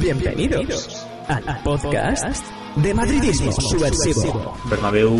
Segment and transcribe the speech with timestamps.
[0.00, 2.44] Bienvenidos al podcast
[2.76, 4.56] de Madridismo Subversivo.
[4.70, 5.16] Bernabéu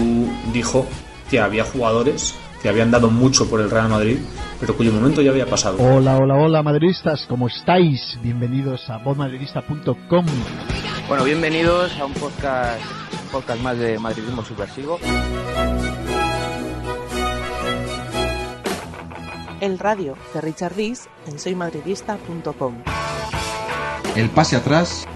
[0.53, 0.87] dijo
[1.31, 4.19] que había jugadores que habían dado mucho por el Real Madrid,
[4.61, 5.79] pero cuyo momento ya había pasado.
[5.81, 8.19] Hola, hola, hola, madridistas, ¿cómo estáis?
[8.23, 10.27] Bienvenidos a vozmadridista.com.
[11.09, 12.81] Bueno, bienvenidos a un podcast,
[13.33, 14.99] podcast más de Madridismo Subversivo.
[19.61, 22.75] El radio de Richard Rees en soymadridista.com.
[24.19, 25.07] El pase atrás.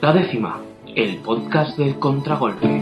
[0.00, 0.62] La décima,
[0.94, 2.80] el podcast del contragolpe.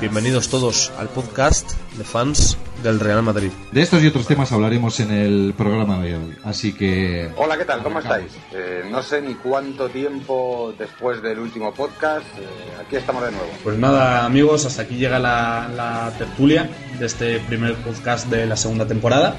[0.00, 3.50] Bienvenidos todos al podcast de fans del Real Madrid.
[3.70, 6.38] De estos y otros temas hablaremos en el programa de hoy.
[6.42, 7.30] Así que.
[7.36, 7.82] Hola, ¿qué tal?
[7.82, 8.32] ¿Cómo estáis?
[8.54, 12.24] Eh, no sé ni cuánto tiempo después del último podcast.
[12.38, 12.46] eh,
[12.80, 13.48] aquí estamos de nuevo.
[13.62, 16.66] Pues nada, amigos, hasta aquí llega la, la tertulia
[16.98, 19.36] de este primer podcast de la segunda temporada.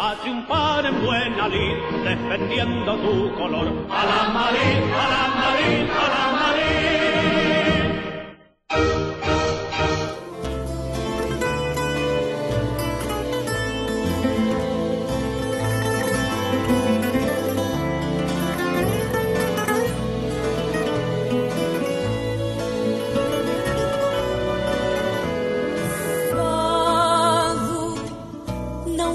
[0.00, 3.66] A triunfar en buena lid, defendiendo tu color.
[3.90, 6.68] A la Madrid, a la Madrid, a la Madrid.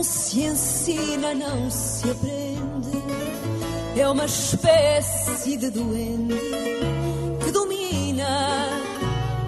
[0.04, 3.02] Não se ensina, não se aprende.
[3.96, 6.38] É uma espécie de duende
[7.42, 8.28] que domina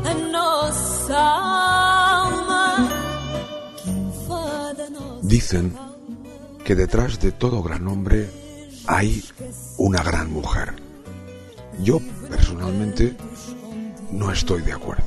[0.05, 2.89] a nossa alma,
[3.75, 5.73] que invade a nossa Dicen
[6.63, 8.29] que detrás de todo gran hombre
[8.87, 9.25] hay
[9.77, 10.73] una gran mujer.
[11.83, 11.99] Yo,
[12.29, 13.17] personalmente,
[14.09, 15.03] no estoy de acuerdo.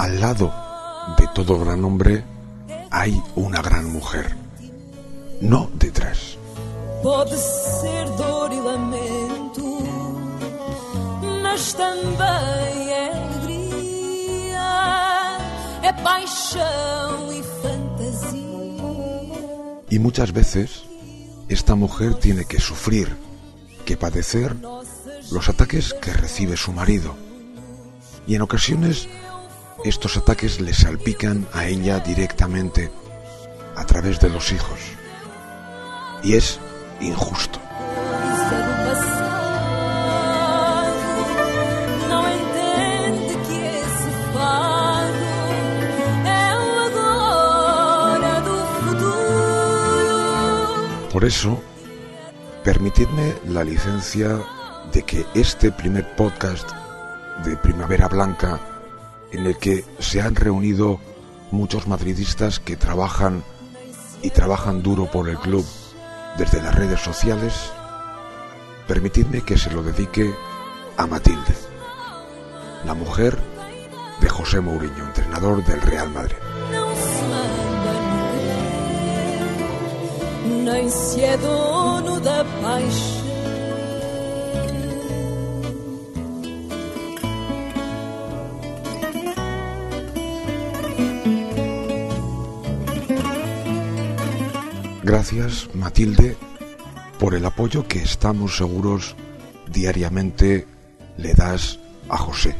[0.00, 0.50] Al lado
[1.18, 2.24] de todo gran hombre
[2.90, 4.34] hay una gran mujer.
[5.42, 6.38] No detrás.
[7.02, 9.62] Pode ser dor e lamento,
[11.42, 14.68] mas também é alegria,
[15.82, 18.40] é paixão e fantasia.
[19.90, 20.82] Y muchas veces
[21.50, 23.14] esta mujer tiene que sufrir,
[23.84, 24.56] que padecer
[25.30, 27.14] los ataques que recibe su marido.
[28.26, 29.06] Y en ocasiones
[29.84, 32.90] estos ataques le salpican a ella directamente
[33.76, 34.78] a través de los hijos.
[36.22, 36.58] Y es
[37.00, 37.58] injusto.
[51.12, 51.60] Por eso,
[52.62, 54.38] permitidme la licencia
[54.92, 56.70] de que este primer podcast
[57.44, 58.60] de Primavera Blanca,
[59.32, 61.00] en el que se han reunido
[61.50, 63.42] muchos madridistas que trabajan
[64.22, 65.64] y trabajan duro por el club
[66.36, 67.54] desde las redes sociales,
[68.86, 70.32] permitidme que se lo dedique
[70.96, 71.54] a Matilde,
[72.84, 73.38] la mujer
[74.20, 76.36] de José Mourinho, entrenador del Real Madrid.
[82.22, 83.19] Da.
[95.10, 96.36] Gracias, Matilde,
[97.18, 99.16] por el apoyo que estamos seguros
[99.66, 100.68] diariamente
[101.16, 102.54] le das a José.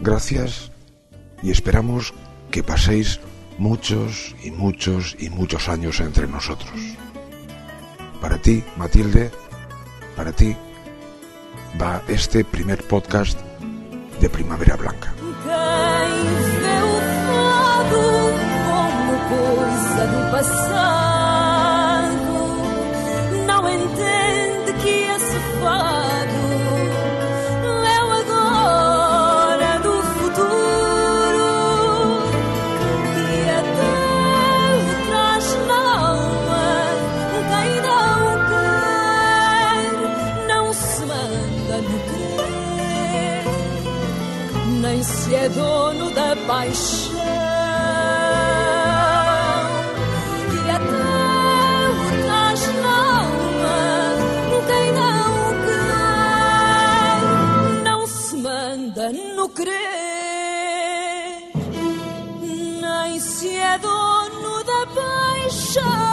[0.00, 0.72] Gracias
[1.40, 2.14] y esperamos
[2.50, 3.20] que paséis
[3.58, 6.72] muchos y muchos y muchos años entre nosotros.
[8.20, 9.30] Para ti, Matilde,
[10.16, 10.56] para ti
[11.80, 13.38] va este primer podcast
[14.20, 15.14] de Primavera Blanca.
[19.98, 20.68] Coisa do passado.
[23.46, 26.38] Não entende que esse fado
[27.84, 31.50] é o agora do futuro.
[33.16, 33.96] E até
[35.08, 36.68] traz na alma
[37.50, 38.18] quem não
[38.48, 39.90] quer
[40.46, 43.44] não se manda no crer,
[44.80, 46.97] nem se é dono da paixão.
[63.78, 66.07] Se é dono da paixão.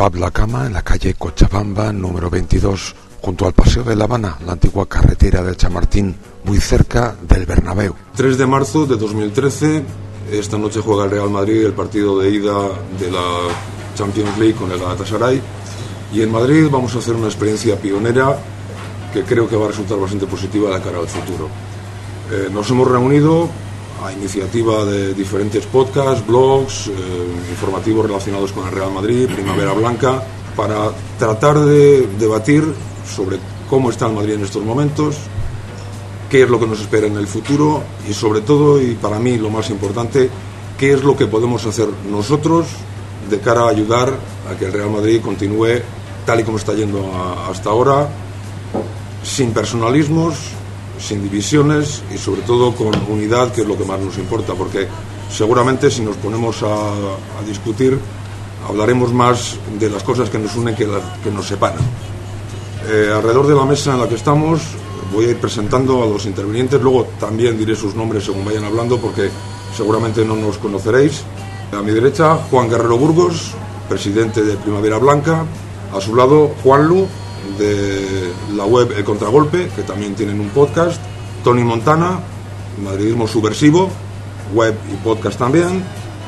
[0.00, 4.38] Pub La Cama, en la calle Cochabamba, número 22, junto al Paseo de La Habana,
[4.46, 7.94] la antigua carretera del Chamartín, muy cerca del Bernabéu.
[8.16, 9.84] 3 de marzo de 2013,
[10.32, 13.48] esta noche juega el Real Madrid el partido de ida de la
[13.94, 15.38] Champions League con el Galatasaray.
[16.14, 18.38] Y en Madrid vamos a hacer una experiencia pionera
[19.12, 21.46] que creo que va a resultar bastante positiva de cara al futuro.
[22.32, 23.50] Eh, nos hemos reunido
[24.02, 26.92] a iniciativa de diferentes podcasts, blogs, eh,
[27.50, 30.22] informativos relacionados con el Real Madrid, Primavera Blanca,
[30.56, 32.64] para tratar de debatir
[33.04, 33.38] sobre
[33.68, 35.16] cómo está el Madrid en estos momentos,
[36.28, 39.36] qué es lo que nos espera en el futuro y sobre todo, y para mí
[39.36, 40.30] lo más importante,
[40.78, 42.66] qué es lo que podemos hacer nosotros
[43.28, 44.12] de cara a ayudar
[44.50, 45.82] a que el Real Madrid continúe
[46.24, 47.10] tal y como está yendo
[47.48, 48.08] hasta ahora,
[49.22, 50.36] sin personalismos,
[51.00, 54.86] sin divisiones y sobre todo con unidad, que es lo que más nos importa, porque
[55.30, 57.98] seguramente si nos ponemos a, a discutir
[58.68, 61.80] hablaremos más de las cosas que nos unen que las que nos separan.
[62.88, 64.60] Eh, alrededor de la mesa en la que estamos
[65.12, 68.98] voy a ir presentando a los intervinientes, luego también diré sus nombres según vayan hablando
[68.98, 69.28] porque
[69.76, 71.22] seguramente no nos conoceréis.
[71.72, 73.52] A mi derecha, Juan Guerrero Burgos,
[73.88, 75.44] presidente de Primavera Blanca.
[75.92, 77.06] A su lado, Juan Lu,
[77.58, 81.00] de la web El Contragolpe, que también tienen un podcast.
[81.44, 82.20] Tony Montana,
[82.82, 83.88] Madridismo Subversivo,
[84.54, 85.82] web y podcast también.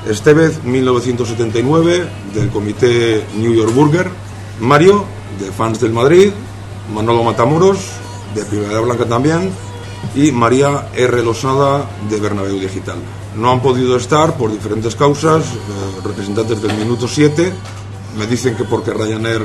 [0.09, 2.05] Estevez, 1979,
[2.35, 4.11] del comité New York Burger.
[4.61, 5.05] Mario,
[5.41, 6.33] de Fans del Madrid.
[6.93, 7.79] Manolo Matamoros,
[8.35, 9.51] de Primavera Blanca también.
[10.15, 11.23] Y María R.
[11.23, 12.99] Losada, de Bernabéu Digital.
[13.37, 17.53] No han podido estar por diferentes causas, eh, representantes del Minuto 7.
[18.19, 19.43] Me dicen que porque Ryanair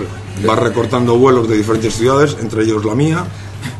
[0.47, 3.25] va recortando vuelos de diferentes ciudades, entre ellos la mía,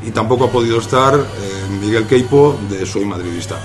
[0.05, 3.59] y tampoco ha podido estar eh, Miguel Queipo de Soy Madridista.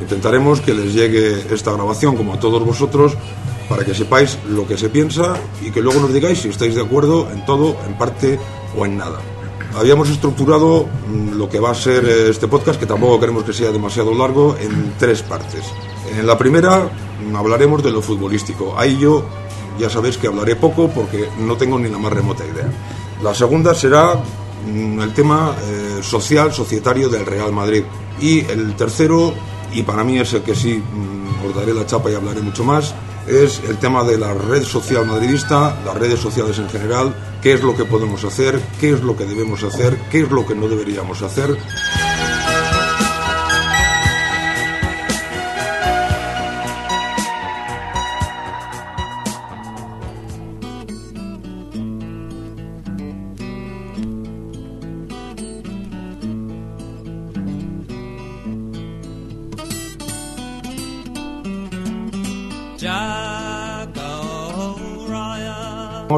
[0.00, 3.16] Intentaremos que les llegue esta grabación, como a todos vosotros,
[3.68, 6.82] para que sepáis lo que se piensa y que luego nos digáis si estáis de
[6.82, 8.38] acuerdo en todo, en parte
[8.76, 9.20] o en nada.
[9.74, 13.52] Habíamos estructurado mm, lo que va a ser eh, este podcast, que tampoco queremos que
[13.52, 15.64] sea demasiado largo, en tres partes.
[16.16, 16.88] En la primera
[17.28, 18.74] mm, hablaremos de lo futbolístico.
[18.78, 19.24] Ahí yo
[19.78, 22.70] ya sabéis que hablaré poco porque no tengo ni la más remota idea.
[23.22, 27.84] La segunda será mm, el tema eh, social, societario del Real Madrid.
[28.20, 29.34] Y el tercero,
[29.72, 32.64] y para mí es el que sí mm, os daré la chapa y hablaré mucho
[32.64, 32.94] más,
[33.26, 37.62] es el tema de la red social madridista, las redes sociales en general, qué es
[37.62, 40.68] lo que podemos hacer, qué es lo que debemos hacer, qué es lo que no
[40.68, 41.56] deberíamos hacer.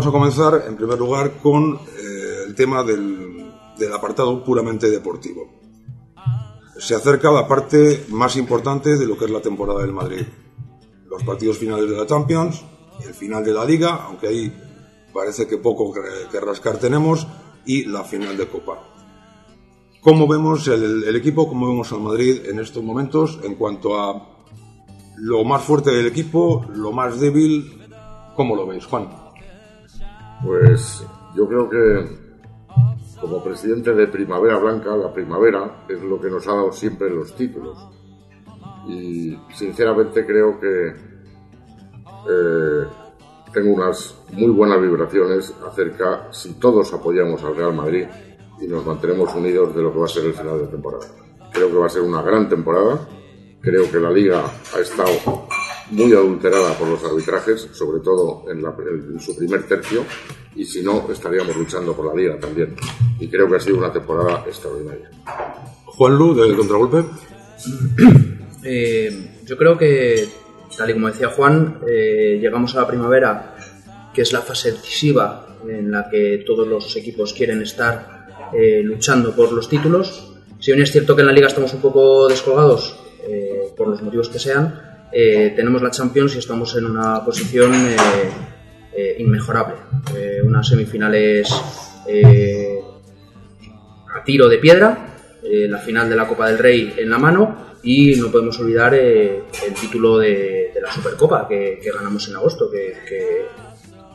[0.08, 5.48] A comenzar en primer lugar con eh, el tema del, del apartado puramente deportivo.
[6.78, 10.26] Se acerca la parte más importante de lo que es la temporada del Madrid.
[11.08, 12.64] Los partidos finales de la Champions,
[13.04, 14.52] el final de la Liga, aunque ahí
[15.12, 17.26] parece que poco que, rascar tenemos,
[17.64, 18.78] y la final de Copa.
[20.00, 24.28] ¿Cómo vemos el, el equipo, cómo vemos al Madrid en estos momentos en cuanto a
[25.16, 27.82] lo más fuerte del equipo, lo más débil?
[28.36, 29.27] ¿Cómo lo veis, Juan?
[30.44, 31.04] Pues
[31.34, 32.28] yo creo que
[33.20, 37.34] como presidente de Primavera Blanca, la primavera es lo que nos ha dado siempre los
[37.34, 37.76] títulos.
[38.86, 40.88] Y sinceramente creo que
[42.30, 42.86] eh,
[43.52, 48.06] tengo unas muy buenas vibraciones acerca si todos apoyamos al Real Madrid
[48.60, 51.06] y nos mantenemos unidos de lo que va a ser el final de temporada.
[51.52, 53.08] Creo que va a ser una gran temporada.
[53.60, 55.48] Creo que la liga ha estado
[55.90, 58.74] muy adulterada por los arbitrajes, sobre todo en, la-
[59.12, 60.04] en su primer tercio,
[60.54, 62.74] y si no, estaríamos luchando por la liga también.
[63.20, 65.10] Y creo que ha sido una temporada extraordinaria.
[65.86, 67.04] Juan Lu, del contragolpe.
[68.64, 70.26] Eh, yo creo que,
[70.76, 73.54] tal y como decía Juan, eh, llegamos a la primavera,
[74.12, 79.34] que es la fase decisiva en la que todos los equipos quieren estar eh, luchando
[79.34, 80.34] por los títulos.
[80.58, 84.02] Si bien es cierto que en la liga estamos un poco descolgados, eh, por los
[84.02, 87.96] motivos que sean, eh, tenemos la Champions y estamos en una posición eh,
[89.00, 89.76] eh, inmejorable.
[90.16, 91.48] Eh, unas semifinales
[92.08, 92.80] eh,
[94.12, 98.16] a tiro de piedra, la final de la Copa del Rey en la mano y
[98.16, 99.44] no podemos olvidar el
[99.80, 103.46] título de, la Supercopa que, ganamos en agosto, que,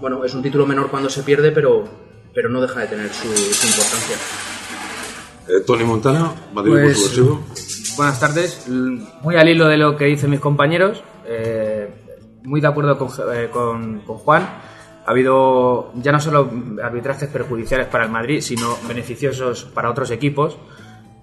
[0.01, 1.85] bueno, es un título menor cuando se pierde, pero,
[2.33, 4.52] pero no deja de tener su importancia.
[5.47, 7.19] Eh, Tony Montana, Madrid Pues.
[7.97, 8.67] Buenas tardes.
[8.69, 11.89] Muy al hilo de lo que dicen mis compañeros, eh,
[12.43, 14.43] muy de acuerdo con, eh, con- con Juan.
[15.05, 16.49] Ha habido ya no solo
[16.81, 20.57] arbitrajes perjudiciales para el Madrid, sino beneficiosos para otros equipos.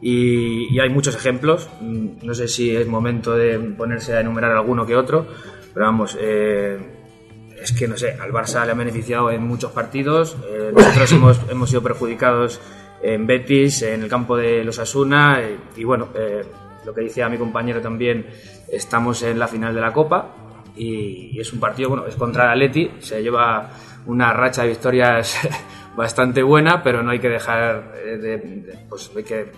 [0.03, 1.69] Y, y hay muchos ejemplos.
[1.81, 5.27] Mm, No sé si es momento de ponerse a enumerar alguno que otro,
[5.75, 10.37] pero vamos, es que no sé, al Barça le ha beneficiado en muchos partidos.
[10.49, 12.61] eh, nosotros hemos, hemos sido perjudicados
[13.02, 15.40] en Betis, en el campo de los Asuna.
[15.76, 16.42] y bueno, eh,
[16.85, 18.26] lo que decía mi compañero también,
[18.71, 20.37] estamos en la final de la Copa.
[20.76, 23.71] Y, y es un partido, bueno, es contra el Atleti, se lleva
[24.07, 25.37] una racha de victorias
[25.97, 29.52] bastante buena, pero no hay que dejar eh, de, de- pues hay que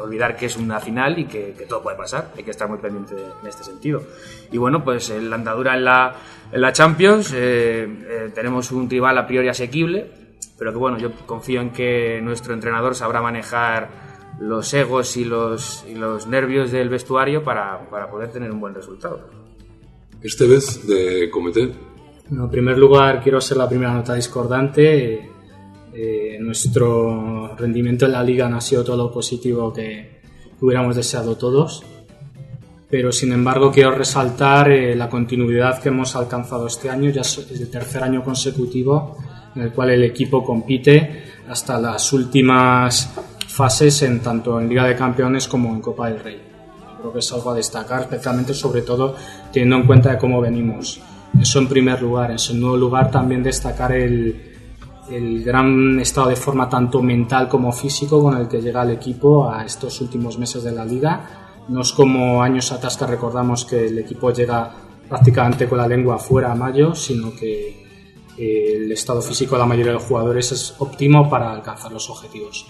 [0.00, 2.78] olvidar que es una final y que, que todo puede pasar, hay que estar muy
[2.78, 4.02] pendiente de- en este sentido.
[4.50, 6.14] Y bueno, pues la andadura en la,
[6.52, 10.06] en la Champions eh, eh, tenemos un rival a priori asequible,
[10.58, 13.88] pero que bueno, yo confío en que nuestro entrenador sabrá manejar
[14.40, 18.74] los egos y los, y los nervios del vestuario para, para poder tener un buen
[18.74, 19.20] resultado.
[20.22, 21.72] Este vez de Comité.
[22.28, 25.30] Bueno, en primer lugar, quiero hacer la primera nota discordante.
[25.94, 30.22] Eh, nuestro rendimiento en la liga no ha sido todo lo positivo que
[30.60, 31.84] hubiéramos deseado todos.
[32.88, 37.10] Pero sin embargo, quiero resaltar eh, la continuidad que hemos alcanzado este año.
[37.10, 39.16] Ya es el tercer año consecutivo
[39.54, 43.14] en el cual el equipo compite hasta las últimas
[43.46, 46.52] fases, en tanto en Liga de Campeones como en Copa del Rey
[47.02, 49.16] creo que es algo a destacar, especialmente sobre todo
[49.52, 51.00] teniendo en cuenta de cómo venimos.
[51.38, 52.30] Eso en primer lugar.
[52.30, 54.40] En segundo lugar, también destacar el,
[55.10, 59.50] el gran estado de forma tanto mental como físico con el que llega el equipo
[59.50, 61.20] a estos últimos meses de la liga.
[61.68, 64.70] No es como años atrás que recordamos que el equipo llega
[65.08, 67.82] prácticamente con la lengua afuera a mayo, sino que
[68.38, 72.66] el estado físico de la mayoría de los jugadores es óptimo para alcanzar los objetivos.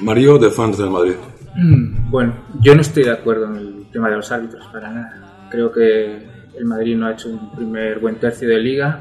[0.00, 1.14] Mario de fans del Madrid.
[1.54, 5.48] Mm, Bueno, yo no estoy de acuerdo en el tema de los árbitros, para nada.
[5.50, 9.00] Creo que el Madrid no ha hecho un primer buen tercio de liga.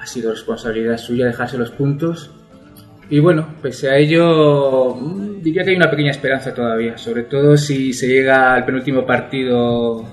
[0.00, 2.30] Ha sido responsabilidad suya dejarse los puntos.
[3.10, 7.56] Y bueno, pese a ello, mm, diría que hay una pequeña esperanza todavía, sobre todo
[7.56, 10.04] si se llega al penúltimo partido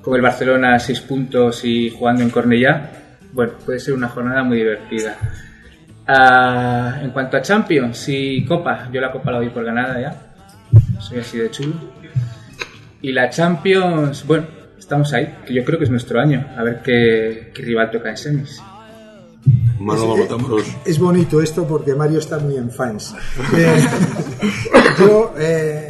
[0.00, 2.92] con el Barcelona a seis puntos y jugando en Cornellá.
[3.32, 5.16] Bueno, puede ser una jornada muy divertida.
[6.06, 11.00] Ah, en cuanto a Champions y Copa, yo la Copa la doy por ganada ya.
[11.00, 11.74] Soy así de chulo.
[13.02, 14.46] Y la Champions, bueno,
[14.78, 16.46] estamos ahí, que yo creo que es nuestro año.
[16.56, 18.62] A ver qué, qué rival toca en semis.
[19.78, 20.76] Manolo Es-.
[20.84, 23.14] Es bonito esto porque Mario está muy en fans.
[23.56, 25.87] Eh, yo eh,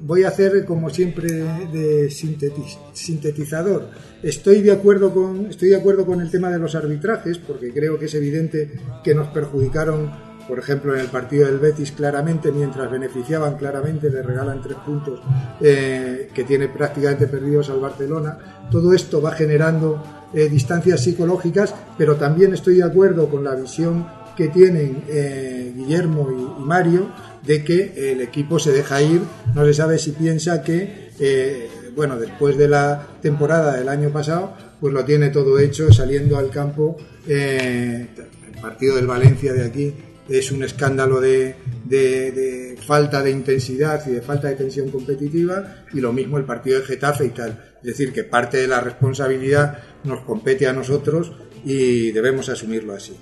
[0.00, 3.88] voy a hacer como siempre de sintetiz- sintetizador.
[4.22, 7.98] Estoy de acuerdo con estoy de acuerdo con el tema de los arbitrajes porque creo
[7.98, 8.70] que es evidente
[9.04, 10.10] que nos perjudicaron,
[10.48, 15.20] por ejemplo, en el partido del Betis claramente, mientras beneficiaban claramente, le regalan tres puntos
[15.60, 18.66] eh, que tiene prácticamente perdidos al Barcelona.
[18.70, 20.02] Todo esto va generando
[20.34, 26.28] eh, distancias psicológicas, pero también estoy de acuerdo con la visión que tienen eh, Guillermo
[26.30, 27.08] y Mario
[27.46, 29.22] de que el equipo se deja ir,
[29.54, 34.54] no se sabe si piensa que, eh, bueno, después de la temporada del año pasado,
[34.80, 36.96] pues lo tiene todo hecho saliendo al campo.
[37.28, 38.06] eh,
[38.54, 39.94] el partido del Valencia de aquí
[40.28, 41.54] es un escándalo de,
[41.84, 46.44] de- de falta de intensidad y de falta de tensión competitiva y lo mismo el
[46.44, 47.58] partido de Getafe y tal.
[47.82, 51.32] Es decir, que parte de la responsabilidad nos compete a nosotros
[51.64, 53.16] y debemos asumirlo así.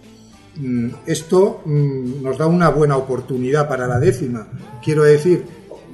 [0.59, 4.47] Mm, Esto mm, nos da una buena oportunidad para la décima.
[4.83, 5.45] Quiero decir,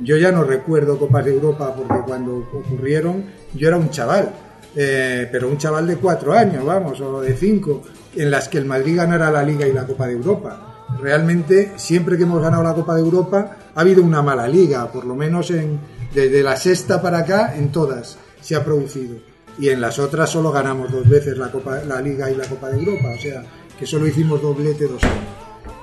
[0.03, 4.33] yo ya no recuerdo Copas de Europa porque cuando ocurrieron yo era un chaval,
[4.75, 7.83] eh, pero un chaval de cuatro años, vamos, o de cinco,
[8.17, 10.87] en las que el Madrid ganara la Liga y la Copa de Europa.
[11.01, 15.05] Realmente, siempre que hemos ganado la Copa de Europa, ha habido una mala liga, por
[15.05, 15.79] lo menos en,
[16.15, 19.17] desde la sexta para acá, en todas se ha producido.
[19.59, 22.71] Y en las otras solo ganamos dos veces la, Copa, la Liga y la Copa
[22.71, 23.43] de Europa, o sea,
[23.79, 25.25] que solo hicimos doblete dos años.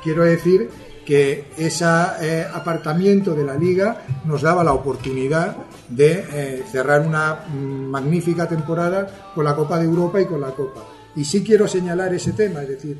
[0.04, 0.70] Quiero decir
[1.06, 1.86] que ese
[2.22, 5.58] eh, apartamiento de la liga nos daba la oportunidad
[5.90, 10.82] de eh, cerrar una magnífica temporada con la Copa de Europa y con la Copa.
[11.16, 12.98] Y sí quiero señalar ese tema, es decir,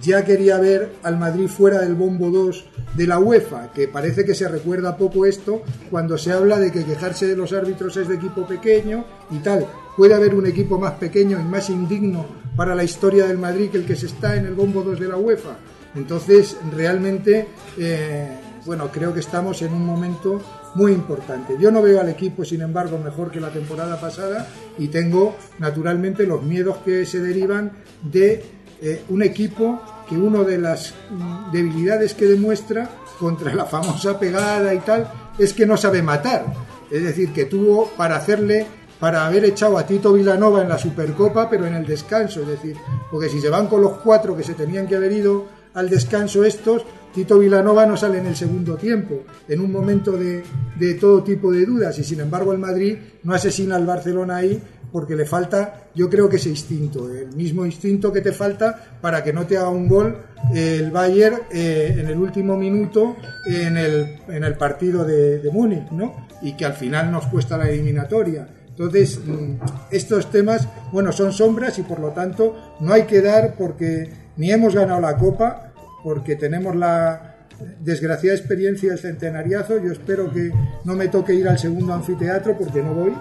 [0.00, 4.34] ya quería ver al Madrid fuera del bombo 2 de la UEFA, que parece que
[4.34, 8.16] se recuerda poco esto cuando se habla de que quejarse de los árbitros es de
[8.16, 9.66] equipo pequeño y tal.
[10.00, 12.24] Puede haber un equipo más pequeño y más indigno
[12.56, 15.06] para la historia del Madrid que el que se está en el bombo 2 de
[15.06, 15.58] la UEFA.
[15.94, 18.28] Entonces, realmente, eh,
[18.64, 20.40] bueno, creo que estamos en un momento
[20.74, 21.54] muy importante.
[21.60, 26.24] Yo no veo al equipo, sin embargo, mejor que la temporada pasada y tengo, naturalmente,
[26.24, 27.70] los miedos que se derivan
[28.02, 28.42] de
[28.80, 32.88] eh, un equipo que una de las mm, debilidades que demuestra
[33.18, 36.46] contra la famosa pegada y tal es que no sabe matar.
[36.90, 38.66] Es decir, que tuvo para hacerle
[39.00, 42.42] para haber echado a Tito Vilanova en la Supercopa, pero en el descanso.
[42.42, 42.76] Es decir,
[43.10, 46.44] porque si se van con los cuatro que se tenían que haber ido al descanso
[46.44, 50.44] estos, Tito Vilanova no sale en el segundo tiempo, en un momento de,
[50.78, 54.62] de todo tipo de dudas, y sin embargo el Madrid no asesina al Barcelona ahí
[54.92, 59.22] porque le falta, yo creo que ese instinto, el mismo instinto que te falta para
[59.22, 60.16] que no te haga un gol
[60.54, 63.16] el Bayern eh, en el último minuto
[63.46, 66.26] en el, en el partido de, de Múnich, ¿no?
[66.42, 68.48] Y que al final nos cuesta la eliminatoria.
[68.80, 69.56] Entonces, mm,
[69.90, 74.08] estos temas, bueno, son sombras y por lo tanto no hay que dar porque
[74.38, 77.36] ni hemos ganado la Copa, porque tenemos la
[77.78, 79.76] desgraciada experiencia del centenariazo.
[79.84, 80.50] Yo espero que
[80.84, 83.12] no me toque ir al segundo anfiteatro porque no voy.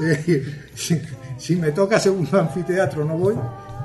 [1.36, 3.34] Si, me toca segundo anfiteatro no voy.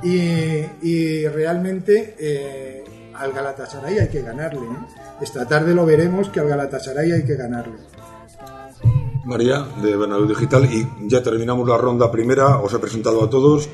[0.03, 2.83] Y, realmente eh,
[3.15, 4.61] al Galatasaray hay que ganarle.
[4.61, 5.19] ¿eh?
[5.21, 7.75] Esta tarde lo veremos que al Galatasaray hay que ganarle.
[9.27, 13.69] María, de Bernabéu Digital, y ya terminamos la ronda primera, os he presentado a todos,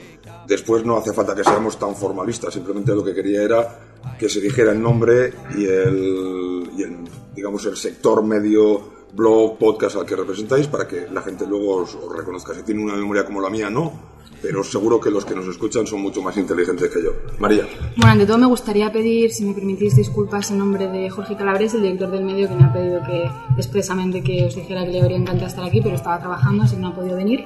[0.47, 3.79] después no hace falta que seamos tan formalistas, simplemente lo que quería era
[4.17, 6.97] que se dijera el nombre y el, y el
[7.35, 8.81] digamos, el sector medio,
[9.13, 12.53] blog, podcast al que representáis, para que la gente luego os, os reconozca.
[12.53, 14.12] Si tiene una memoria como la mía, no,
[14.43, 17.11] pero seguro que los que nos escuchan son mucho más inteligentes que yo.
[17.39, 17.65] María.
[17.95, 21.73] Bueno, ante todo me gustaría pedir, si me permitís, disculpas en nombre de Jorge Calabres,
[21.73, 25.01] el director del medio, que me ha pedido que expresamente que os dijera que le
[25.01, 27.45] habría encantado estar aquí, pero estaba trabajando, así que no ha podido venir.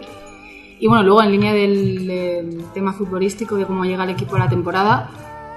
[0.79, 4.39] Y bueno, luego en línea del, del tema futbolístico, de cómo llega el equipo a
[4.39, 5.11] la temporada,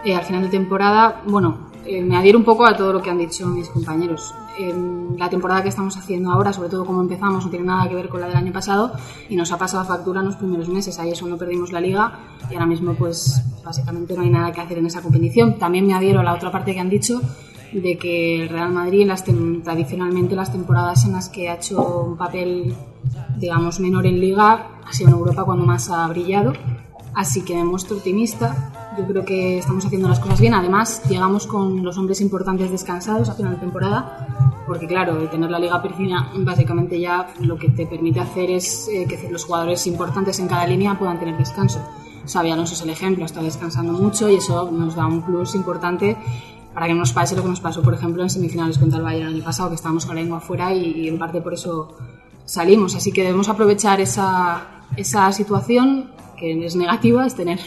[0.04, 3.10] eh, al final de temporada, bueno, eh, me adhiero un poco a todo lo que
[3.10, 4.34] han dicho mis compañeros.
[4.58, 4.74] Eh,
[5.16, 8.08] la temporada que estamos haciendo ahora, sobre todo como empezamos, no tiene nada que ver
[8.08, 8.92] con la del año pasado
[9.28, 10.98] y nos ha pasado factura en los primeros meses.
[10.98, 12.18] Ahí eso no perdimos la liga
[12.50, 15.58] y ahora mismo, pues básicamente no hay nada que hacer en esa competición.
[15.58, 17.20] También me adhiero a la otra parte que han dicho
[17.72, 22.16] de que el Real Madrid, las tradicionalmente las temporadas en las que ha hecho un
[22.16, 22.74] papel,
[23.38, 26.52] digamos, menor en liga, ha sido en Europa cuando más ha brillado.
[27.14, 28.72] Así que me muestro optimista.
[28.98, 30.54] Yo creo que estamos haciendo las cosas bien.
[30.54, 35.58] Además, llegamos con los hombres importantes descansados a final de temporada, porque claro, tener la
[35.58, 40.38] liga piscina básicamente ya lo que te permite hacer es eh, que los jugadores importantes
[40.38, 41.80] en cada línea puedan tener descanso.
[42.30, 46.16] Xavi Alonso es el ejemplo, está descansando mucho y eso nos da un plus importante
[46.74, 49.04] para que no nos pase lo que nos pasó, por ejemplo, en semifinales contra el
[49.04, 51.54] Bayern el año pasado, que estábamos con la lengua afuera y, y en parte por
[51.54, 51.96] eso
[52.44, 52.94] salimos.
[52.94, 57.60] Así que debemos aprovechar esa, esa situación que es negativa, es tener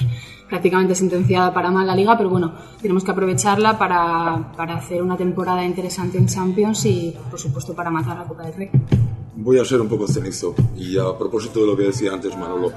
[0.50, 5.16] prácticamente sentenciada para mal la liga, pero bueno, tenemos que aprovecharla para, para, hacer una
[5.16, 8.70] temporada interesante en Champions y, por supuesto, para matar la Copa del Rey.
[9.36, 12.72] Voy a ser un poco cenizo y a propósito de lo que decía antes Manolo,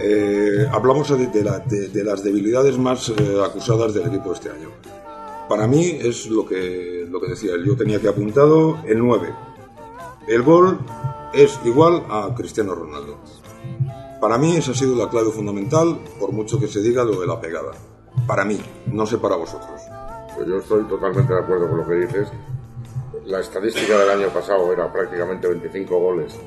[0.00, 4.50] eh, hablamos de, de, la, de, de, las debilidades más eh, acusadas del equipo este
[4.50, 4.68] año.
[5.48, 9.34] Para mí es lo que, lo que decía él, yo tenía que apuntado el 9.
[10.28, 10.78] El gol
[11.34, 13.18] es igual a Cristiano Ronaldo.
[14.20, 17.26] Para mí esa ha sido la clave fundamental, por mucho que se diga lo de
[17.26, 17.72] la pegada.
[18.26, 18.60] Para mí,
[18.92, 19.80] no sé para vosotros.
[20.34, 22.28] Pues yo estoy totalmente de acuerdo con lo que dices.
[23.24, 26.38] La estadística del año pasado era prácticamente 25 goles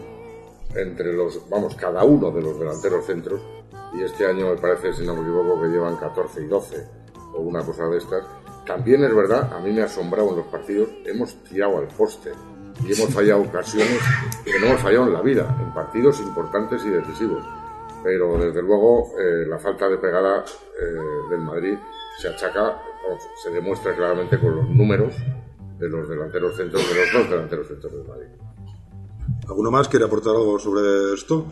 [0.75, 3.41] entre los, vamos, cada uno de los delanteros centros.
[3.95, 6.87] Y este año me parece, si no me equivoco, que llevan 14 y 12
[7.33, 8.23] o una cosa de estas.
[8.67, 12.33] También es verdad, a mí me ha asombrado en los partidos, hemos tirado al poste
[12.85, 13.99] y hemos fallado ocasiones
[14.45, 17.43] que no hemos fallado en la vida, en partidos importantes y decisivos
[18.03, 21.77] pero desde luego eh, la falta de pegada eh, del Madrid
[22.19, 25.15] se achaca, o se demuestra claramente con los números
[25.79, 28.27] de los delanteros centros, de los dos delanteros centros del Madrid.
[29.47, 31.47] ¿Alguno más quiere aportar algo sobre esto?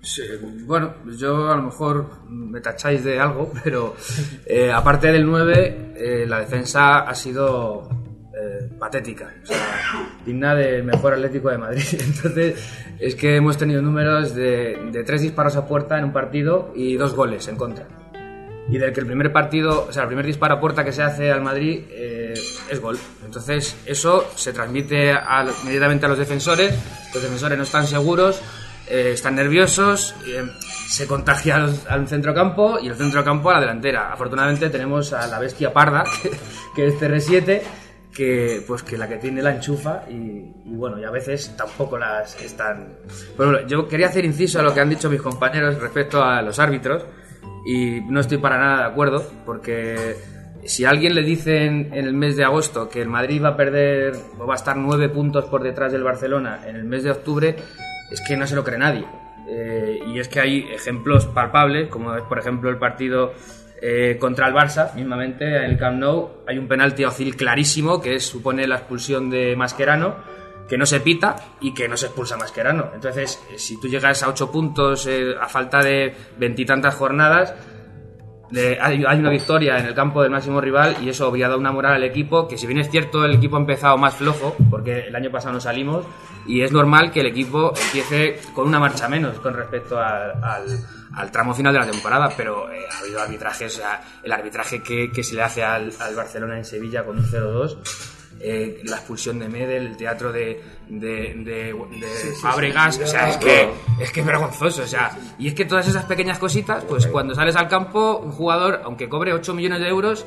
[0.00, 0.22] Sí,
[0.64, 3.94] bueno, yo a lo mejor me tacháis de algo, pero
[4.46, 7.88] eh, aparte del 9, la defensa ha sido
[8.78, 11.84] patética, o sea, digna del mejor Atlético de Madrid.
[11.92, 12.62] Entonces,
[12.98, 17.14] es que hemos tenido números de, tres disparos a puerta en un partido y dos
[17.14, 17.86] goles en contra.
[18.68, 21.02] y del que el primer partido, o sea, el primer disparo a puerta que se
[21.02, 22.34] hace al Madrid eh,
[22.70, 22.98] es gol.
[23.24, 25.14] Entonces, eso se transmite
[25.62, 26.74] inmediatamente a los defensores,
[27.14, 28.42] los defensores no están seguros,
[28.88, 30.44] eh, están nerviosos, eh,
[30.88, 34.12] se contagia al, al centrocampo y el centrocampo a la delantera.
[34.12, 36.30] Afortunadamente tenemos a la bestia parda, que,
[36.74, 37.62] que es CR7,
[38.16, 41.98] que pues que la que tiene la enchufa y, y bueno, y a veces tampoco
[41.98, 42.94] las están...
[43.36, 46.58] Bueno, yo quería hacer inciso a lo que han dicho mis compañeros respecto a los
[46.58, 47.04] árbitros
[47.66, 50.16] y no estoy para nada de acuerdo porque
[50.64, 53.56] si a alguien le dicen en el mes de agosto que el Madrid va a
[53.56, 57.10] perder o va a estar nueve puntos por detrás del Barcelona en el mes de
[57.10, 57.56] octubre,
[58.10, 59.04] es que no se lo cree nadie.
[59.48, 63.32] Eh, y es que hay ejemplos palpables, como es por ejemplo el partido
[63.80, 68.20] eh, contra el Barça, mismamente en el Camp Nou, hay un penalti a clarísimo que
[68.20, 70.16] supone la expulsión de Mascherano,
[70.68, 72.90] que no se pita y que no se expulsa Mascherano.
[72.94, 77.54] Entonces, eh, si tú llegas a ocho puntos eh, a falta de veintitantas jornadas,
[78.80, 81.72] hay, hay una victoria en el campo del máximo rival y eso habría dado una
[81.72, 85.08] moral al equipo que si bien es cierto el equipo ha empezado más flojo porque
[85.08, 86.04] el año pasado no salimos
[86.46, 90.78] y es normal que el equipo empiece con una marcha menos con respecto al-
[91.16, 94.80] al tramo final de la temporada pero eh, ha habido arbitrajes o sea, el arbitraje
[94.82, 97.76] que, que se le hace al, al Barcelona en Sevilla con un 0-2
[98.48, 103.38] eh, la expulsión de Medel, el teatro de, de, de, de Fábregas, o sea, es
[103.38, 107.08] que, es que es vergonzoso, o sea, y es que todas esas pequeñas cositas, pues
[107.08, 110.24] cuando sales al campo, un jugador, aunque cobre 8 millones de euros,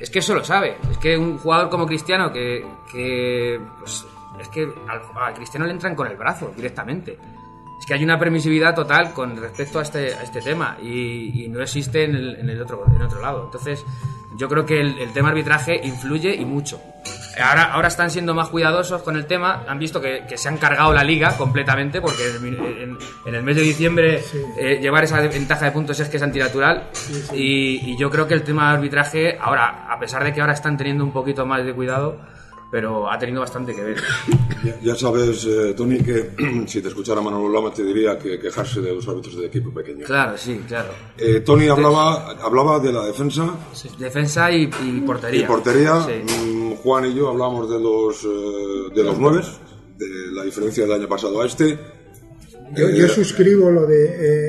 [0.00, 4.04] es que eso lo sabe, es que un jugador como Cristiano, que, que pues,
[4.40, 7.16] es que al, a Cristiano le entran con el brazo directamente.
[7.78, 11.48] Es que hay una permisividad total con respecto a este, a este tema y, y
[11.48, 13.44] no existe en el, en el otro, en otro lado.
[13.44, 13.86] Entonces,
[14.36, 16.80] yo creo que el, el tema arbitraje influye y mucho.
[17.40, 20.58] Ahora, ahora están siendo más cuidadosos con el tema, han visto que, que se han
[20.58, 24.22] cargado la liga completamente porque en, en- en el mes de diciembre
[24.58, 26.88] eh, llevar esa ventaja de puntos es que es antinatural
[27.32, 30.52] y, y yo creo que el tema de arbitraje, ahora, a pesar de que ahora
[30.54, 32.18] están teniendo un poquito más de cuidado,
[32.70, 33.96] pero ha tenido bastante que ver.
[34.62, 36.32] Ya, ya sabes, eh, Tony, que
[36.66, 40.04] si te escuchara Manolo Lama te diría que quejarse de los árbitros de equipo pequeño.
[40.04, 40.90] Claro, sí, claro.
[41.16, 43.54] Eh, Tony hablaba, hablaba de la defensa
[43.96, 45.40] Defensa y, y portería.
[45.40, 46.02] y portería.
[46.02, 46.12] Sí.
[46.76, 49.42] Juan y yo hablábamos de los, eh, de los nueve,
[49.98, 51.78] de la diferencia del año pasado a este.
[52.76, 54.04] Yo, Eh, yo suscribo lo de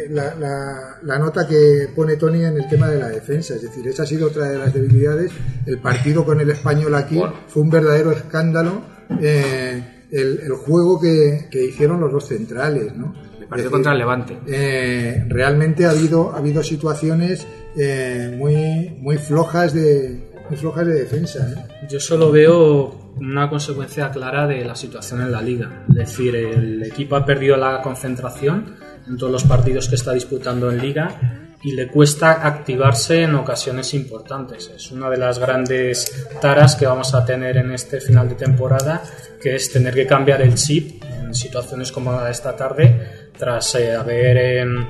[0.05, 3.63] eh, la, la- la nota que pone Tony en el tema de la defensa, es
[3.63, 5.31] decir, esa ha sido otra de las debilidades.
[5.65, 8.83] El partido con el español aquí fue un verdadero escándalo.
[9.19, 13.13] eh, el, el juego que, que hicieron los dos centrales, ¿no?
[13.39, 14.37] El partido contra el Levante.
[14.45, 20.93] Eh, realmente ha habido ha habido situaciones eh, muy muy flojas de muy flojas de
[20.95, 21.47] defensa.
[21.49, 21.85] ¿eh?
[21.89, 25.85] Yo solo veo una consecuencia clara de la situación en la liga.
[25.89, 28.75] Es decir, el equipo ha perdido la concentración
[29.07, 33.93] en todos los partidos que está disputando en liga y le cuesta activarse en ocasiones
[33.93, 34.69] importantes.
[34.75, 39.01] Es una de las grandes taras que vamos a tener en este final de temporada,
[39.41, 43.73] que es tener que cambiar el chip en situaciones como la de esta tarde, tras
[43.75, 44.85] eh, haber em,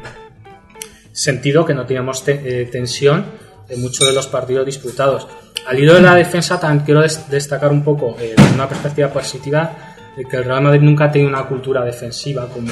[1.12, 5.28] sentido que no teníamos te- eh, tensión en muchos de los partidos disputados.
[5.68, 9.96] Al hilo de la defensa también quiero des- destacar un poco, eh, una perspectiva positiva,
[10.18, 12.72] de que el Real Madrid nunca ha tenido una cultura defensiva como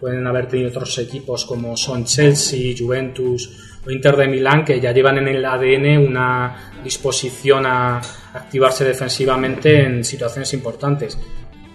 [0.00, 4.92] pueden haber tenido otros equipos como son Chelsea, Juventus o Inter de Milán, que ya
[4.92, 7.98] llevan en el ADN una disposición a
[8.32, 11.18] activarse defensivamente en situaciones importantes.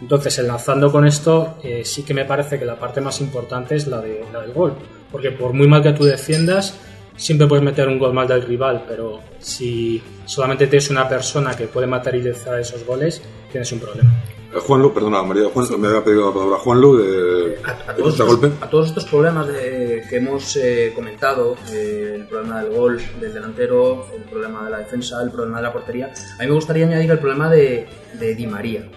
[0.01, 3.87] Entonces, enlazando con esto, eh, sí que me parece que la parte más importante es
[3.87, 4.73] la, de, la del gol.
[5.11, 6.75] Porque por muy mal que tú defiendas,
[7.17, 11.67] siempre puedes meter un gol mal del rival, pero si solamente tienes una persona que
[11.67, 14.11] puede materializar esos goles, tienes un problema.
[14.53, 18.13] Eh, Juanlu, perdona, María Juan, me había pedido la palabra Juanlu de, a, de todos
[18.19, 23.01] estos, a todos estos problemas de- que hemos eh, comentado, eh, el problema del gol
[23.19, 26.53] del delantero, el problema de la defensa, el problema de la portería, a mí me
[26.55, 27.87] gustaría añadir el problema de,
[28.19, 28.89] de Di María.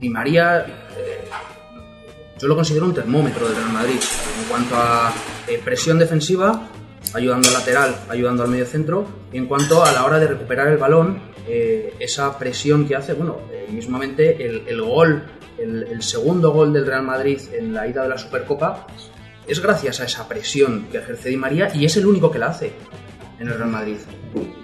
[0.00, 0.60] Di María,
[0.96, 1.24] eh,
[2.38, 3.96] yo lo considero un termómetro del Real Madrid
[4.40, 5.12] en cuanto a
[5.46, 6.68] eh, presión defensiva,
[7.12, 10.68] ayudando al lateral, ayudando al medio centro, y en cuanto a la hora de recuperar
[10.68, 15.24] el balón, eh, esa presión que hace, bueno, eh, mismamente el, el gol,
[15.58, 18.86] el, el segundo gol del Real Madrid en la ida de la Supercopa,
[19.46, 22.46] es gracias a esa presión que ejerce Di María y es el único que la
[22.46, 22.72] hace
[23.38, 23.96] en el Real Madrid.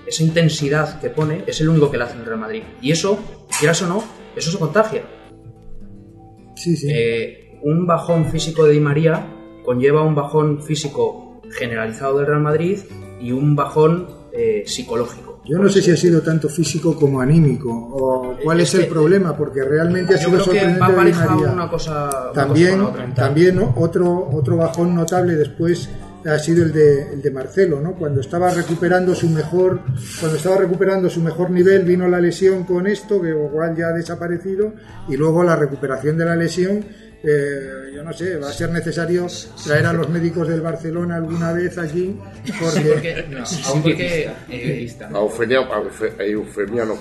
[0.07, 2.63] Esa intensidad que pone es el único que la hace en el Real Madrid.
[2.81, 3.19] Y eso,
[3.59, 4.03] quieras o no,
[4.35, 5.03] eso se contagia.
[6.57, 6.89] Sí, sí.
[6.91, 9.27] Eh, un bajón físico de Di María
[9.65, 12.79] conlleva un bajón físico generalizado del Real Madrid
[13.21, 15.41] y un bajón eh, psicológico.
[15.45, 19.37] Yo no sé si ha sido tanto físico como anímico o cuál es, el problema,
[19.37, 21.53] porque realmente ha sido creo que sorprendente va de Di aparejado María.
[21.53, 23.15] una cosa, una También, cosa otra.
[23.15, 23.75] también ¿no?
[23.77, 25.89] otro, otro bajón notable después
[26.27, 27.95] ha sido el de, el de Marcelo, ¿no?
[27.95, 29.81] Cuando estaba recuperando su mejor,
[30.21, 33.93] cuando estaba recuperando su mejor nivel, vino la lesión con esto, que igual ya ha
[33.93, 34.75] desaparecido,
[35.09, 36.85] y luego la recuperación de la lesión
[37.23, 39.27] eh, yo no sé, va a ser necesario
[39.65, 42.19] traer a los médicos del Barcelona alguna vez allí,
[42.61, 42.91] porque...
[42.93, 45.65] porque, no, aún porque eh, a Eufemia, a
[46.19, 46.97] a Eufemia no.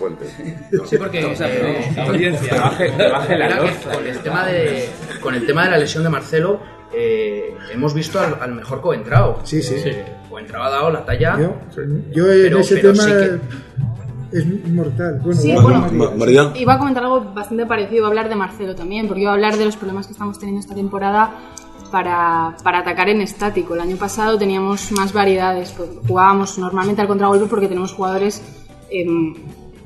[0.85, 3.57] Sí, porque O sea, eh, la audiencia, baje- baje la
[3.93, 4.89] con el tema de
[5.21, 6.61] con el tema de la lesión de Marcelo
[6.93, 9.41] eh, hemos visto al, al mejor Coentrao.
[9.45, 9.75] Sí, sí.
[10.29, 11.37] Coentrao ha dado la talla.
[11.39, 11.55] Yo,
[12.11, 13.39] yo en Pero- ese pero tema sí que-
[14.31, 15.19] es mortal.
[15.23, 15.79] Bueno, Sí, va- bueno.
[15.81, 16.09] María.
[16.17, 16.51] María.
[16.55, 19.33] Iba a comentar algo bastante parecido, iba a hablar de Marcelo también, porque iba a
[19.33, 21.31] hablar de los problemas que estamos teniendo esta temporada
[21.91, 23.73] para, para atacar en estático.
[23.73, 28.41] El año pasado teníamos más variedades, pues, jugábamos normalmente al contragolpe porque tenemos jugadores,
[28.91, 29.33] em,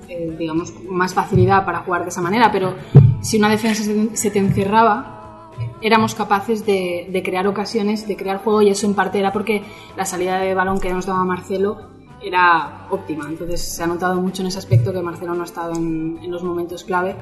[0.10, 2.76] eh, digamos, más facilidad para jugar de esa manera, pero
[3.22, 5.52] si una defensa se, se te encerraba,
[5.82, 9.64] éramos capaces de, de crear ocasiones, de crear juego y eso en parte era porque
[9.96, 11.93] la salida de balón que nos daba Marcelo
[12.24, 13.28] era óptima.
[13.30, 16.32] Entonces se ha notado mucho en ese aspecto que Marcelo no ha estado en, en
[16.32, 17.16] los momentos clave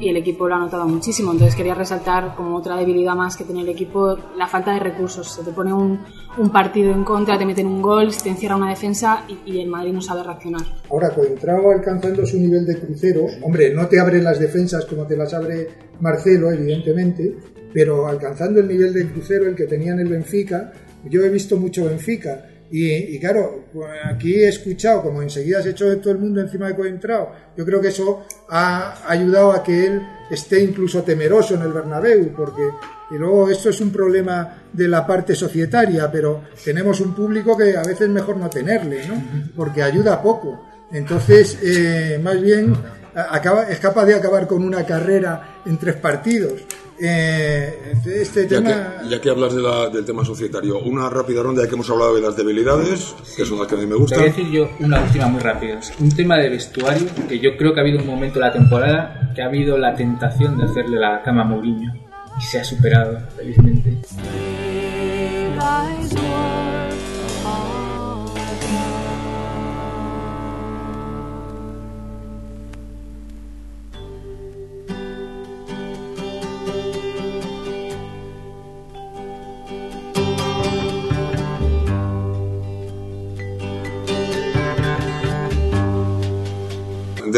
[0.00, 1.32] y el equipo lo ha notado muchísimo.
[1.32, 5.32] Entonces quería resaltar como otra debilidad más que tiene el equipo la falta de recursos.
[5.32, 6.00] Se te pone un,
[6.36, 9.60] un partido en contra, te meten un gol, se te encierra una defensa y, y
[9.60, 10.62] el Madrid no sabe reaccionar.
[10.90, 15.16] Ahora, Coentrao alcanzando su nivel de crucero, hombre, no te abre las defensas como te
[15.16, 15.68] las abre
[16.00, 17.36] Marcelo, evidentemente,
[17.72, 20.72] pero alcanzando el nivel de crucero, el que tenía en el Benfica,
[21.04, 22.44] yo he visto mucho Benfica.
[22.70, 23.64] Y, y claro,
[24.04, 27.32] aquí he escuchado como enseguida se echó todo el mundo encima de Coentrao.
[27.56, 32.32] Yo creo que eso ha ayudado a que él esté incluso temeroso en el Bernabéu,
[32.36, 32.62] porque
[33.10, 37.76] y luego esto es un problema de la parte societaria, pero tenemos un público que
[37.76, 39.14] a veces mejor no tenerle, ¿no?
[39.56, 40.66] Porque ayuda poco.
[40.92, 42.74] Entonces, eh, más bien
[43.14, 46.60] acaba, es capaz de acabar con una carrera en tres partidos.
[47.00, 48.70] Eh, este Ya tema
[49.02, 51.88] que, ya que hablas de la- del tema societario, una rápida ronda ya que hemos
[51.90, 54.18] hablado de las debilidades, que son las que a mí me gustan.
[54.20, 55.78] voy a decir yo una última muy rápida.
[56.00, 59.32] Un tema de vestuario que yo creo que ha habido un momento en la temporada
[59.34, 61.92] que ha habido la tentación de hacerle la cama a Mourinho
[62.38, 63.98] y se ha superado, felizmente.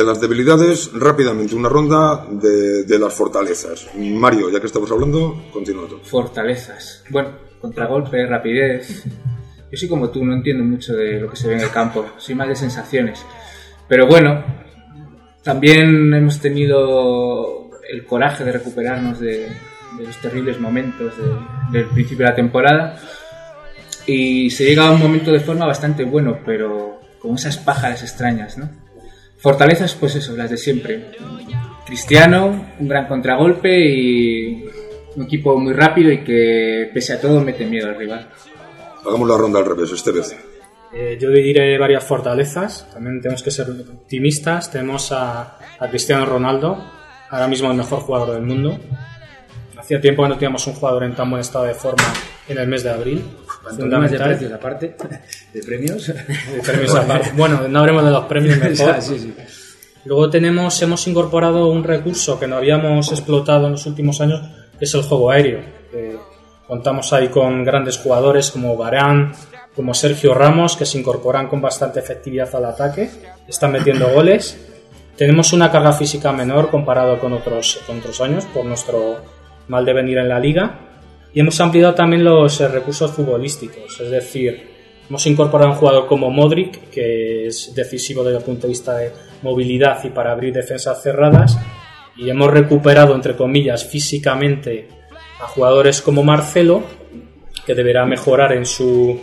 [0.00, 3.86] De las debilidades, rápidamente una ronda de, las fortalezas.
[3.94, 5.98] Mario, ya que estamos hablando, continúa tú.
[6.02, 7.04] Fortalezas.
[7.10, 9.04] Bueno, contragolpe, rapidez.
[9.70, 12.06] Yo soy como tú, no entiendo mucho de lo que se ve en el campo.
[12.16, 13.22] Soy más de sensaciones.
[13.86, 14.42] Pero bueno,
[15.42, 19.48] también hemos tenido el coraje de recuperarnos de,
[20.02, 22.96] los terribles momentos de- del principio de la temporada.
[24.06, 28.56] Y se llega a un momento de forma bastante bueno, pero con esas pájaras extrañas,
[28.56, 28.70] ¿no?
[29.40, 31.12] Fortalezas, pues eso, las de siempre.
[31.86, 34.64] Cristiano, un gran contragolpe y
[35.16, 38.28] un equipo muy rápido y que pese a todo mete miedo al rival.
[39.04, 40.36] Hagamos la ronda al revés, este vez.
[40.92, 42.86] Eh, yo diré varias fortalezas.
[42.92, 44.70] También tenemos que ser optimistas.
[44.70, 46.76] Tenemos a, a Cristiano Ronaldo,
[47.30, 48.78] ahora mismo el mejor jugador del mundo.
[49.76, 52.04] Hacía tiempo que no teníamos un jugador en tan buen estado de forma
[52.46, 53.24] en el mes de abril.
[53.62, 54.96] Pantomimas de precios aparte,
[55.52, 56.06] de premios.
[56.06, 57.32] De premios aparte.
[57.36, 59.02] Bueno, no hablemos de los premios mejor.
[59.02, 59.34] Sí, sí.
[60.04, 64.40] Luego tenemos, hemos incorporado un recurso que no habíamos explotado en los últimos años,
[64.78, 65.60] que es el juego aéreo.
[65.92, 66.16] Eh,
[66.66, 69.32] contamos ahí con grandes jugadores como Barán,
[69.76, 73.10] como Sergio Ramos, que se incorporan con bastante efectividad al ataque,
[73.46, 74.58] están metiendo goles.
[75.16, 79.18] Tenemos una carga física menor comparado con otros, con otros años por nuestro
[79.68, 80.89] mal devenir en la liga.
[81.32, 84.68] Y hemos ampliado también los eh, recursos futbolísticos, es decir,
[85.08, 89.12] hemos incorporado un jugador como Modric, que es decisivo desde el punto de vista de
[89.42, 91.58] movilidad y para abrir defensas cerradas,
[92.16, 94.88] y hemos recuperado, entre comillas, físicamente
[95.40, 96.82] a jugadores como Marcelo,
[97.64, 99.18] que deberá mejorar en su,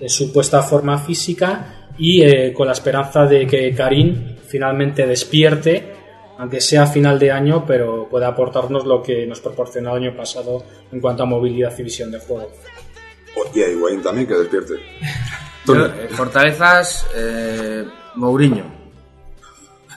[0.00, 5.06] en su puesta a forma física, y eh, con la esperanza de que Karim finalmente
[5.06, 5.99] despierte
[6.40, 10.16] aunque sea a final de año, pero pueda aportarnos lo que nos proporcionó el año
[10.16, 12.50] pasado en cuanto a movilidad y visión de juego.
[13.54, 14.74] Y a Higuaín también, que despierte.
[15.66, 18.64] Yo, eh, fortalezas, eh, Mourinho.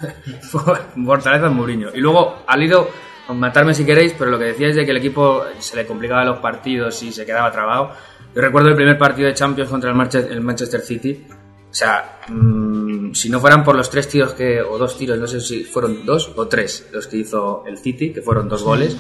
[1.05, 1.91] fortalezas, Mourinho.
[1.93, 2.89] Y luego, al ido,
[3.29, 6.39] matarme si queréis, pero lo que decíais de que el equipo se le complicaba los
[6.39, 7.91] partidos y se quedaba trabado.
[8.35, 11.25] Yo recuerdo el primer partido de Champions contra el Manchester, City.
[11.71, 12.72] O sea, mm,
[13.13, 16.05] si no fueran por los tres tiros que, o dos tiros, no sé si fueron
[16.05, 18.97] dos o tres los que hizo el City, que fueron dos goles.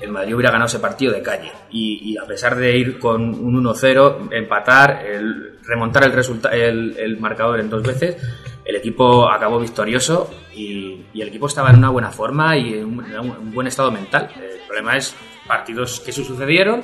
[0.00, 1.50] el Madrid hubiera ganado ese partido de calle.
[1.70, 6.96] Y, y a pesar de ir con un 1-0, empatar, el, remontar el, resulta- el,
[6.96, 8.16] el marcador en dos veces,
[8.64, 12.84] el equipo acabó victorioso y, y el equipo estaba en una buena forma y en
[12.84, 14.30] un, en un buen estado mental.
[14.36, 15.16] El problema es
[15.48, 16.82] partidos que se sucedieron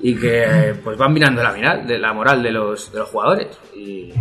[0.00, 3.48] y que pues van mirando la, final, de la moral de los, de los jugadores
[3.74, 4.12] y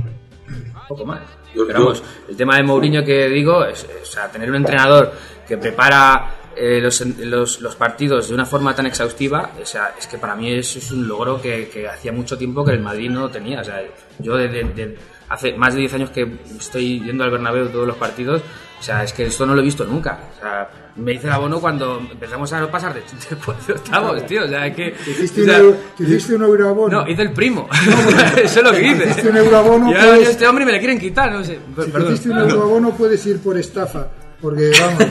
[0.89, 1.21] poco más.
[1.55, 4.49] Yo- Pero yo- vamos, el tema de Mourinho que digo es, es, o sea, tener
[4.49, 5.11] un entrenador
[5.47, 10.07] que prepara eh, los, los, los partidos de una forma tan exhaustiva, o sea, es
[10.07, 13.09] que para mí eso es un logro que, que hacía mucho tiempo que el Madrid
[13.09, 13.59] no tenía.
[13.59, 13.83] O sea,
[14.19, 16.25] yo desde de- hace más de 10 años que
[16.57, 18.41] estoy yendo al Bernabéu todos los partidos,
[18.85, 20.19] sea, es que esto no lo he visto nunca.
[20.37, 23.01] O sea, me hice el abono cuando empezamos a pasar de,
[23.67, 24.45] de octavos, tío.
[24.45, 24.95] O sea, es que...
[25.07, 27.01] Hiciste, o un, sea, euro, hiciste un euroabono.
[27.03, 27.67] no, hice el primo.
[28.37, 29.03] Eso es lo que hice.
[29.09, 31.55] Hiciste un euroabono, Y ahora puedes- viene este hombre me le quieren quitar, no sé.
[31.55, 32.13] Si Perdón.
[32.13, 34.07] hiciste un euroabono puedes ir por estafa.
[34.41, 35.03] Porque, vamos,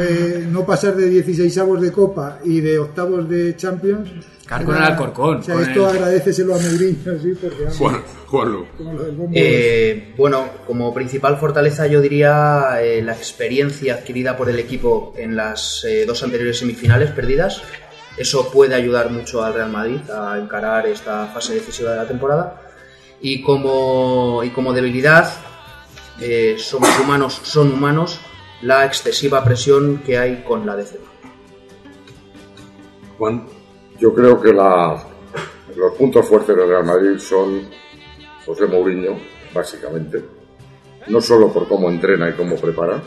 [0.00, 4.08] eh, no pasar de 16 avos de Copa y de octavos de Champions.
[4.46, 8.02] Caer con el Alcorcón, O sea, esto el- agradeceselo a Mourinho, sí, porque vamos, Juan,
[8.26, 8.66] Juanlo.
[9.32, 15.36] Eh, bueno, como principal fortaleza yo diría eh, la experiencia adquirida por el equipo en
[15.36, 17.62] las eh, dos anteriores semifinales perdidas.
[18.16, 22.60] Eso puede ayudar mucho al Real Madrid a encarar esta fase decisiva de la temporada.
[23.20, 25.32] Y como, y como debilidad,
[26.20, 28.20] eh, somos humanos, son humanos,
[28.62, 31.04] la excesiva presión que hay con la décima.
[33.18, 33.46] Juan.
[33.98, 37.68] Yo creo que los puntos fuertes del Real Madrid son
[38.44, 39.16] José Mourinho,
[39.54, 40.24] básicamente.
[41.06, 43.00] No solo por cómo entrena y cómo prepara,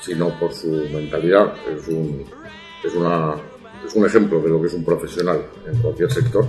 [0.00, 1.54] sino por su mentalidad.
[1.68, 2.24] Es un,
[2.82, 6.46] es un ejemplo de lo que es un profesional en cualquier sector.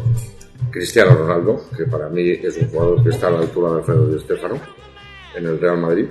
[0.69, 4.07] Cristiano Ronaldo, que para mí es un jugador que está a la altura de Alfredo
[4.07, 4.57] Di Stéfano
[5.35, 6.07] en el Real Madrid.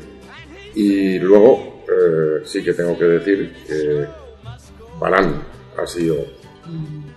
[0.75, 4.07] Y luego eh, sí que tengo que decir que
[4.99, 5.35] Varane
[5.77, 6.17] ha sido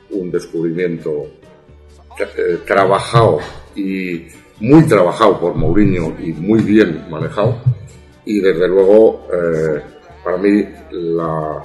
[0.09, 1.27] un descubrimiento
[2.19, 3.39] eh, trabajado
[3.75, 4.27] y
[4.59, 7.61] muy trabajado por Mourinho y muy bien manejado.
[8.25, 9.81] Y desde luego, eh,
[10.23, 11.61] para mí, la,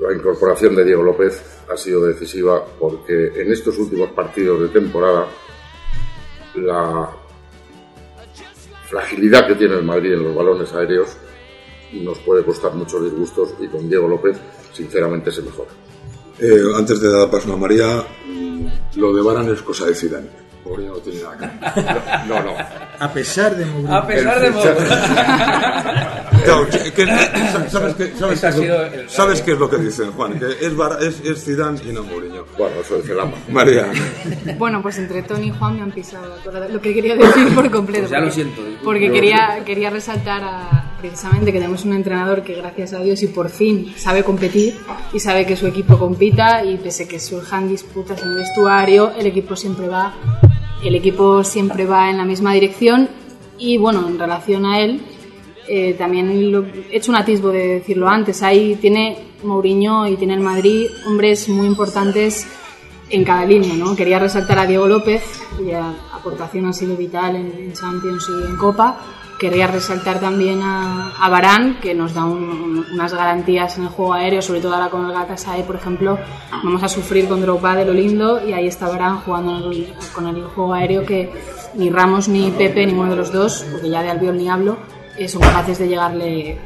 [0.00, 5.26] la incorporación de Diego López ha sido decisiva porque en estos últimos partidos de temporada,
[6.54, 7.10] la
[8.88, 11.16] fragilidad que tiene el Madrid en los balones aéreos
[12.00, 14.36] nos puede costar muchos disgustos y con Diego López,
[14.72, 15.70] sinceramente, se mejora.
[16.38, 18.04] Eh, antes de dar paso a María,
[18.96, 20.28] lo de Baran es cosa de Zidane.
[20.64, 22.26] Mourinho no tiene nada que ver.
[22.28, 22.54] No, no.
[22.98, 23.94] A pesar de Mourinho.
[23.94, 24.50] A pesar de
[26.44, 27.06] Claro, que- que-
[27.70, 30.38] ¿Sabes, qué, sabes, es lo- sido el- sabes qué es lo que dicen, Juan?
[30.38, 32.44] Que es, Bar- es, es Zidane y no Mourinho.
[32.58, 33.32] Bueno, eso dice Lama.
[33.50, 33.90] María.
[34.58, 37.70] Bueno, pues entre Tony y Juan me han pisado toda- lo que quería decir por
[37.70, 38.02] completo.
[38.02, 38.62] Pues ya lo porque- siento.
[38.82, 43.26] Porque quería, quería resaltar a- precisamente que tenemos un entrenador que gracias a Dios y
[43.28, 44.76] por fin sabe competir
[45.12, 49.26] y sabe que su equipo compita y pese que surjan disputas en el vestuario, el
[49.26, 50.14] equipo siempre va,
[50.84, 53.08] el equipo siempre va en la misma dirección
[53.58, 55.00] y bueno, en relación a él,
[55.74, 60.34] eh, también lo- he hecho un atisbo de decirlo antes, ahí tiene Mourinho y tiene
[60.34, 62.46] el Madrid hombres muy importantes
[63.08, 63.96] en cada línea, ¿no?
[63.96, 65.22] Quería resaltar a Diego López,
[65.56, 65.82] cuya
[66.12, 68.98] aportación ha sido vital en, Champions y en Copa.
[69.38, 74.12] Quería resaltar también a, Varane, que nos da un- un- unas garantías en el juego
[74.12, 76.18] aéreo, sobre todo ahora con el Galatasaray, por ejemplo,
[76.62, 79.70] vamos a sufrir con Drogba de lo lindo y ahí está Varane jugando
[80.14, 81.30] con el juego aéreo que
[81.74, 84.76] ni Ramos ni Pepe, ninguno de los dos, porque ya de Albiol ni hablo,
[85.26, 86.58] son capaces de llegarle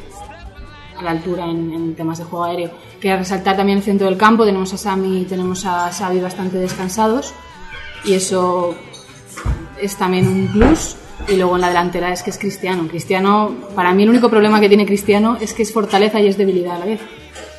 [0.99, 2.71] a la altura en, en temas de juego aéreo.
[3.01, 6.59] Quería resaltar también el centro del campo, tenemos a Sami y tenemos a Xavi bastante
[6.59, 7.35] descansados
[8.05, 8.75] y eso
[9.81, 10.97] es también un plus.
[11.29, 12.87] Y luego en la delantera es que es Cristiano.
[12.89, 16.37] Cristiano, para mí el único problema que tiene Cristiano es que es fortaleza y es
[16.37, 17.01] debilidad a la vez.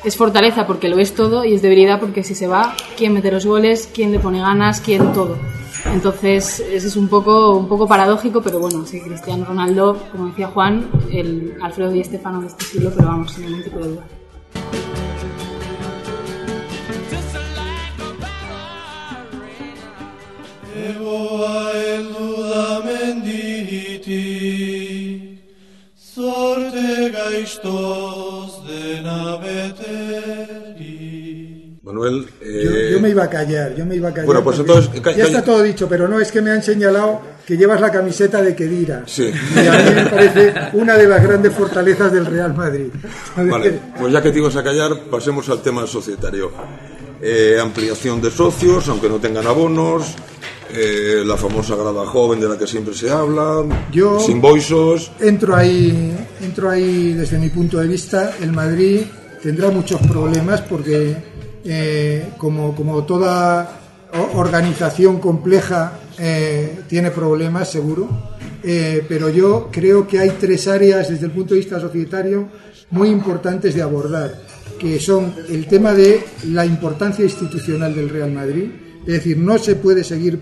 [0.04, 3.30] Es fortaleza porque lo es todo y es debilidad porque si se va, ¿quién mete
[3.30, 3.88] los goles?
[3.92, 4.80] ¿Quién le pone ganas?
[4.80, 5.36] ¿Quién todo?
[5.86, 10.48] Entonces, ese es un poco, un poco paradójico, pero bueno, sí, Cristiano Ronaldo, como decía
[10.48, 14.04] Juan, el Alfredo Di Stefano de este siglo, pero vamos, sin ningún tipo de duda.
[31.88, 32.26] Manuel.
[32.40, 34.26] Yo, eh, yo me iba a callar, yo me iba a callar.
[34.26, 37.56] Bueno, pues entonces, ya está todo dicho, pero no es que me han señalado que
[37.56, 39.04] llevas la camiseta de Kedira.
[39.06, 39.32] Sí.
[39.56, 42.88] Y a mí me parece una de las grandes fortalezas del Real Madrid.
[43.34, 46.52] Vale, pues ya que te ibas a callar, pasemos al tema societario.
[47.22, 50.14] Eh, ampliación de socios, aunque no tengan abonos,
[50.70, 55.10] eh, la famosa grada joven de la que siempre se habla, Yo- sin boisos.
[55.20, 58.34] Entro ahí, entro ahí desde mi punto de vista.
[58.42, 59.00] El Madrid
[59.42, 61.16] tendrá muchos problemas porque
[61.64, 63.80] eh, como, como toda
[64.34, 68.08] organización compleja, eh, tiene problemas, seguro.
[68.62, 72.48] Eh, pero yo creo que hay tres áreas desde el punto de vista societario
[72.90, 74.34] muy importantes de abordar,
[74.80, 78.70] que son el tema de la importancia institucional del Real Madrid,
[79.02, 80.40] es decir, no se puede seguir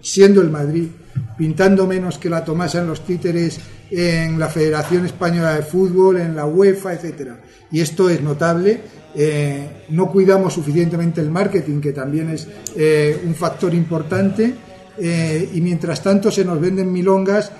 [0.00, 0.88] siendo el Madrid,
[1.36, 3.60] pintando menos que la Tomasa en los títeres
[3.90, 7.40] en la Federación Española de Fútbol, en la UEFA, etcétera.
[7.70, 8.80] Y esto es notable.
[9.14, 14.54] Eh, no cuidamos suficientemente el marketing, que también es eh, un factor importante.
[14.96, 17.50] Eh, y mientras tanto se nos venden milongas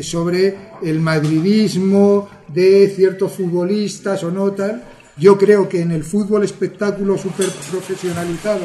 [0.00, 4.82] sobre el madridismo de ciertos futbolistas o no tal.
[5.16, 8.64] Yo creo que en el fútbol espectáculo súper profesionalizado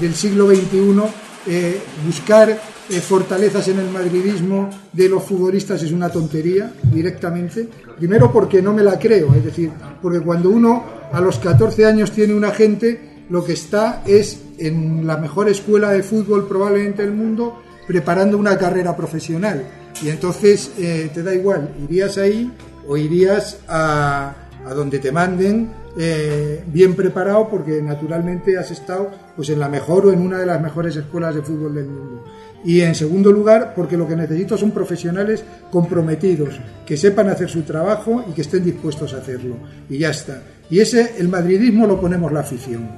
[0.00, 1.02] del siglo XXI,
[1.46, 7.68] eh, buscar eh, fortalezas en el madridismo de los futbolistas es una tontería directamente.
[7.96, 9.70] Primero porque no me la creo, es decir,
[10.02, 15.06] porque cuando uno a los 14 años tiene un agente, lo que está es en
[15.06, 19.64] la mejor escuela de fútbol probablemente del mundo preparando una carrera profesional.
[20.02, 22.52] Y entonces eh, te da igual, irías ahí
[22.86, 24.34] o irías a,
[24.64, 30.06] a donde te manden eh, bien preparado porque naturalmente has estado pues en la mejor
[30.06, 32.24] o en una de las mejores escuelas de fútbol del mundo.
[32.64, 37.62] Y en segundo lugar, porque lo que necesito son profesionales comprometidos, que sepan hacer su
[37.62, 39.56] trabajo y que estén dispuestos a hacerlo.
[39.88, 40.42] Y ya está.
[40.68, 42.88] Y ese, el madridismo lo ponemos la afición,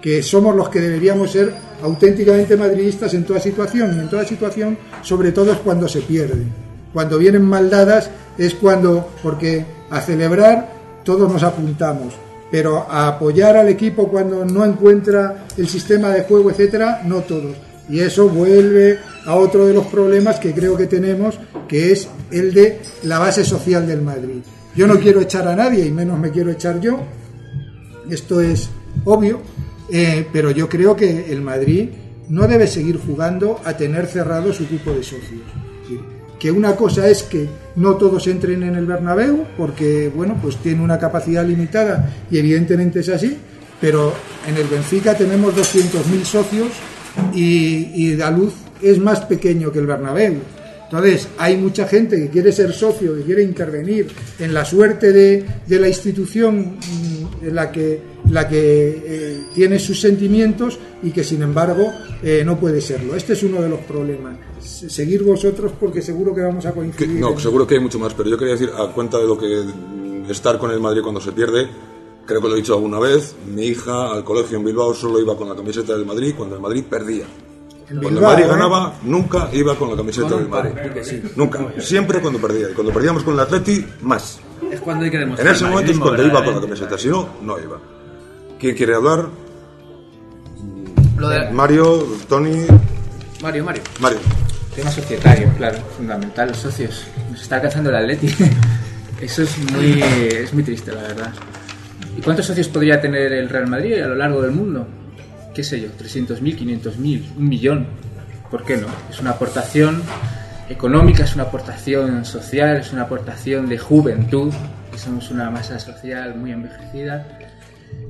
[0.00, 1.52] que somos los que deberíamos ser
[1.82, 3.94] auténticamente madridistas en toda situación.
[3.96, 6.44] Y en toda situación, sobre todo, es cuando se pierde.
[6.92, 10.72] Cuando vienen mal dadas es cuando, porque a celebrar
[11.04, 12.14] todos nos apuntamos,
[12.50, 17.56] pero a apoyar al equipo cuando no encuentra el sistema de juego, etcétera, no todos.
[17.88, 22.52] Y eso vuelve a otro de los problemas que creo que tenemos, que es el
[22.52, 24.40] de la base social del Madrid.
[24.74, 27.00] Yo no quiero echar a nadie, y menos me quiero echar yo,
[28.10, 28.68] esto es
[29.04, 29.40] obvio,
[29.90, 31.88] eh, pero yo creo que el Madrid
[32.28, 35.67] no debe seguir jugando a tener cerrado su cupo de socios.
[36.38, 40.82] Que una cosa es que no todos entren en el Bernabéu, porque bueno, pues tiene
[40.82, 43.36] una capacidad limitada y evidentemente es así,
[43.80, 44.12] pero
[44.46, 46.68] en el Benfica tenemos 200.000 socios
[47.34, 50.36] y, y Daluz es más pequeño que el Bernabéu.
[50.90, 54.08] Entonces, hay mucha gente que quiere ser socio, que quiere intervenir
[54.38, 59.78] en la suerte de, de la institución mm, en la que, la que eh, tiene
[59.78, 63.14] sus sentimientos y que, sin embargo, eh, no puede serlo.
[63.16, 64.38] Este es uno de los problemas.
[64.60, 67.20] Se- Seguir vosotros porque seguro que vamos a Que- coincidir.
[67.20, 69.36] no, en- seguro que hay mucho más, pero yo quería decir, a cuenta de lo
[69.38, 69.64] que
[70.30, 71.68] estar con el Madrid cuando se pierde,
[72.24, 75.36] creo que lo he dicho alguna vez, mi hija al colegio en Bilbao solo iba
[75.36, 77.26] con la camiseta del Madrid cuando el Madrid perdía.
[77.90, 78.46] En Cuando Bilbao, ¿eh?
[78.46, 80.72] ganaba, nunca iba con la camiseta del Madrid.
[81.02, 81.22] sí.
[81.36, 82.70] Nunca, siempre cuando perdía.
[82.70, 84.38] Y cuando perdíamos con el Atleti, más.
[84.70, 85.48] Es cuando hay que demostrar.
[85.48, 86.86] En ese momento es cuando iba con la verdaderamente.
[86.86, 87.78] camiseta, si no, no iba.
[88.58, 89.26] ¿Quién quiere hablar?
[91.16, 92.66] Lo de- Mario, Tony,
[93.42, 93.82] Mario, Mario.
[94.00, 94.18] Mario.
[94.74, 97.04] Tema societario, claro, fundamental, los socios.
[97.30, 98.28] Nos está alcanzando el Atleti.
[99.20, 101.32] Eso es muy, es muy triste, la verdad.
[102.16, 104.86] ¿Y cuántos socios podría tener el Real Madrid a lo largo del mundo?
[105.58, 105.88] ¿Qué sé yo?
[105.88, 107.88] ¿300.000, 500.000, un millón?
[108.48, 108.86] ¿Por qué no?
[109.10, 110.04] Es una aportación
[110.68, 114.52] económica, es una aportación social, es una aportación de juventud,
[114.92, 117.26] que somos una masa social muy envejecida.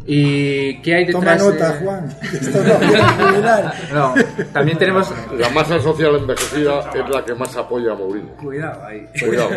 [0.06, 2.14] ¿Y qué hay Toma detrás nota, de- Juan.
[2.34, 3.94] Esto no.
[3.94, 4.14] No,
[4.52, 5.12] también tenemos...
[5.36, 8.34] La masa social envejecida es la que más apoya a Mourinho.
[8.36, 9.06] Cuidado ahí.
[9.18, 9.50] Cuidado.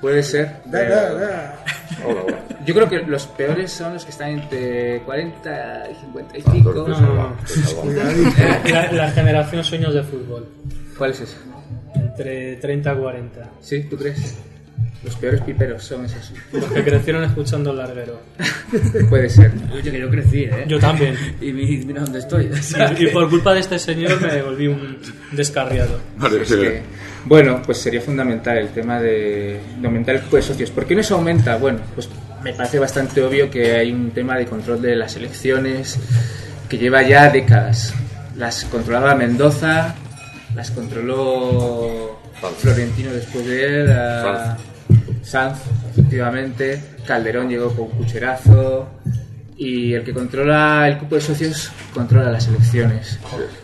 [0.00, 0.56] Puede ser.
[0.66, 0.80] Da,
[1.14, 1.64] da.
[2.64, 6.72] Yo creo que los peores son los que están entre 40 y 55.
[6.72, 7.36] No, no, no.
[8.70, 10.48] La, la generación sueños de fútbol.
[10.96, 11.36] ¿Cuál es esa?
[11.94, 13.50] Entre 30 y 40.
[13.60, 13.84] ¿Sí?
[13.84, 14.38] ¿Tú crees?
[15.04, 16.32] Los peores piperos son esos.
[16.52, 18.20] Los que crecieron escuchando el larguero.
[19.10, 19.50] Puede ser.
[19.74, 20.64] Oye, que yo crecí, ¿eh?
[20.68, 21.16] Yo también.
[21.40, 22.48] Y mi- mira dónde estoy.
[22.98, 24.98] Y, y por culpa de este señor me volví un
[25.32, 25.98] descarriado.
[26.18, 26.82] Vale, sí, que-
[27.24, 30.70] bueno, pues sería fundamental el tema de, de aumentar el cupo de socios.
[30.70, 31.56] ¿Por qué no se aumenta?
[31.56, 32.08] Bueno, pues
[32.44, 35.98] me parece bastante obvio que hay un tema de control de las elecciones
[36.68, 37.92] que lleva ya décadas.
[38.36, 39.94] Las controlaba Mendoza,
[40.54, 42.18] las controló
[42.58, 44.56] Florentino después de él, a-
[45.32, 45.60] Sanz,
[45.90, 48.86] efectivamente, Calderón llegó con cucherazo
[49.56, 53.18] y el que controla el cupo de socios controla las elecciones.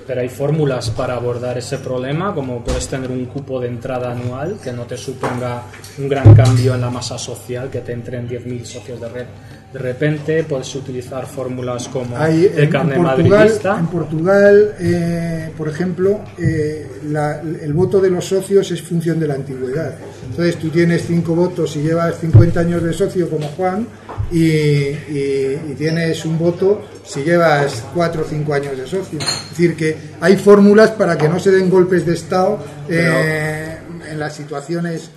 [0.07, 4.59] Pero hay fórmulas para abordar ese problema, como puedes tener un cupo de entrada anual
[4.65, 5.65] que no te suponga
[5.99, 9.27] un gran cambio en la masa social, que te entren 10.000 socios de red.
[9.73, 13.79] De repente puedes utilizar fórmulas como Hay, el en, carnet en Portugal, madridista.
[13.79, 19.27] en Portugal, eh, por ejemplo, eh, la- el voto de los socios es función de
[19.27, 19.95] la antigüedad.
[20.31, 23.87] Entonces tú tienes cinco votos y llevas 50 años de socio como Juan,
[24.33, 29.19] y, y- y tienes un voto si llevas cuatro o cinco años de socio.
[29.19, 32.59] Es decir, que hay fórmulas para que no se den golpes de Estado
[32.89, 33.77] eh,
[34.11, 35.11] en las situaciones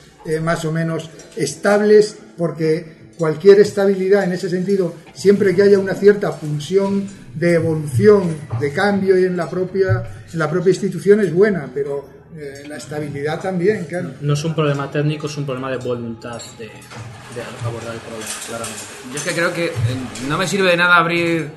[0.43, 6.35] más o menos estables, porque cualquier estabilidad en ese sentido, siempre que haya una cierta
[6.35, 11.69] pulsión de evolución, de cambio y en la propia, en la propia institución es buena,
[11.73, 14.11] pero eh, la estabilidad también, claro.
[14.21, 16.71] No es un problema técnico, es un problema de voluntad de, de
[17.65, 18.79] abordar el problema, claramente.
[19.11, 19.71] Yo es que creo que eh,
[20.27, 21.49] no me sirve de nada abrir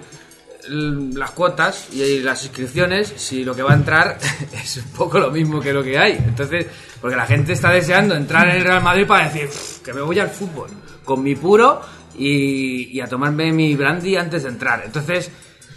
[0.69, 4.19] l- las cuotas y las inscripciones si lo que va a entrar
[4.53, 6.13] es un poco lo mismo que lo que hay.
[6.13, 6.67] Entonces,
[7.01, 10.01] porque la gente está deseando entrar en el Real Madrid para decir "Uf, que me
[10.01, 10.71] voy al fútbol
[11.05, 11.81] con mi puro
[12.17, 14.83] y, y a tomarme mi brandy antes de entrar.
[14.85, 15.31] Entonces,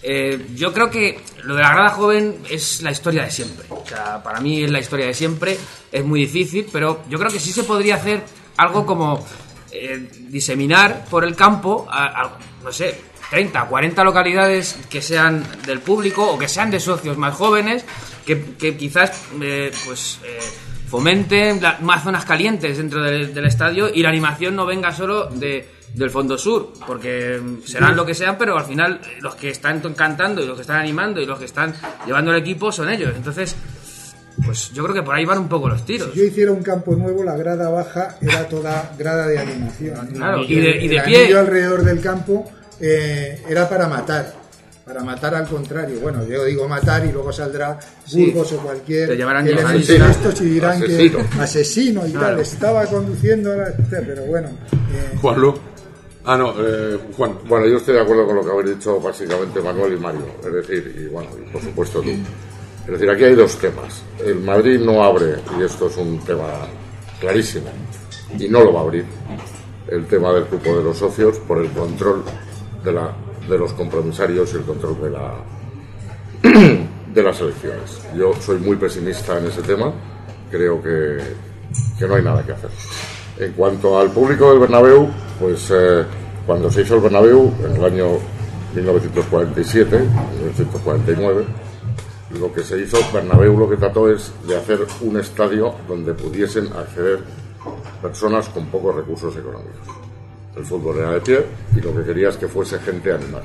[0.04, 3.66] eh, yo creo que lo de la grada joven es la historia de siempre.
[3.70, 5.58] O sea, para mí es la historia de siempre.
[5.92, 8.24] Es muy difícil, pero yo creo que sí se podría hacer
[8.58, 9.26] algo como
[9.72, 13.00] eh, diseminar por el campo, a, a, no sé,
[13.30, 17.84] 30, 40 localidades que sean del público o que sean de socios más jóvenes,
[18.26, 20.40] que, que quizás eh, pues eh,
[20.88, 25.26] fomenten la- más zonas calientes dentro del, del estadio y la animación no venga solo
[25.28, 29.50] de, del Fondo Sur, porque serán lo que sean, pero al final eh, los que
[29.50, 31.74] están cantando y los que están animando y los que están
[32.06, 33.14] llevando el equipo son ellos.
[33.16, 33.56] Entonces,
[34.46, 36.12] pues yo creo que por ahí van un poco los tiros.
[36.14, 40.08] Si yo hiciera un campo nuevo, la grada baja era toda grada de animación.
[40.14, 41.18] Claro, y, de- y de el pie.
[41.24, 44.34] anillo alrededor del campo eh, era para matar.
[44.88, 46.00] Para matar al contrario.
[46.00, 48.28] Bueno, yo digo matar y luego saldrá Sí.
[48.32, 51.18] Burgos o cualquier Te llamarán elemento de estos y dirán Asesino.
[51.30, 52.28] que asesino y Claro.
[52.28, 52.40] tal.
[52.40, 54.48] Estaba conduciendo, la- pero bueno.
[54.48, 55.54] eh, Juanlu.
[56.24, 57.38] Ah, no, eh, Juan.
[57.48, 60.26] Bueno, yo estoy de acuerdo con lo que habéis dicho básicamente Manuel y Mario.
[60.46, 62.10] Es decir, y bueno, y por supuesto tú.
[62.10, 64.02] Es decir, aquí hay dos temas.
[64.26, 66.48] El Madrid no abre, y esto es un tema
[67.20, 67.68] clarísimo,
[68.40, 69.06] y no lo va a abrir,
[69.90, 72.24] el tema del cupo de los socios por el control
[72.86, 73.14] de, la,
[73.50, 75.34] de los compromisarios y el control de la
[77.14, 78.02] de las elecciones.
[78.16, 79.92] Yo soy muy pesimista en ese tema,
[80.52, 81.18] creo que,
[81.98, 82.70] que no hay nada que hacer.
[83.40, 86.04] En cuanto al público del Bernabéu, pues eh,
[86.46, 88.08] cuando se hizo el Bernabéu en el año
[88.76, 91.46] 1947, 1949,
[92.40, 96.68] lo que se hizo, Bernabéu lo que trató es de hacer un estadio donde pudiesen
[96.74, 97.20] acceder
[98.02, 100.07] personas con pocos recursos económicos.
[100.58, 101.46] El fútbol era de pie
[101.76, 103.44] y lo que quería es que fuese gente a animar.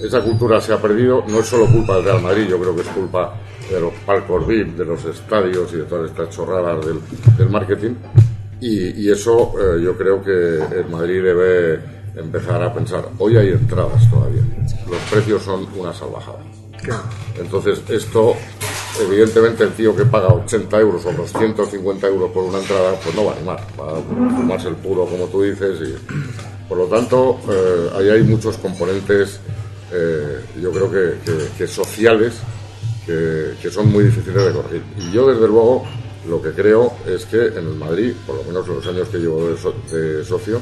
[0.00, 2.82] Esa cultura se ha perdido, no es solo culpa del Real Madrid, yo creo que
[2.82, 3.34] es culpa
[3.70, 7.00] de los palcos VIP, de los estadios y de todas estas chorradas del,
[7.36, 7.94] del marketing.
[8.60, 11.80] Y, y eso eh, yo creo que el Madrid debe
[12.16, 13.08] empezar a pensar.
[13.18, 14.42] Hoy hay entradas todavía,
[14.88, 16.38] los precios son una salvajada.
[17.38, 18.34] Entonces, esto,
[19.00, 23.24] evidentemente, el tío que paga 80 euros o 250 euros por una entrada, pues no
[23.26, 25.78] va a animar, va a fumarse el puro, como tú dices.
[25.88, 25.94] Y,
[26.68, 29.40] por lo tanto, eh, ahí hay muchos componentes,
[29.92, 30.90] eh, yo creo
[31.58, 32.34] que, sociales,
[33.06, 34.82] que, son muy difíciles de corregir.
[34.98, 35.84] Y yo, desde luego,
[36.28, 39.18] lo que creo es que en el Madrid, por lo menos en los años que
[39.18, 40.60] llevo de, so- de socio,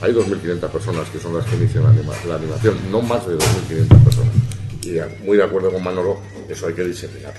[0.00, 1.92] hay 2.500 personas que son las que inician la,
[2.28, 4.34] la animación, no más de 2.500 personas.
[4.82, 6.18] Y muy de acuerdo con Manolo,
[6.48, 7.34] eso hay que diseminar.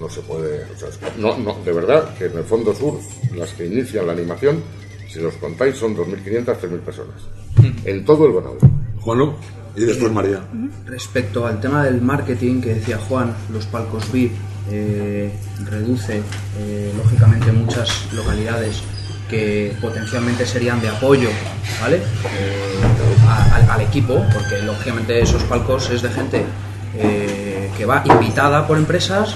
[0.00, 0.88] No se puede, o sea,
[1.18, 2.98] no, no, de verdad que en el Fondo Sur,
[3.36, 4.62] las que inician la animación,
[5.08, 7.14] si los contáis, son 2.500, 3.000 personas.
[7.84, 8.58] En todo el Bernabéu.
[9.00, 9.34] Juanlu.
[9.76, 10.40] Y después María.
[10.86, 14.32] Respecto al tema del marketing que decía Juan, los palcos VIP
[14.70, 15.32] eh,
[15.68, 16.20] reduce
[16.58, 18.82] eh, lógicamente muchas localidades
[19.28, 21.28] que potencialmente serían de apoyo
[21.80, 21.96] ¿vale?
[21.96, 22.02] Eh,
[23.26, 26.44] a- al, al equipo, porque lógicamente esos palcos es de gente
[26.96, 29.34] eh, que va invitada por empresas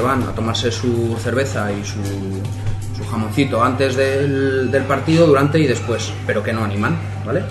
[0.00, 2.00] van a tomarse su cerveza y su,
[3.10, 7.42] jamoncito antes del, del partido, durante y después, pero que no animan, ¿vale?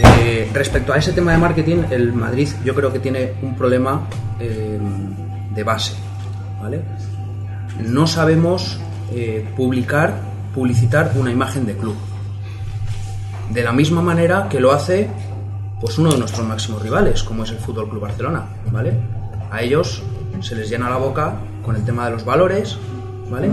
[0.00, 4.06] Eh, respecto a ese tema de marketing, el Madrid yo creo que tiene un problema
[4.38, 4.78] eh,
[5.54, 5.94] de base,
[6.60, 6.82] ¿vale?
[7.80, 8.78] No sabemos
[9.12, 10.20] eh, publicar,
[10.54, 11.96] publicitar una imagen de club.
[13.50, 15.08] De la misma manera que lo hace
[15.80, 18.92] pues uno de nuestros máximos rivales, como es el Fútbol Club Barcelona, ¿vale?
[19.50, 20.02] A ellos
[20.40, 21.34] se les llena la boca
[21.68, 22.78] con el tema de los valores,
[23.30, 23.50] ¿vale?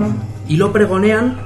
[0.48, 1.38] Y lo pregonean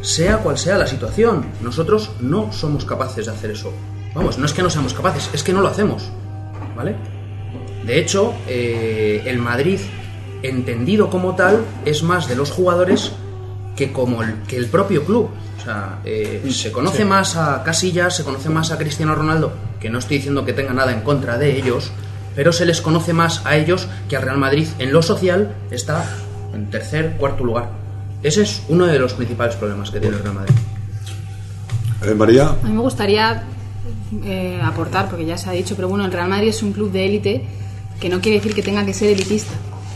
[0.00, 1.46] sea cual sea la situación.
[1.62, 3.72] Nosotros no somos capaces de hacer eso.
[4.12, 6.10] Vamos, no es que no seamos capaces, es que no lo hacemos,
[6.76, 6.96] ¿vale?
[7.84, 9.78] De hecho, eh, el Madrid,
[10.42, 13.12] entendido como tal, es más de los jugadores
[13.76, 15.30] que como el, que el propio club.
[15.60, 17.04] O sea, eh, se conoce Sí.
[17.04, 20.72] más a Casillas, se conoce más a Cristiano Ronaldo, que no estoy diciendo que tenga
[20.72, 21.92] nada en contra de ellos,
[22.36, 24.68] pero se les conoce más a ellos que a Real Madrid.
[24.78, 26.04] En lo social está
[26.54, 27.70] en tercer, cuarto lugar.
[28.22, 30.54] Ese es uno de los principales problemas que tiene el Real Madrid.
[32.04, 32.50] Eh, María.
[32.50, 33.42] A mí me gustaría
[34.24, 36.92] eh, aportar, porque ya se ha dicho, pero bueno, el Real Madrid es un club
[36.92, 37.44] de élite
[37.98, 39.54] que no quiere decir que tenga que ser elitista.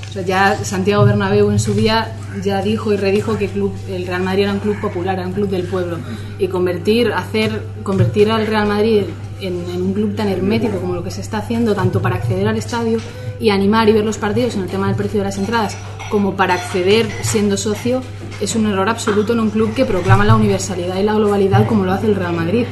[0.09, 3.73] O sea, ya Santiago Bernabéu en su día ya dijo y redijo que el, club,
[3.89, 5.99] el Real Madrid era un club popular, era un club del pueblo.
[6.39, 9.05] Y convertir, hacer, convertir al Real Madrid
[9.41, 12.57] en, un club tan hermético como lo que se está haciendo, tanto para acceder al
[12.57, 12.99] estadio
[13.39, 15.77] y animar y ver los partidos en el tema del precio de las entradas,
[16.11, 18.03] como para acceder siendo socio,
[18.41, 21.85] es un error absoluto en un club que proclama la universalidad y la globalidad como
[21.85, 22.67] lo hace el Real Madrid.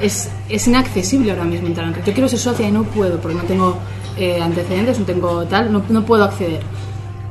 [0.00, 3.36] Es, es inaccesible ahora mismo entrar en Yo quiero ser socia y no puedo porque
[3.36, 3.78] no tengo
[4.16, 6.60] eh, antecedentes, no tengo tal, no, no puedo acceder.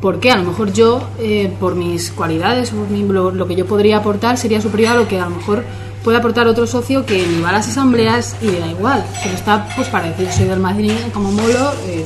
[0.04, 0.32] ¿Por qué?
[0.32, 3.97] A lo mejor yo, eh, por mis cualidades, por mi- lo, lo que yo podría
[3.99, 5.64] aportar sería superior a lo que a lo mejor
[6.04, 9.01] puede aportar otro socio que ni va a las asambleas y le da igual.
[9.24, 11.72] Pero está pues para decir soy del Madrid, como molo.
[11.88, 12.06] eh,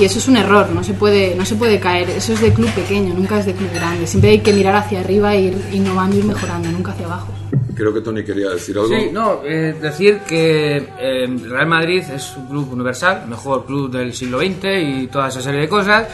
[0.00, 2.08] y eso es un error, no se puede, no se puede caer.
[2.10, 4.06] Eso es de club pequeño, nunca es de club grande.
[4.06, 7.32] Siempre hay que mirar hacia arriba e ir innovando, ir mejorando, nunca hacia abajo.
[7.74, 8.88] Creo que Tony quería decir algo.
[8.96, 14.12] Sí, no, eh, decir que eh, Real Madrid es un club universal, mejor club del
[14.14, 16.06] siglo XX y toda esa serie de cosas,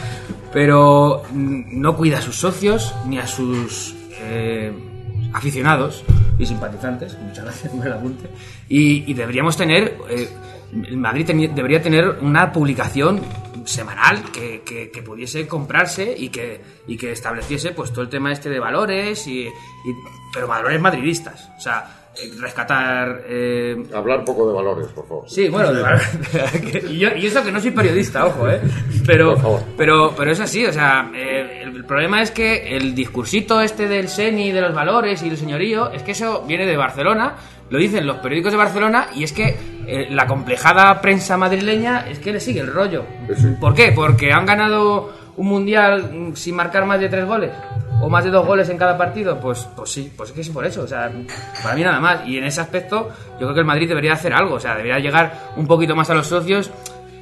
[0.53, 4.71] pero no cuida a sus socios ni a sus eh,
[5.33, 6.03] aficionados
[6.37, 8.29] y simpatizantes, muchas gracias, me lo apunte,
[8.67, 10.27] y, deberíamos tener, eh,
[10.73, 13.21] el Madrid debería tener una publicación
[13.65, 18.31] semanal que, que- que pudiese comprarse y que, y que estableciese pues todo el tema
[18.31, 19.51] este de valores y, y-
[20.33, 21.49] pero valores madridistas.
[21.57, 22.00] O sea
[22.39, 25.23] rescatar eh, Hablar poco de valores, por favor.
[25.29, 26.09] Sí, bueno, de valores.
[26.89, 28.59] y, yo- y eso que no soy periodista, ojo, ¿eh?
[29.05, 29.35] Pero,
[29.77, 33.87] pero, pero es así, o sea, eh, el, el problema es que el discursito este
[33.87, 37.35] del Seni, de los valores y el señorío, es que eso viene de Barcelona,
[37.69, 39.55] lo dicen los periódicos de Barcelona, y es que
[39.87, 43.05] eh, la complejada prensa madrileña es que le sigue el rollo.
[43.59, 43.93] ¿Por qué?
[43.95, 47.51] Porque han ganado un mundial mm, sin marcar más de tres goles.
[48.03, 50.49] O más de dos goles en cada partido, pues, pues sí, pues es que sí
[50.49, 51.11] por eso, o sea,
[51.61, 52.27] para mí nada más.
[52.27, 54.97] Y en ese aspecto, yo creo que el Madrid debería hacer algo, o sea, debería
[54.97, 56.71] llegar un poquito más a los socios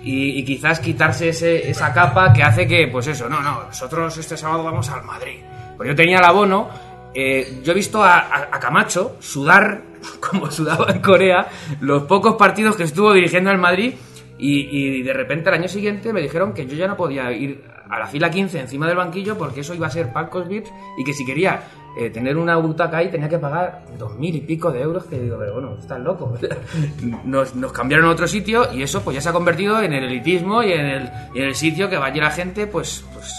[0.02, 4.38] y, quizás quitarse ese- esa capa que hace que, pues eso, no, no, nosotros este
[4.38, 5.42] sábado vamos al Madrid.
[5.76, 6.70] Pues yo tenía el abono,
[7.14, 9.82] eh, yo he visto a, a- a Camacho sudar
[10.32, 11.48] como sudaba en Corea
[11.82, 13.96] los pocos partidos que estuvo dirigiendo al Madrid
[14.40, 18.00] y, de repente al año siguiente me dijeron que yo ya no podía ir a
[18.00, 21.14] la fila 15 encima del banquillo porque eso iba a ser palcos VIPs y que
[21.14, 21.64] si quería
[21.98, 25.20] eh, tener una butaca ahí tenía que pagar dos mil y pico de euros que
[25.20, 26.38] digo, pero bueno, estás loco.
[27.26, 30.06] nos, nos cambiaron a otro sitio y eso pues ya se ha convertido en el
[30.06, 33.34] elitismo y en el, en el sitio que va allí la gente pues, pues,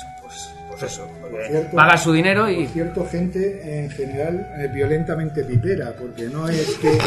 [0.81, 1.09] pues, eso,
[1.49, 2.65] cierto- paga su dinero y...
[2.65, 6.99] Por cierto, gente en general eh, violentamente pipera, porque no es que.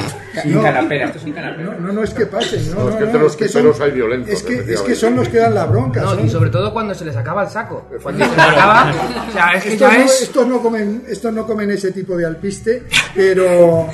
[0.42, 1.74] Sin canapera, esto es sin canapera.
[1.74, 3.38] No, no, no es que pasen, no, No, es no, que no, entre los es
[3.38, 4.96] que son- hay violentos, Es que, es que efectivamente.
[4.96, 6.02] son los que dan la bronca.
[6.02, 7.88] No, son- y sobre todo cuando se les acaba el saco.
[8.02, 8.92] Cuando se les acaba,
[9.30, 10.22] o sea, es que estos, ya no, es...
[10.22, 12.84] estos no comen, estos no comen ese tipo de alpiste,
[13.16, 13.88] pero,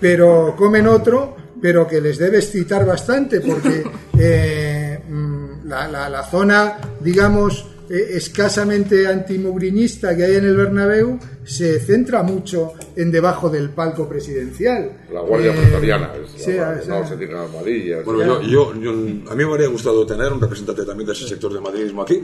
[0.00, 3.82] pero comen otro, pero que les debe excitar bastante, porque
[4.18, 11.18] eh, mm, la, la- la zona, digamos, eh, escasamente antimugriñista que hay en el Bernabéu
[11.44, 14.90] se centra mucho en debajo del palco presidencial.
[15.12, 16.10] La Guardia Eh, Pretoriana.
[16.14, 18.04] Es la- sea, no, se tiene armadillas.
[18.04, 21.28] Bueno, yo, yo- yo- a mí me habría gustado tener un representante también de ese
[21.28, 22.20] sector del madridismo aquí,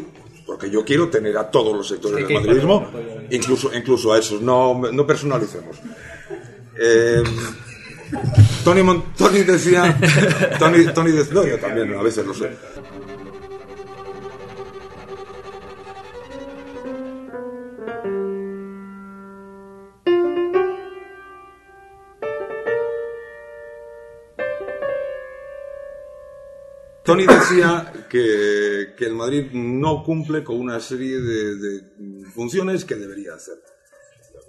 [0.46, 2.90] porque yo quiero tener a todos los sectores Sí, del madridismo,
[3.30, 5.76] incluso, incluso a esos, no, no personalicemos.
[6.78, 7.22] Eh,
[8.64, 9.96] Tony, Mon- Tony decía,
[10.58, 12.50] Tony, Tony decía, no, yo también a veces lo sé.
[27.04, 31.80] Tony decía que, que el Madrid no cumple con una serie de, de
[32.34, 33.54] funciones que debería hacer.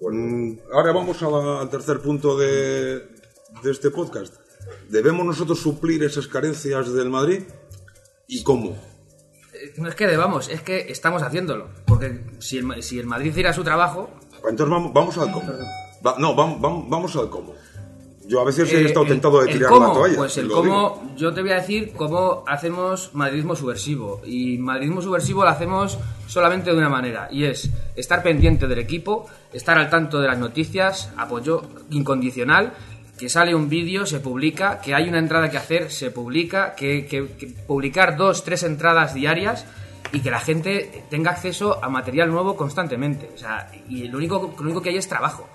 [0.02, 3.00] Mm, Ahora vamos a la- al tercer punto de,
[3.64, 4.36] de este podcast.
[4.90, 7.44] ¿Debemos nosotros suplir esas carencias del Madrid?
[8.28, 8.78] ¿Y cómo?
[9.78, 11.70] No es que debamos, es que estamos haciéndolo.
[11.86, 14.10] Porque si el, Ma- si el Madrid hiciera su trabajo...
[14.48, 15.52] Entonces vamos, vamos al cómo.
[16.06, 17.56] Va- no, vamos, vamos, vamos al cómo.
[18.28, 20.16] Yo a veces he Eh, estado tentado de tirar cómo, la toalla.
[20.18, 24.22] Pues el cómo, yo te voy a decir cómo hacemos madridismo subversivo.
[24.26, 25.98] Y madridismo subversivo lo hacemos
[26.28, 30.38] solamente de una manera, y es estar pendiente del equipo, estar al tanto de las
[30.40, 32.74] noticias, apoyo incondicional,
[33.18, 37.06] que sale un vídeo, se publica, que hay una entrada que hacer, se publica, que,
[37.06, 39.66] que- que publicar dos, tres entradas diarias
[40.12, 43.30] y que la gente tenga acceso a material nuevo constantemente.
[43.36, 45.48] O sea, y lo único, lo único que hay es trabajo.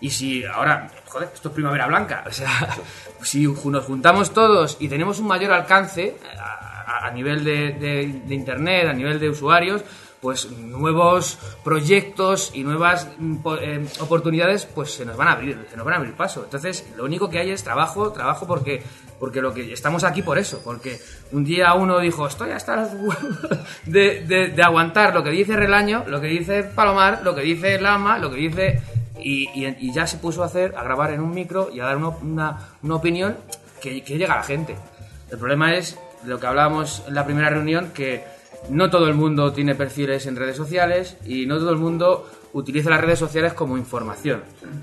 [0.00, 2.50] Y si ahora, joder, esto es primavera blanca, o sea,
[3.22, 9.18] si nos juntamos todos y tenemos un mayor alcance a, nivel de, internet, a nivel
[9.20, 9.82] de usuarios,
[10.20, 15.76] pues nuevos proyectos y nuevas mm, eh, oportunidades pues se nos van a abrir, se
[15.76, 16.44] nos van a abrir paso.
[16.44, 18.82] Entonces, lo único que hay es trabajo, trabajo porque
[19.18, 20.98] porque lo que estamos aquí por eso, porque
[21.32, 22.90] un día uno dijo, estoy hasta las
[23.84, 27.78] de, de- de aguantar lo que dice Relaño, lo que dice Palomar, lo que dice
[27.80, 28.80] Lama, lo que dice
[29.22, 31.84] y, y- y ya se puso a hacer, a grabar en un micro y a
[31.86, 33.36] dar una, una- una opinión
[33.80, 34.76] que, que llega a la gente.
[35.30, 38.24] El problema es lo que hablábamos en la primera reunión, que
[38.68, 42.90] no todo el mundo tiene perfiles en redes sociales y no todo el mundo utiliza
[42.90, 44.42] las redes sociales como información.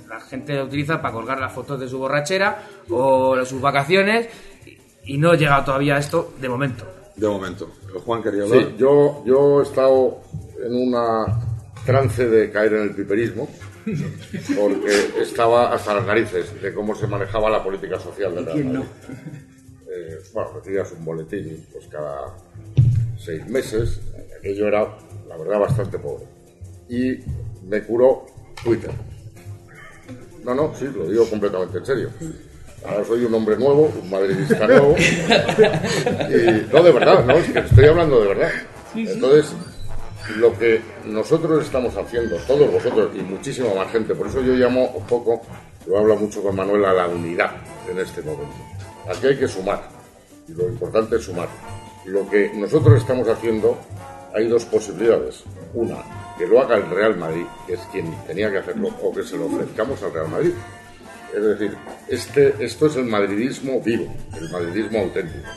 [0.09, 4.29] La gente lo utiliza para colgar las fotos de su borrachera o de sus vacaciones
[5.05, 6.85] y no llega todavía a esto de momento.
[7.15, 7.69] De momento.
[7.93, 8.59] El Juan quería hablar.
[8.59, 10.21] Sí, yo, yo he estado
[10.65, 11.25] en una
[11.85, 13.47] trance de caer en el piperismo
[14.55, 18.81] porque estaba hasta las narices de cómo se manejaba la política social Real quién no?
[18.81, 22.35] Eh, bueno, recibías un boletín pues cada
[23.17, 23.99] seis meses,
[24.37, 26.25] aquello era, la verdad, bastante pobre.
[26.89, 27.19] Y
[27.67, 28.25] me curó
[28.63, 28.91] Twitter.
[30.43, 32.09] No, no, sí, lo digo completamente en serio.
[32.85, 34.95] Ahora soy un hombre nuevo, un madridista nuevo.
[34.97, 38.51] Y, no, de verdad, no, es que estoy hablando de verdad.
[38.95, 39.53] Entonces,
[40.35, 44.89] lo que nosotros estamos haciendo, todos vosotros y muchísima más gente, por eso yo llamo
[44.89, 45.41] un poco,
[45.85, 47.51] yo hablo mucho con Manuel a la unidad
[47.89, 48.55] en este momento.
[49.09, 49.81] Aquí hay que sumar,
[50.47, 51.47] y lo importante es sumar.
[52.05, 53.77] Lo que nosotros estamos haciendo,
[54.33, 55.43] hay dos posibilidades.
[55.73, 55.97] Una,
[56.37, 59.37] que lo haga el Real Madrid, que es quien tenía que hacerlo, o que se
[59.37, 60.53] lo ofrezcamos al Real Madrid.
[61.35, 65.49] Es decir, este, esto es el madridismo vivo, el madridismo auténtico.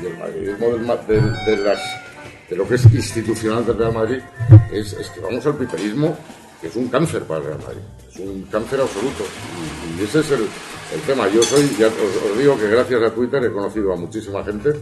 [0.00, 0.66] Y el madridismo
[1.08, 1.80] de, las,
[2.48, 4.18] de lo que es institucional del Real Madrid
[4.72, 6.16] es, que vamos al piperismo,
[6.60, 7.80] que es un cáncer para el Real Madrid.
[8.12, 9.24] Es un cáncer absoluto.
[9.98, 11.28] Y, ese es el, el tema.
[11.28, 14.72] Yo soy, ya os, digo que gracias a Twitter he conocido a muchísima gente.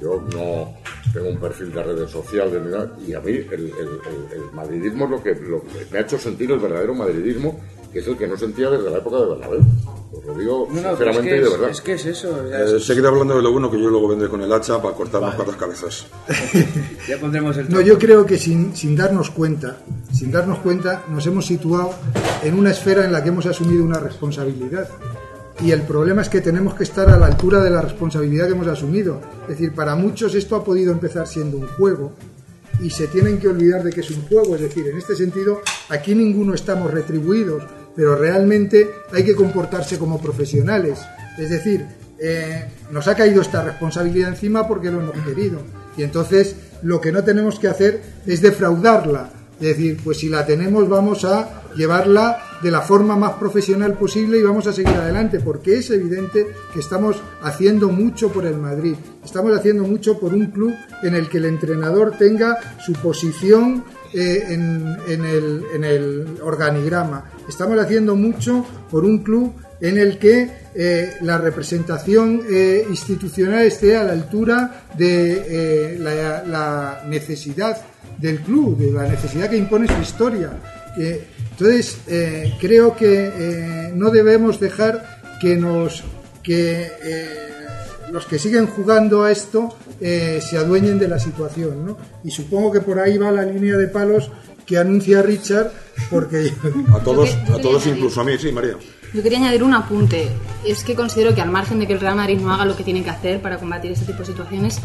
[0.00, 0.74] Yo no
[1.12, 2.60] tengo un perfil de redes sociales
[3.06, 5.34] y a mí el, el- madridismo es lo que
[5.90, 7.58] me ha hecho sentir el verdadero madridismo,
[7.96, 9.60] que es el que no sentía desde la época de Bernabéu.
[10.12, 11.70] Os lo digo No, no, es sinceramente que y de es- verdad.
[11.70, 12.28] es que es eso.
[12.28, 14.52] o sea, Eh, es- seguir hablando de lo bueno que yo luego vendré con el
[14.52, 16.06] hacha para cortar unas cuantas cabezas.
[17.08, 19.78] ya pondremos el No, yo creo que sin, sin darnos cuenta,
[20.12, 21.90] sin darnos cuenta, nos hemos situado
[22.42, 24.90] en una esfera en la que hemos asumido una responsabilidad.
[25.64, 28.52] Y el problema es que tenemos que estar a la altura de la responsabilidad que
[28.52, 29.22] hemos asumido.
[29.44, 32.12] Es decir, para muchos esto ha podido empezar siendo un juego
[32.82, 34.54] y se tienen que olvidar de que es un juego.
[34.54, 37.62] Es decir, en este sentido, aquí ninguno estamos retribuidos,
[37.96, 41.00] pero realmente hay que comportarse como profesionales.
[41.38, 41.86] Es decir,
[42.18, 45.60] eh, nos ha caído esta responsabilidad encima porque lo hemos querido.
[45.96, 49.30] Y entonces lo que no tenemos que hacer es defraudarla.
[49.58, 54.38] Es decir, pues si la tenemos vamos a llevarla de la forma más profesional posible
[54.38, 58.94] y vamos a seguir adelante, porque es evidente que estamos haciendo mucho por el Madrid.
[59.24, 63.84] Estamos haciendo mucho por un club en el que el entrenador tenga su posición
[64.18, 64.96] eh, en,
[65.26, 67.32] el, en el organigrama.
[67.46, 73.94] Estamos haciendo mucho por un club en el que eh, la representación eh, institucional esté
[73.94, 77.76] a la altura de la, la necesidad
[78.16, 80.50] del club, de la necesidad que impone su historia.
[80.96, 81.98] Entonces,
[82.58, 86.04] creo que no debemos dejar que nos
[86.42, 87.45] que
[88.16, 91.98] los que siguen jugando a esto eh, se adueñen de la situación, ¿no?
[92.24, 94.30] Y supongo que por ahí va la línea de palos
[94.64, 95.70] que anuncia Richard,
[96.08, 96.50] porque
[96.94, 98.78] A todos, a todos incluso a mí, sí, María.
[99.12, 100.28] Yo quería añadir un apunte.
[100.64, 102.84] Es que considero que al margen de que el Real Madrid no haga lo que
[102.84, 104.80] tiene que hacer para combatir este tipo de situaciones,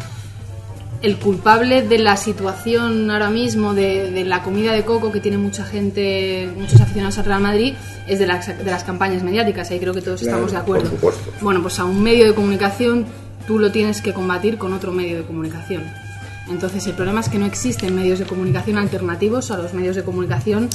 [1.01, 5.38] el culpable de la situación ahora mismo de, de la comida de coco que tiene
[5.38, 7.73] mucha gente, muchos aficionados al Real Madrid,
[8.07, 9.71] es de las, de las campañas mediáticas.
[9.71, 10.89] Ahí creo que todos estamos de acuerdo.
[10.89, 11.32] Por supuesto.
[11.41, 13.05] Bueno, pues a un medio de comunicación
[13.48, 15.84] tú lo tienes que combatir con otro medio de comunicación.
[16.50, 20.04] Entonces el problema es que no existen medios de comunicación alternativos a los medios de
[20.04, 20.70] comunicación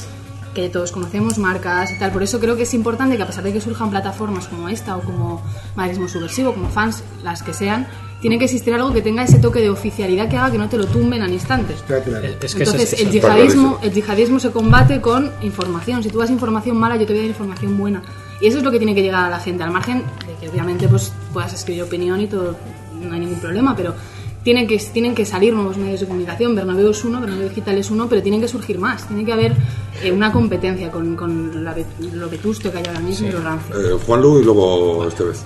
[0.55, 2.13] que todos conocemos, marcas y tal.
[2.13, 4.97] Por eso creo que es importante que a pesar de que surjan plataformas como esta
[4.97, 5.43] o como
[5.77, 7.87] Madridismo Subversivo, como fans, las que sean,
[8.23, 10.79] tiene que existir algo que tenga ese toque de oficialidad que haga que no te
[10.79, 11.75] lo tumben al instante.
[11.75, 16.03] Es que Entonces el yihadismo, el yihadismo se combate con información.
[16.03, 18.03] Si tú das información mala, yo te voy a dar información buena.
[18.41, 20.49] Y eso es lo que tiene que llegar a la gente, al margen de que
[20.49, 22.57] obviamente pues puedas escribir opinión y todo,
[23.01, 23.95] no hay ningún problema, pero
[24.43, 26.55] tienen que, tienen que salir nuevos medios de comunicación.
[26.55, 29.09] Bernabéu es uno, Bernabéu Digital es uno, pero tienen que surgir más.
[29.09, 29.57] Tiene que haber
[30.05, 31.75] eh, una competencia con, con la
[32.13, 33.75] lo vetusto que hay ahora mismo y lo rancio.
[33.75, 35.45] Eh, Juan Lu y luego este vez.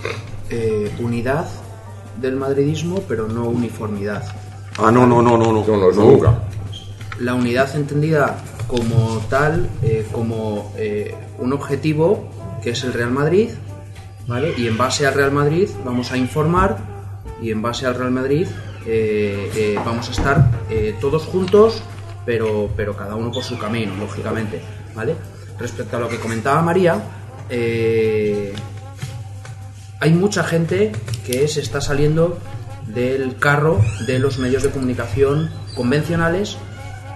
[0.51, 1.47] Eh, unidad
[2.21, 4.23] del madridismo, pero no uniformidad.
[4.79, 5.65] Ah, no, no, no, no, no.
[5.67, 6.43] No, no, nunca.
[7.21, 8.37] La unidad entendida
[8.67, 12.29] como tal, eh, como eh, un objetivo
[12.63, 13.51] que es el Real Madrid,
[14.27, 14.55] ¿vale?
[14.57, 16.79] Y en base al Real Madrid vamos a informar
[17.43, 18.47] y en base al Real Madrid
[18.87, 21.83] eh, eh, vamos a estar eh, todos juntos,
[22.25, 24.61] pero, pero cada uno por su camino, lógicamente,
[24.95, 25.17] ¿vale?
[25.59, 27.03] Respecto a lo que comentaba María,
[30.01, 30.93] hay mucha gente
[31.27, 32.39] que se está saliendo
[32.87, 36.57] del carro de los medios de comunicación convencionales,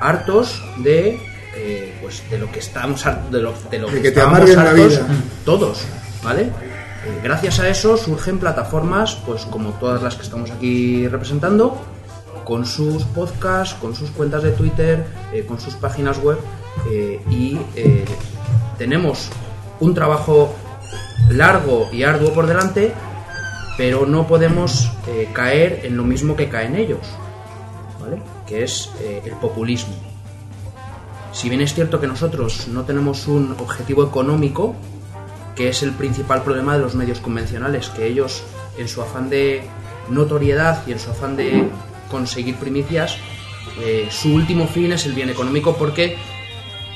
[0.00, 1.20] hartos de
[1.56, 5.06] eh, pues de lo que estamos de lo, de lo De que, la hartos vida.
[5.44, 5.84] todos,
[6.22, 6.42] ¿vale?
[6.42, 11.78] Eh, gracias a eso surgen plataformas, pues como todas las que estamos aquí representando,
[12.44, 16.38] con sus podcasts, con sus cuentas de Twitter, eh, con sus páginas web
[16.90, 18.04] eh, y eh,
[18.78, 19.30] tenemos
[19.80, 20.54] un trabajo
[21.30, 22.92] largo y arduo por delante,
[23.76, 24.92] pero no podemos
[25.32, 27.00] caer en lo mismo que caen ellos,
[28.00, 28.18] ¿vale?
[28.46, 28.90] Que es
[29.24, 29.94] el populismo.
[31.34, 34.76] Si bien es cierto que nosotros no tenemos un objetivo económico,
[35.56, 38.44] que es el principal problema de los medios convencionales, que ellos,
[38.78, 39.64] en su afán de
[40.08, 41.68] notoriedad y en su afán de
[42.08, 43.16] conseguir primicias,
[43.80, 46.16] eh, su último fin es el bien económico porque,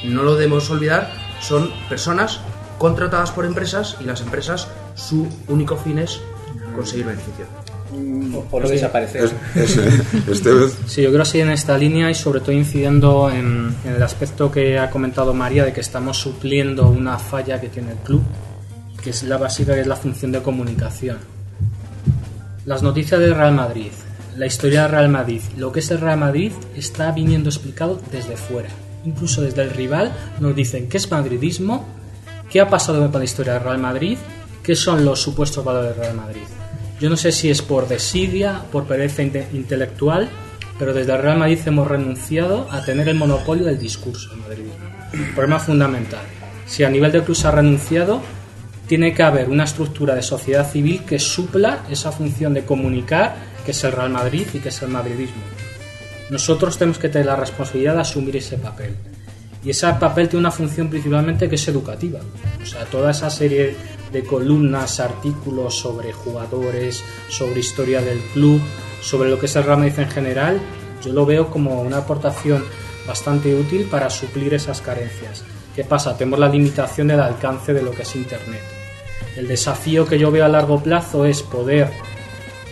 [0.05, 2.41] no lo debemos olvidar, son personas
[2.78, 6.20] contratadas por empresas y las empresas su único fin es
[6.76, 7.47] conseguir beneficio.
[8.51, 9.30] O no desaparecer.
[10.86, 14.03] Sí, yo creo que sí en esta línea y sobre todo incidiendo en, en el
[14.03, 18.22] aspecto que ha comentado María de que estamos supliendo una falla que tiene el club,
[19.03, 21.18] que es la básica, que es la función de comunicación.
[22.66, 23.91] Las noticias del Real Madrid,
[24.36, 28.36] la historia del Real Madrid, lo que es el Real Madrid está viniendo explicado desde
[28.36, 28.68] fuera.
[29.05, 31.86] Incluso desde el rival nos dicen qué es madridismo,
[32.51, 34.18] qué ha pasado con la historia del Real Madrid,
[34.62, 36.43] qué son los supuestos valores del Real Madrid.
[37.01, 40.28] Yo no sé si es por desidia, por pereza inte- intelectual,
[40.78, 44.86] pero desde el Real Madrid hemos renunciado a tener el monopolio del discurso en madridismo.
[45.34, 46.20] Problema fundamental.
[46.66, 48.20] Si a nivel de club se ha renunciado,
[48.86, 53.72] tiene que haber una estructura de sociedad civil que supla esa función de comunicar que
[53.72, 55.42] es el Real Madrid y que es el madridismo.
[56.30, 58.94] Nosotros tenemos que tener la responsabilidad de asumir ese papel.
[59.64, 62.20] Y ese papel tiene una función principalmente que es educativa.
[62.62, 63.74] O sea, toda esa serie
[64.13, 68.61] de columnas, artículos sobre jugadores, sobre historia del club,
[69.01, 70.61] sobre lo que es el Madrid en general,
[71.05, 72.65] yo lo veo como una aportación
[73.07, 75.45] bastante útil para suplir esas carencias.
[75.75, 76.17] ¿Qué pasa?
[76.17, 78.63] Tenemos la limitación del alcance de lo que es Internet.
[79.37, 81.91] El desafío que yo veo a largo plazo es poder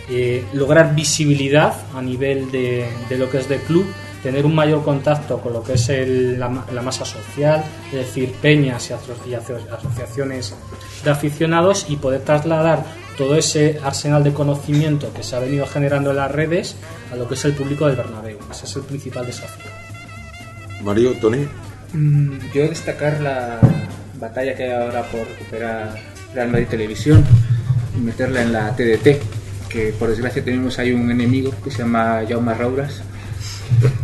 [0.09, 3.85] eh, lograr visibilidad a nivel de, de lo que es del club,
[4.27, 8.33] tener un mayor contacto con lo que es el- la, la masa social, es decir,
[8.41, 10.53] peñas y, aso- y aso- asociaciones
[11.03, 12.83] de aficionados y poder trasladar
[13.17, 16.75] todo ese arsenal de conocimiento que se ha venido generando en las redes
[17.11, 18.37] a lo que es el público del Bernabéu.
[18.51, 19.71] Ese es el principal desafío.
[20.83, 21.47] Mario, Tony.
[21.93, 23.59] Mm, Yo destacar la
[24.19, 25.95] batalla que hay ahora por recuperar
[26.33, 27.23] Real Madrid Televisión
[27.97, 29.21] y meterla en la TDT,
[29.69, 33.01] que por desgracia tenemos ahí un enemigo que se llama Jaume Rauras,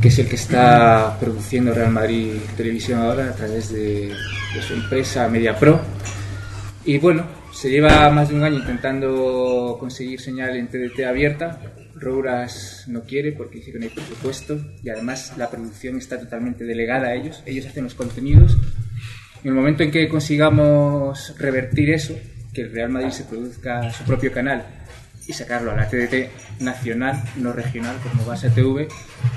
[0.02, 4.12] que es el que está produciendo Real Madrid Televisión ahora a través de,
[4.66, 5.80] su empresa MediaPro.
[6.86, 11.62] Y bueno, se lleva más de un año intentando conseguir señal en TDT abierta.
[11.96, 16.66] Rouras no quiere porque dice que no hay presupuesto y además la producción está totalmente
[16.66, 17.42] delegada a ellos.
[17.46, 18.58] Ellos hacen los contenidos.
[19.44, 22.16] En el momento en que consigamos revertir eso,
[22.54, 24.83] que el Real Madrid se produzca su propio canal
[25.28, 28.88] y sacarlo a la TDT nacional, no regional, como va a TV,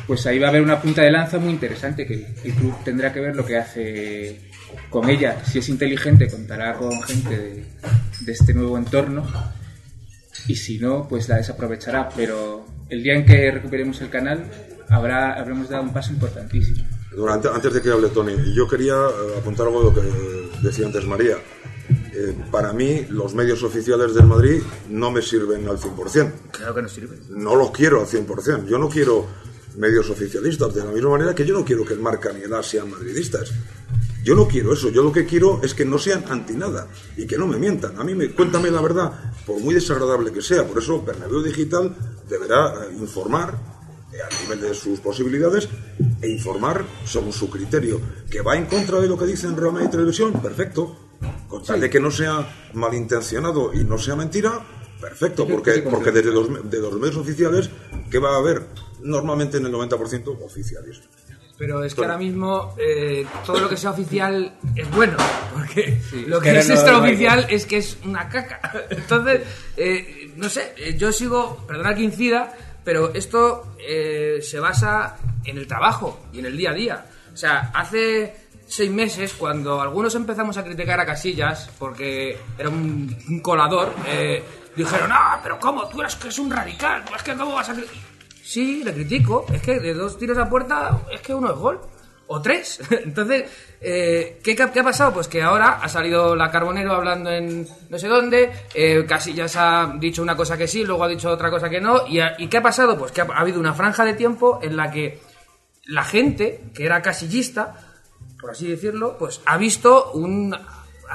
[0.07, 3.13] pues ahí va a haber una punta de lanza muy interesante que el club tendrá
[3.13, 4.41] que ver lo que hace
[4.91, 5.45] con ella.
[5.45, 7.65] Si es inteligente, contará con gente de,
[8.21, 9.25] de este nuevo entorno
[10.49, 12.09] y si no, pues la desaprovechará.
[12.15, 14.45] Pero el día en que recuperemos el canal,
[14.89, 16.85] habrá, habremos dado un paso importantísimo.
[17.11, 20.87] Durante, antes de que hable Tony, yo quería eh, apuntar algo de lo que decía
[20.87, 21.37] antes María.
[22.19, 26.33] Eh, para mí, los medios oficiales del Madrid no me sirven al 100%.
[26.51, 27.19] Claro que no sirve.
[27.29, 28.67] No los quiero al 100%.
[28.67, 29.27] Yo no quiero
[29.77, 32.55] medios oficialistas, de la misma manera que yo no quiero que el Marca ni el
[32.55, 33.53] AS sean madridistas.
[34.25, 34.89] Yo no quiero eso.
[34.89, 36.89] Yo lo que quiero es que no sean anti nada
[37.19, 38.01] y que no me mientan.
[38.01, 39.13] A mí, me, cuéntame la verdad,
[39.45, 40.67] por muy desagradable que sea.
[40.67, 41.95] Por eso, Bernabéu Digital
[42.31, 43.59] deberá eh, informar
[44.11, 45.69] eh, a nivel de sus posibilidades
[46.23, 48.01] e informar según su criterio.
[48.31, 50.33] ¿Que va en contra de lo que dicen Real Madrid Televisión?
[50.33, 51.06] Perfecto.
[51.49, 54.61] Con tal de que no sea malintencionado y no sea mentira,
[55.01, 55.47] perfecto.
[55.47, 57.71] Porque, porque desde los, de los medios oficiales,
[58.11, 58.67] ¿qué va a haber?
[59.03, 61.03] Normalmente en el 90% oficiales.
[61.59, 65.17] Pero es que ahora mismo eh, todo lo que sea oficial es bueno,
[65.55, 68.61] porque lo es que que es no extraoficial es que es una caca.
[68.91, 69.41] Entonces,
[69.77, 72.55] eh, no sé, eh, yo sigo, perdona que incida,
[72.85, 77.07] pero esto eh, se basa en el trabajo y en el día a día.
[77.33, 83.41] O sea, hace seis meses, cuando algunos empezamos a criticar a Casillas porque era un,
[83.43, 84.43] colador, eh,
[84.75, 85.89] dijeron, ah, pero ¿cómo?
[85.89, 87.75] Tú eres que es un radical, es que ¿cómo vas a...?
[87.75, 87.87] cri-?".
[88.43, 91.81] Sí, le critico, es que de dos tiros a puerta es que uno es gol.
[92.29, 92.81] o tres.
[92.91, 93.45] Entonces,
[93.81, 95.13] eh, ¿qué, ¿qué, ha pasado?
[95.13, 99.95] Pues que ahora ha salido la Carbonero hablando en no sé dónde, eh, Casillas ha
[99.99, 102.57] dicho una cosa que sí, luego ha dicho otra cosa que no, y, ¿y qué
[102.57, 102.99] ha pasado?
[102.99, 105.21] Pues que ha, ha, habido una franja de tiempo en la que
[105.87, 107.86] la gente, que era casillista,
[108.41, 110.57] por así decirlo, pues ha visto un,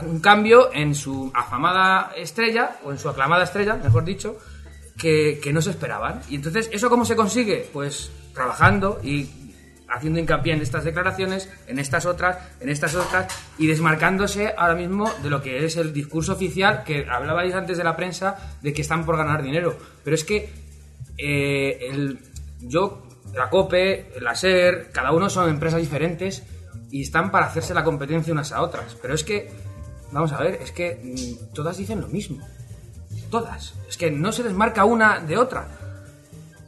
[0.01, 4.37] un cambio en su afamada estrella, o en su aclamada estrella, mejor dicho,
[4.97, 6.21] que, que no se esperaban.
[6.29, 7.69] Y entonces, ¿eso cómo se consigue?
[7.71, 9.29] Pues trabajando y
[9.91, 15.11] haciendo hincapié en estas declaraciones, en estas otras, en estas otras, y desmarcándose ahora mismo
[15.21, 18.81] de lo que es el discurso oficial, que hablabais antes de la prensa, de que
[18.81, 19.77] están por ganar dinero.
[20.03, 20.49] Pero es que
[21.17, 22.19] eh, el,
[22.61, 23.03] yo,
[23.35, 26.43] la COPE, la SER, cada uno son empresas diferentes
[26.91, 28.95] y están para hacerse la competencia unas a otras.
[29.01, 29.49] Pero es que,
[30.11, 32.45] vamos a ver, es que mmm, todas dicen lo mismo.
[33.29, 33.73] Todas.
[33.87, 35.67] Es que no se desmarca una de otra.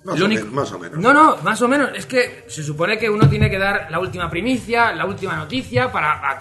[0.06, 0.48] Más, o, único...
[0.48, 1.00] más o menos.
[1.00, 1.92] No, no, más o menos.
[1.96, 5.92] Es que se supone que uno tiene que dar la última primicia, la última noticia
[5.92, 6.38] para.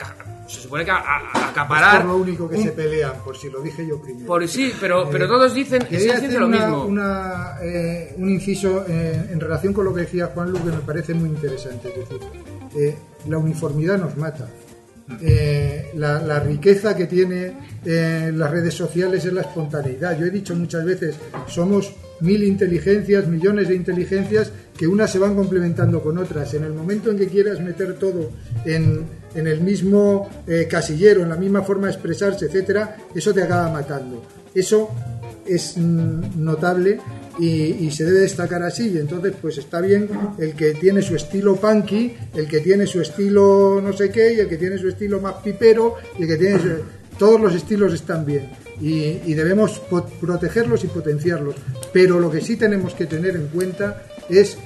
[0.49, 2.01] se supone que a, a, acaparar.
[2.01, 2.63] Es lo único que un...
[2.63, 4.27] se pelean, por si lo dije yo primero.
[4.27, 6.85] Por sí, pero, pero todos dicen, Quería dicen hacer lo una, mismo.
[6.85, 10.83] Una, eh, un inciso eh, en relación con lo que decía Juan Lu que me
[10.83, 11.89] parece muy interesante.
[11.89, 12.21] Es decir,
[12.77, 12.97] eh,
[13.29, 14.49] la uniformidad nos mata.
[15.21, 17.53] Eh, la, riqueza que tiene
[17.85, 20.19] eh, las redes sociales es la espontaneidad.
[20.19, 21.17] Yo he dicho muchas veces,
[21.49, 26.55] somos mil inteligencias, millones de inteligencias que unas se van complementando con otras.
[26.55, 28.31] En el momento en que quieras meter todo
[28.65, 29.05] en,
[29.35, 30.31] en el mismo
[30.71, 34.25] casillero, en la misma forma de expresarse, etcétera, eso te acaba matando.
[34.55, 34.91] Eso
[35.47, 37.01] es mm, notable
[37.39, 38.91] y, y, se debe destacar así.
[38.91, 40.09] Y entonces, pues está bien
[40.39, 44.41] el que tiene su estilo punky, el que tiene su estilo no sé qué, y
[44.41, 46.59] el que tiene su estilo más pipero, y el que tiene.
[46.59, 46.69] Su...
[47.19, 49.81] Todos los estilos están bien y, y debemos
[50.21, 51.55] protegerlos y potenciarlos.
[51.93, 54.57] Pero lo que sí tenemos que tener en cuenta es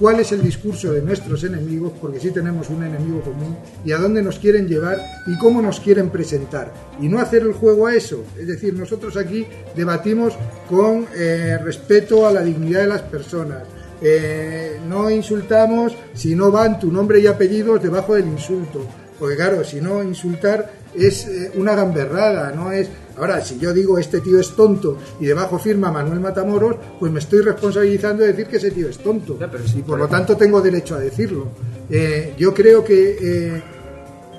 [0.00, 3.98] cuál es el discurso de nuestros enemigos, porque sí tenemos un enemigo común, y a
[3.98, 6.72] dónde nos quieren llevar y cómo nos quieren presentar.
[7.00, 8.24] Y no hacer el juego a eso.
[8.38, 9.46] Es decir, nosotros aquí
[9.76, 10.34] debatimos
[10.68, 13.64] con eh, respeto a la dignidad de las personas.
[14.00, 18.86] Eh, no insultamos si no van tu nombre y apellidos debajo del insulto.
[19.18, 22.88] Porque claro, si no insultar es eh, una gamberrada, no es
[23.20, 27.18] Ahora, si yo digo este tío es tonto y debajo firma Manuel Matamoros, pues me
[27.18, 29.38] estoy responsabilizando de decir que ese tío es tonto.
[29.38, 31.48] Ya, pero sí, y por lo tanto tengo derecho a decirlo.
[31.90, 33.62] Eh, yo creo que eh,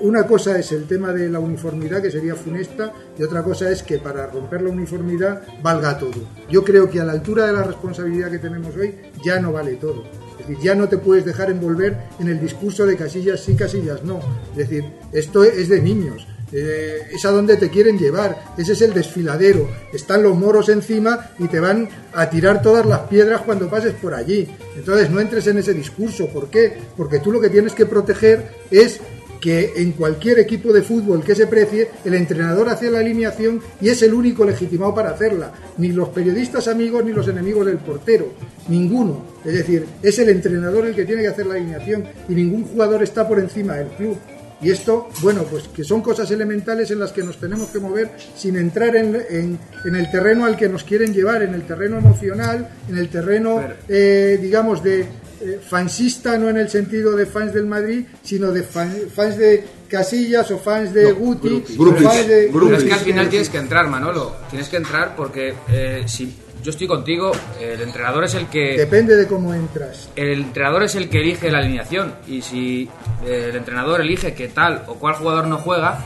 [0.02, 3.84] una cosa es el tema de la uniformidad, que sería funesta, y otra cosa es
[3.84, 6.28] que para romper la uniformidad valga todo.
[6.50, 9.76] Yo creo que a la altura de la responsabilidad que tenemos hoy ya no vale
[9.76, 10.06] todo.
[10.40, 14.04] Es decir, ya no te puedes dejar envolver en el discurso de casillas sí, casillas
[14.04, 14.20] no.
[14.54, 16.26] Es decir, esto es de niños.
[16.54, 21.32] Eh, es a donde te quieren llevar, ese es el desfiladero, están los moros encima
[21.40, 24.48] y te van a tirar todas las piedras cuando pases por allí.
[24.76, 26.78] Entonces no entres en ese discurso, ¿por qué?
[26.98, 29.00] Porque tú lo que tienes que proteger es
[29.42, 33.90] que en cualquier equipo de fútbol que se precie, el entrenador hace la alineación y
[33.90, 35.52] es el único legitimado para hacerla.
[35.78, 38.28] Ni los periodistas amigos ni los enemigos del portero,
[38.70, 39.26] ninguno.
[39.44, 43.02] Es decir, es el entrenador el que tiene que hacer la alineación y ningún jugador
[43.02, 44.18] está por encima del club.
[44.62, 48.12] Y esto, bueno, pues que son cosas elementales en las que nos tenemos que mover
[48.36, 51.98] sin entrar en, en, en el terreno al que nos quieren llevar, en el terreno
[51.98, 57.54] emocional, en el terreno, eh, digamos, de eh, fansista, no en el sentido de fans
[57.54, 61.64] del Madrid, sino de fan, fans de Casillas o fans de no, Guti.
[61.76, 64.36] Grupis, fans de, Pero es que al final tienes que entrar, Manolo.
[64.52, 66.32] Tienes que entrar porque eh, si
[66.64, 68.78] yo estoy contigo, el entrenador es el que...
[68.78, 70.10] Depende de cómo entras.
[70.16, 72.90] El entrenador es el que elige la alineación y si
[73.26, 76.00] el entrenador elige que tal o cual jugador no juega,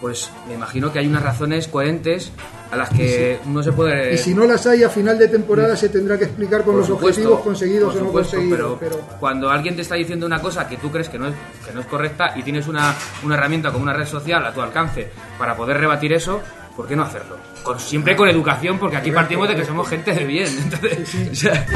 [0.00, 2.32] pues me imagino que hay unas razones coherentes
[2.70, 4.14] a las que no se puede...
[4.14, 6.86] Y si no las hay a final de temporada se tendrá que explicar con los
[6.86, 8.78] supuesto, objetivos conseguidos o no conseguidos.
[8.78, 11.34] Pero, pero, cuando alguien te está diciendo una cosa que tú crees que no es,
[11.66, 14.60] que no es correcta y tienes una, una herramienta como una red social a tu
[14.60, 16.40] alcance para poder rebatir eso,
[16.76, 17.49] ¿por qué no hacerlo?
[17.62, 20.48] Con, siempre con educación, porque aquí partimos de que somos gente de bien.
[20.62, 21.30] Entonces, sí, sí.
[21.30, 21.66] O sea...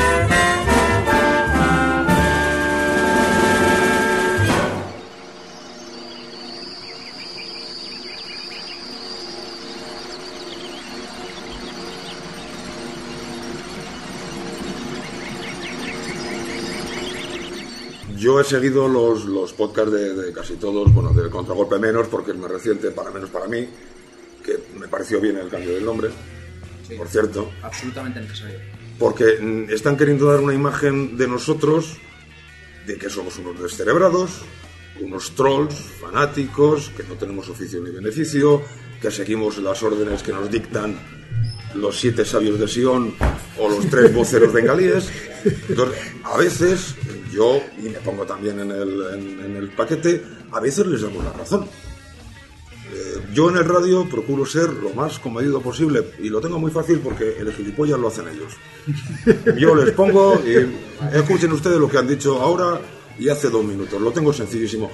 [18.25, 22.31] Yo he seguido los, los podcasts de, de, casi todos, bueno, del contragolpe menos, porque
[22.31, 23.69] es más reciente, para menos para mí,
[24.95, 26.09] pareció bien el cambio del nombre,
[26.87, 27.51] sí, por cierto.
[27.63, 28.59] Absolutamente necesario.
[28.99, 31.97] Porque mm, están queriendo dar una imagen de nosotros
[32.87, 34.43] de que somos unos descerebrados,
[35.01, 38.63] unos trolls fanáticos, que no tenemos oficio ni beneficio,
[39.01, 40.97] que seguimos las órdenes que nos dictan
[41.75, 43.13] los siete sabios de Sion
[43.59, 45.09] o los tres voceros bengalíes.
[45.69, 46.95] Entonces, a veces
[47.33, 50.23] yo, y me pongo también en el, en- en el paquete,
[50.53, 51.67] a veces les damos la razón.
[53.35, 57.01] Yo en el radio procuro ser lo más comedido posible y lo tengo muy fácil
[57.01, 58.53] porque el gilipollas lo hacen ellos.
[59.59, 62.81] Yo les pongo y escuchen ustedes lo que han dicho ahora
[63.19, 64.01] y hace dos minutos.
[64.01, 64.89] Lo tengo sencillísimo.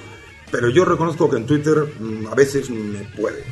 [0.50, 3.44] Pero yo reconozco que en Twitter mm, a veces me puede.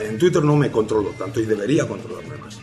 [0.00, 2.60] En Twitter no me controlo tanto y debería controlarme más.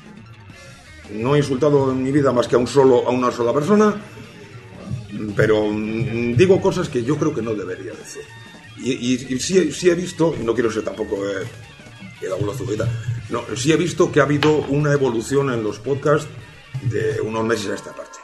[1.12, 3.94] No he insultado en mi vida más que a un solo, a una sola persona,
[5.36, 8.24] pero mm, digo cosas que yo creo que no debería decir.
[8.78, 11.46] Y, sí, sí he visto, y no quiero ser tampoco eh,
[12.22, 12.88] el abuelo azulita,
[13.30, 16.28] no, sí he visto que ha habido una evolución en los podcasts
[16.84, 18.20] de unos meses a esta parte.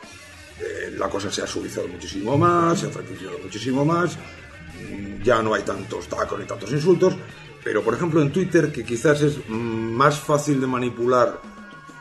[0.60, 5.42] Eh, la cosa se ha suavizado muchísimo más, se ha tranquilizado muchísimo más, mm, ya
[5.42, 7.16] no hay tantos tacos ni tantos insultos,
[7.64, 11.40] pero por ejemplo en Twitter, que quizás es mm, más fácil de manipular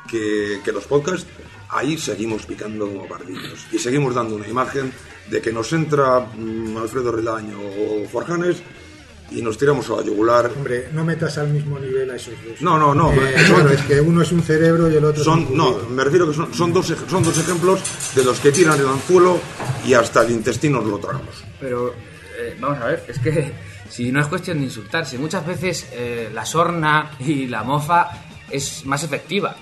[0.08, 1.26] que, que los podcasts,
[1.70, 4.92] ahí seguimos picando como pardillos y seguimos dando una imagen
[5.30, 8.58] de que nos entra mm, Alfredo Relaño o Forjanes
[9.30, 10.52] y nos tiramos a la yugular.
[10.56, 12.60] Hombre, no metas al mismo nivel a esos dos.
[12.62, 13.12] No, no, no.
[13.12, 15.56] Eh, son- claro, es que uno es un cerebro y el otro es son, un
[15.56, 17.80] no, me refiero que son, son, dos, son dos ejemplos
[18.14, 19.40] de los que tiran el anzuelo
[19.84, 21.42] y hasta el intestino lo tragamos.
[21.58, 21.92] Pero
[22.38, 23.52] eh, vamos a ver, es que
[23.90, 28.08] si no es cuestión de insultarse, muchas veces eh, la sorna y la mofa
[28.48, 29.56] es más efectiva,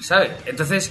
[0.00, 0.30] ¿sabes?
[0.46, 0.90] Entonces,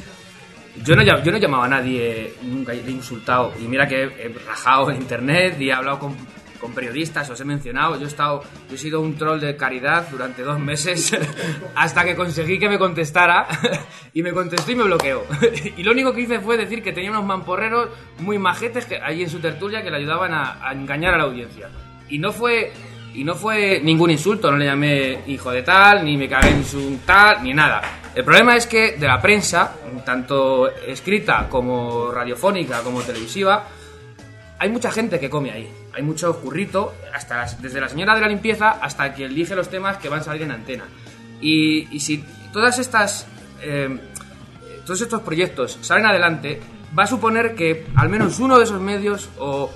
[0.83, 4.35] yo no, yo no he llamado a nadie, nunca he insultado, y mira que he
[4.47, 6.15] rajado en internet y he hablado con,
[6.59, 10.07] con periodistas, os he mencionado, yo he estado, yo he sido un troll de caridad
[10.09, 11.17] durante dos meses
[11.75, 13.47] hasta que conseguí que me contestara
[14.13, 15.23] y me contestó y me bloqueó.
[15.77, 19.23] y lo único que hice fue decir que tenía unos mamporreros muy majetes que, allí
[19.23, 21.69] en su tertulia que le ayudaban a, a engañar a la audiencia.
[22.09, 22.71] Y no fue
[23.13, 26.65] y no fue ningún insulto, no le llamé hijo de tal, ni me cagué en
[26.65, 27.81] su tal, ni nada.
[28.15, 33.67] El problema es que de la prensa, tanto escrita como radiofónica como televisiva,
[34.57, 35.69] hay mucha gente que come ahí.
[35.93, 39.97] Hay mucho currito, hasta desde la señora de la limpieza hasta quien elige los temas
[39.97, 40.85] que van a salir en antena.
[41.41, 43.25] Y, si todas estas,
[43.61, 43.97] eh,
[44.85, 46.59] todos estos proyectos salen adelante,
[46.97, 49.71] va a suponer que al menos uno de esos medios o,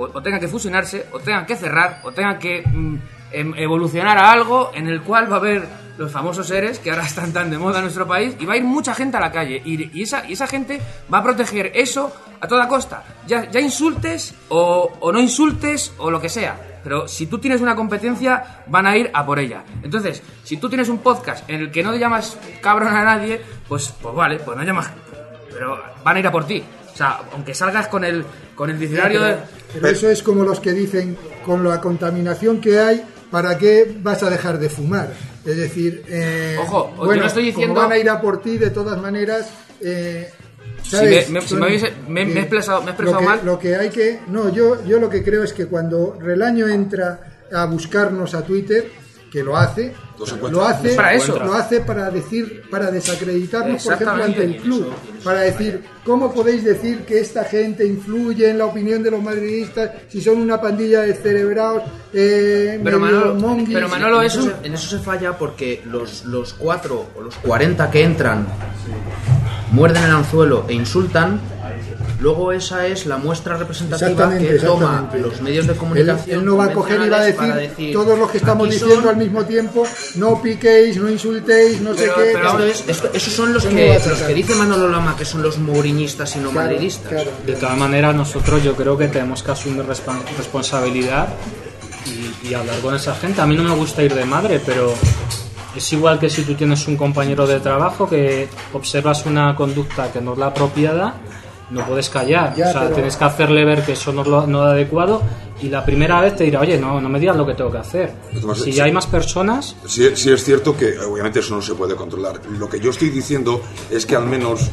[0.00, 2.96] o, o tenga que fusionarse, o tengan que cerrar, o tengan que mm,
[3.32, 7.02] em- evolucionar a algo en el cual va a haber los famosos seres que ahora
[7.06, 9.30] están tan de moda en nuestro país y va a ir mucha gente a la
[9.30, 10.80] calle y, y esa, y esa gente
[11.12, 13.04] va a proteger eso a toda costa.
[13.26, 16.58] Ya, ya insultes o, o no insultes o lo que sea.
[16.82, 19.64] Pero si tú tienes una competencia, van a ir a por ella.
[19.82, 23.38] Entonces, si tú tienes un podcast en el que no te llamas cabrón a nadie,
[23.68, 24.90] pues, pues vale, pues no llamas.
[25.52, 26.64] Pero van a ir a por ti.
[26.92, 28.24] O sea, aunque salgas con el,
[28.54, 29.20] con el diccionario.
[29.72, 34.22] Pero eso es como los que dicen, con la contaminación que hay, ¿para qué vas
[34.22, 35.12] a dejar de fumar?
[35.44, 38.42] Es decir, eh, Ojo, yo bueno, no estoy diciendo- como van a ir a por
[38.42, 39.48] ti, de todas maneras,
[39.80, 40.30] eh,
[40.82, 43.24] Si ¿sabes, me- me- si me hubiese- me- me he expresado- he expresado lo que,
[43.26, 43.40] mal.
[43.44, 44.20] Lo que hay que...
[44.28, 48.90] No, yo, yo lo que creo es que cuando Relaño entra a buscarnos a Twitter,
[49.30, 49.92] que lo hace,
[50.50, 51.38] lo hace Para eso.
[51.38, 54.86] lo hace para decir para desacreditarnos por ejemplo ante el club
[55.24, 59.90] para decir cómo podéis decir que esta gente influye en la opinión de los madridistas
[60.08, 63.70] si son una pandilla de cerebrados eh, Pero Manolo, monguis.
[63.72, 67.90] pero Manolo, eso, se- en eso se falla porque los, los cuatro o los 40
[67.90, 68.46] que entran
[69.72, 71.40] muerden el anzuelo e insultan.
[72.20, 76.38] Luego esa es la muestra representativa Exactamente, que toma los medios de comunicación.
[76.40, 78.74] él no va a coger y va a decir, decir, todos los que estamos "Aquí
[78.74, 82.30] diciendo son al mismo tiempo no piquéis, no insultéis, no Pero, sé qué.
[82.34, 85.24] pero esto es- esto- esos son los ¿Cómo que, los que dice Manolo Lama que
[85.24, 87.08] son los mouriñistas y no Claro, madridistas.
[87.10, 87.30] claro.
[87.46, 89.84] De todas maneras, nosotros yo creo que tenemos que asumir
[90.36, 91.28] responsabilidad
[92.06, 93.40] y, y hablar con esa gente.
[93.40, 94.92] A mí no me gusta ir de madre, pero
[95.76, 100.20] es igual que si tú tienes un compañero de trabajo que observas una conducta que
[100.20, 101.14] no es la apropiada,
[101.70, 102.54] no puedes callar.
[102.56, 105.22] Ya, o sea, pero- tienes que hacerle ver que eso no lo no es adecuado
[105.62, 107.78] y la primera vez te dirá, oye, no, no me digas lo que tengo que
[107.78, 108.12] hacer.
[108.32, 108.72] Además, Si sí.
[108.72, 112.40] ya hay más personas, Sí, sí es cierto que obviamente eso no se puede controlar.
[112.58, 113.60] Lo que yo estoy diciendo
[113.90, 114.70] es que al menos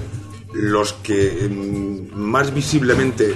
[0.54, 3.36] los que mm, más visiblemente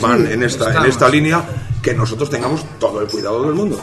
[0.00, 1.42] van Sí, en, esta, en esta línea,
[1.82, 3.80] que nosotros tengamos todo el cuidado del mundo.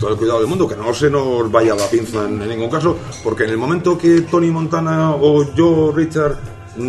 [0.00, 2.70] Todo el cuidado del mundo, que no se nos vaya la pinza en, en ningún
[2.70, 6.38] caso, porque en el momento que Tony Montana o yo, Richard,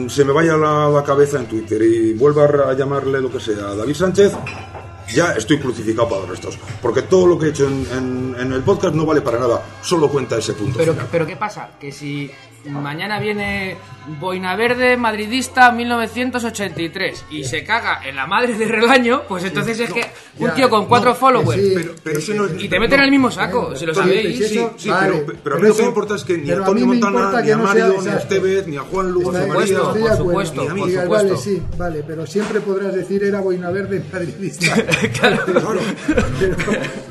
[0.07, 3.69] se me vaya la, la cabeza en Twitter y vuelva a llamarle lo que sea
[3.69, 4.33] a David Sánchez,
[5.13, 6.57] ya estoy crucificado para los restos.
[6.81, 9.61] Porque todo lo que he hecho en, en- en el podcast no vale para nada,
[9.81, 10.77] solo cuenta ese punto.
[10.77, 11.07] Pero, final.
[11.11, 11.69] pero ¿qué pasa?
[11.79, 12.31] Que si
[12.65, 13.75] mañana viene
[14.19, 19.91] Boina Verde madridista 1983 y se caga en la madre de Relaño, pues entonces es
[19.93, 20.05] que
[20.39, 22.67] un Ya, tío con cuatro no, followers que sí, Pero, pero eso no es- y
[22.69, 24.37] te meten en el mismo saco, si lo sabéis.
[24.37, 26.37] Sí, sí, eso- sí, vale, pero, pero a mí lo que me importa es que
[26.37, 28.17] ni a Tony Montana, ni a Mario, ni a.
[28.17, 30.79] Estevez, ni a Juan Lugo, ni a María, por supuesto, ni a mí.
[30.81, 31.27] por Digas, supuesto.
[31.29, 34.73] vale, sí, vale, pero siempre podrás decir era boina verde madridista.
[35.21, 35.79] pero,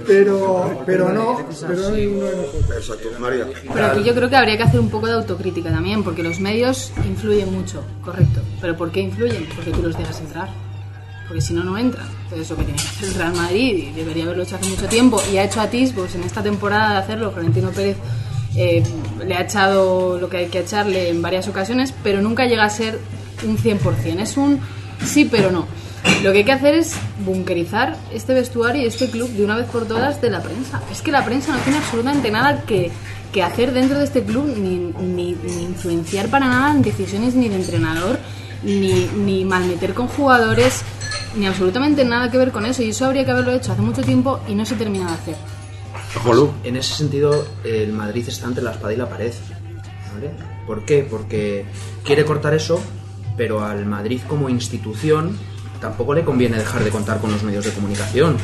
[0.07, 2.77] pero, pero no, pero no ninguno de nosotros.
[2.77, 3.47] Exacto, María.
[3.73, 6.41] Pero aquí yo creo que habría que hacer un poco de autocrítica también, porque los
[6.41, 8.41] medios influyen mucho, correcto.
[8.61, 9.47] ¿Pero por qué influyen?
[9.55, 10.49] Porque tú los dejas entrar.
[11.27, 12.07] Porque si no, no entran.
[12.25, 14.87] Entonces, lo que tiene que hacer el Real Madrid, y debería haberlo hecho hace mucho
[14.87, 17.97] tiempo, y ha hecho atisbos en esta temporada de hacerlo, Florentino Pérez
[18.57, 18.83] eh,
[19.27, 22.71] le ha echado lo que hay que echarle en varias ocasiones, pero nunca llega a
[22.71, 23.01] ser
[23.45, 24.21] un 100%.
[24.21, 24.61] Es un
[25.05, 25.67] sí, pero no.
[26.23, 29.67] Lo que hay que hacer es bunkerizar este vestuario y este club de una vez
[29.67, 30.81] por todas de la prensa.
[30.91, 32.91] Es que la prensa no tiene absolutamente nada que,
[33.33, 37.49] que hacer dentro de este club, ni, ni- ni influenciar para nada en decisiones ni
[37.49, 38.19] de entrenador,
[38.63, 40.83] ni, ni malmeter con jugadores,
[41.37, 42.83] ni absolutamente nada que ver con eso.
[42.83, 45.37] Y eso habría que haberlo hecho hace mucho tiempo y no se termina de hacer.
[46.65, 49.33] En ese sentido, el Madrid está entre la espada y la pared.
[50.15, 50.31] ¿vale?
[50.67, 51.07] ¿Por qué?
[51.09, 51.65] Porque
[52.05, 52.81] quiere cortar eso,
[53.37, 55.37] pero al Madrid como institución
[55.83, 58.37] tampoco le conviene dejar de contar con los medios de comunicación.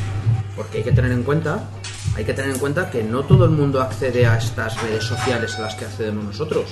[0.56, 1.70] Porque hay que tener en cuenta,
[2.16, 5.54] hay que tener en cuenta que no todo el mundo accede a estas redes sociales
[5.54, 6.66] a las que accedemos nosotros.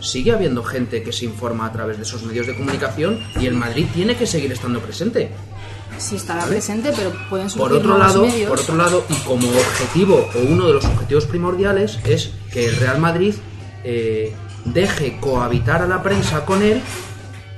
[0.00, 3.54] Sigue habiendo gente que se informa a través de esos medios de comunicación y el
[3.54, 5.30] Madrid tiene que seguir estando presente.
[5.98, 8.48] Sí estará presente, pero pueden surgir Por otro lado, medios.
[8.48, 12.76] por otro lado, y como objetivo o uno de los objetivos primordiales es que el
[12.76, 13.34] Real Madrid
[13.82, 14.34] eh,
[14.66, 16.80] deje cohabitar a la prensa con él,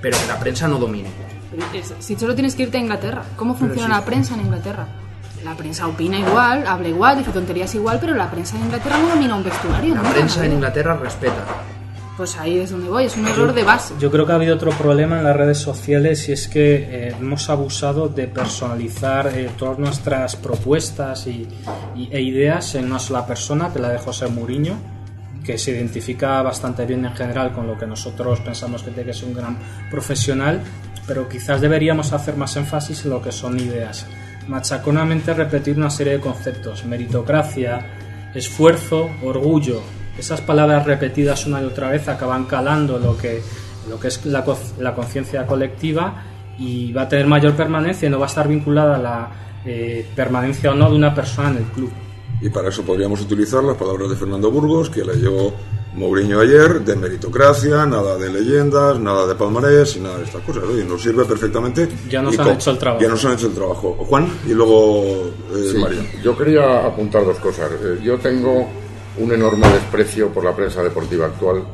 [0.00, 1.27] pero que la prensa no domine.
[1.74, 4.00] Es- Si solo tienes que irte a Inglaterra, ¿cómo funciona sí.
[4.00, 4.86] la prensa en Inglaterra?
[5.44, 9.08] La prensa opina igual, habla igual, dice tonterías igual, pero la prensa en Inglaterra no
[9.10, 9.94] domina un vestuario.
[9.94, 10.54] La nunca, prensa en ¿no?
[10.56, 11.44] Inglaterra respeta.
[12.16, 13.94] Pues ahí es donde voy, es un error de base.
[14.00, 16.74] Yo creo que ha habido otro problema en las redes sociales y es que
[17.08, 21.46] eh, hemos abusado de personalizar eh, todas nuestras propuestas y,
[21.94, 24.74] y- e ideas en una sola persona, que la de José Mourinho,
[25.44, 29.16] que se identifica bastante bien en general con lo que nosotros pensamos que tiene que
[29.16, 29.56] ser un gran
[29.88, 30.60] profesional,
[31.08, 34.06] pero quizás deberíamos hacer más énfasis en lo que son ideas.
[34.46, 39.80] Machaconamente repetir una serie de conceptos, meritocracia, esfuerzo, orgullo.
[40.18, 43.42] Esas palabras repetidas una y otra vez acaban calando lo que,
[43.88, 44.44] lo que es la,
[44.78, 46.22] la conciencia colectiva
[46.58, 49.30] y va a tener mayor permanencia y no va a estar vinculada a la
[49.64, 51.90] eh, permanencia o no de una persona en el club.
[52.40, 55.52] Y para eso podríamos utilizar las palabras de Fernando Burgos, que leyó
[55.98, 60.62] Mourinho ayer, de meritocracia, nada de leyendas, nada de palmarés y nada de estas cosas.
[60.64, 61.88] Oye, nos sirve perfectamente.
[62.08, 63.02] Ya nos Y han hecho el trabajo.
[63.02, 63.96] Ya nos han hecho el trabajo.
[64.08, 65.02] Juan y luego
[65.54, 66.02] eh, Sí, María.
[66.22, 67.70] yo quería apuntar dos cosas.
[67.82, 68.68] Eh, Yo tengo
[69.18, 71.64] un enorme desprecio por la prensa deportiva actual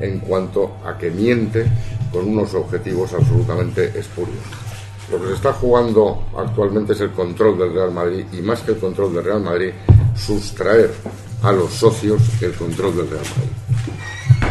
[0.00, 1.66] en cuanto a que miente
[2.10, 4.38] con unos objetivos absolutamente espurios.
[5.10, 8.72] Lo que se está jugando actualmente es el control del Real Madrid y más que
[8.72, 9.70] el control del Real Madrid,
[10.16, 10.90] sustraer
[11.42, 13.50] a los socios el control del Real Madrid.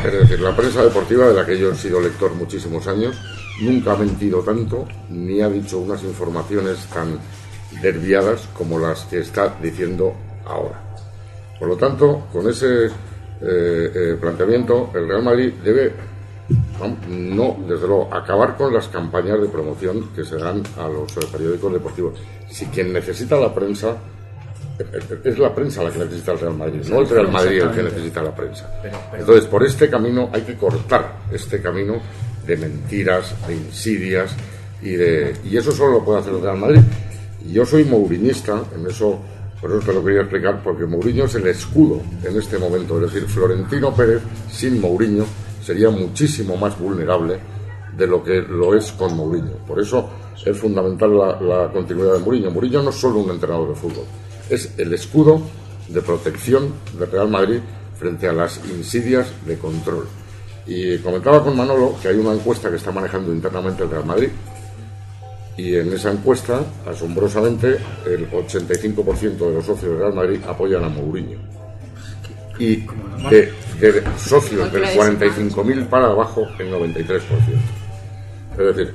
[0.03, 3.15] Es decir, la prensa deportiva, de la que yo he sido lector muchísimos años,
[3.61, 7.17] nunca ha mentido tanto ni ha dicho unas informaciones tan
[7.81, 10.13] desviadas como las que está diciendo
[10.45, 10.81] ahora.
[11.57, 12.91] Por lo tanto, con ese eh,
[13.41, 15.93] eh, planteamiento, el Real Madrid debe,
[17.07, 21.71] no, desde luego, acabar con las campañas de promoción que se dan a los periódicos
[21.71, 22.19] deportivos.
[22.49, 23.95] Si quien necesita la prensa,
[25.23, 27.83] es la prensa la que necesita el Real Madrid, no el Real Madrid el que
[27.83, 28.81] necesita la prensa.
[29.17, 32.01] Entonces, por este camino hay que cortar este camino
[32.45, 34.35] de mentiras, de insidias
[34.81, 36.81] y de y eso solo lo puede hacer el Real Madrid.
[37.45, 39.19] Y yo soy mourinista, en eso
[39.63, 42.97] por eso te lo quería explicar, porque Mourinho es el escudo en este momento.
[42.97, 45.23] Es decir, Florentino Pérez sin Mourinho
[45.61, 47.39] sería muchísimo más vulnerable
[47.95, 49.53] de lo que lo es con Mourinho.
[49.65, 50.09] Por eso
[50.45, 52.51] es fundamental la, la continuidad de Mourinho.
[52.51, 54.03] Mourinho no es solo un entrenador de fútbol,
[54.49, 55.41] es el escudo
[55.87, 57.59] de protección del Real Madrid
[57.97, 60.07] frente a las insidias de control.
[60.65, 64.29] Y comentaba con Manolo que hay una encuesta que está manejando internamente el Real Madrid.
[65.55, 70.89] Y en esa encuesta, asombrosamente, el 85% de los socios del Real Madrid apoyan a
[70.89, 71.39] Mourinho.
[72.57, 72.85] Y
[73.29, 77.21] de, de socios del 45.000 para abajo, el 93%.
[78.51, 78.93] Es decir,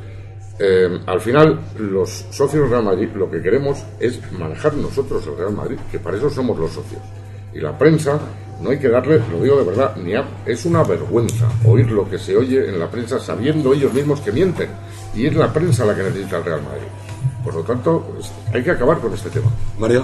[0.58, 5.36] eh, al final, los socios del Real Madrid lo que queremos es manejar nosotros el
[5.36, 7.00] Real Madrid, que para eso somos los socios.
[7.54, 8.18] Y la prensa,
[8.60, 12.08] no hay que darle, lo digo de verdad, ni a- es una vergüenza oír lo
[12.10, 14.68] que se oye en la prensa sabiendo ellos mismos que mienten.
[15.14, 16.86] Y es la prensa la que necesita el Real Madrid.
[17.44, 18.06] Por lo tanto,
[18.52, 19.50] hay que acabar con este tema.
[19.78, 20.02] María.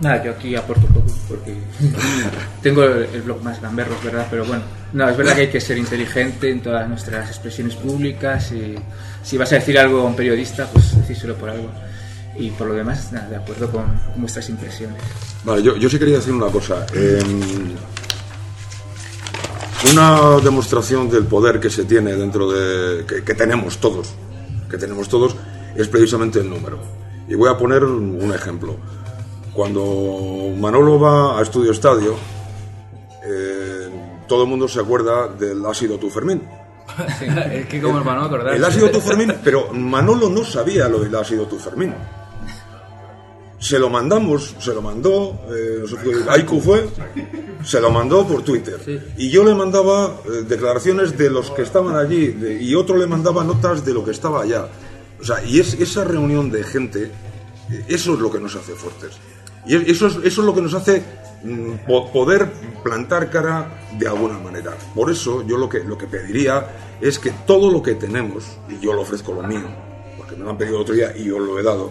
[0.00, 1.54] Nada, yo aquí aporto un poco porque
[2.62, 4.62] tengo el, blog más gamberro, es verdad, pero bueno,
[4.92, 8.74] no, es verdad que hay que ser inteligente en todas nuestras expresiones públicas y
[9.22, 11.70] si vas a decir algo a un periodista, pues decírselo por algo.
[12.36, 13.84] Y por lo demás, nada, de acuerdo con
[14.16, 15.00] vuestras impresiones.
[15.44, 16.84] Vale, yo, yo sí quería decir una cosa.
[16.92, 17.22] Eh,
[19.92, 23.06] una demostración del poder que se tiene dentro de.
[23.06, 24.14] Que, que, tenemos todos,
[24.68, 25.36] que tenemos todos,
[25.76, 26.80] es precisamente el número.
[27.28, 28.78] Y voy a poner un ejemplo.
[29.54, 32.16] Cuando Manolo va a Estudio Estadio,
[33.24, 33.88] eh,
[34.26, 36.42] todo el mundo se acuerda del ácido tu Fermín.
[37.18, 38.54] Sí, es que como el Manolo acordar.
[38.54, 41.94] El ácido tu Fermín, pero Manolo no sabía lo del ácido tu Fermín.
[43.58, 45.84] Se lo mandamos, se lo mandó, eh,
[46.28, 46.86] Aiku fue,
[47.64, 48.78] se lo mandó por Twitter.
[48.84, 49.00] Sí.
[49.16, 53.06] Y yo le mandaba eh, declaraciones de los que estaban allí de, y otro le
[53.06, 54.68] mandaba notas de lo que estaba allá.
[55.18, 57.10] O sea, y es esa reunión de gente,
[57.70, 59.12] eh, eso es lo que nos hace fuertes.
[59.66, 61.02] Y eso es, eso es lo que nos hace
[61.42, 62.50] mm, po poder
[62.82, 64.72] plantar cara de alguna manera.
[64.94, 68.78] Por eso yo lo que, lo que pediría es que todo lo que tenemos, y
[68.78, 69.68] yo lo ofrezco lo mío,
[70.16, 71.90] porque me lo han pedido otro día y yo lo he dado,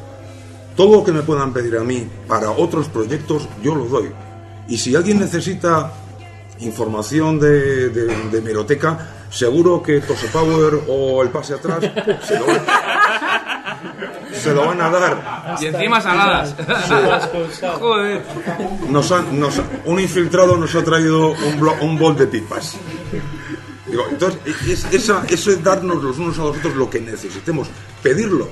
[0.76, 4.12] todo lo que me puedan pedir a mí para otros proyectos, yo lo doy.
[4.68, 5.94] Y si alguien necesita
[6.60, 11.80] información de, de, de Meroteca, seguro que Tose Power o el pase atrás
[12.28, 12.45] se lo,
[14.34, 15.57] se lo van a dar.
[15.61, 16.55] Y encima saladas.
[17.80, 18.22] Joder.
[18.89, 22.77] Nos han, nos, un infiltrado nos ha traído un, blo, un bol de pipas.
[23.88, 27.68] Digo, entonces, es, esa, eso es darnos los unos a los otros lo que necesitemos,
[28.01, 28.49] pedirlo.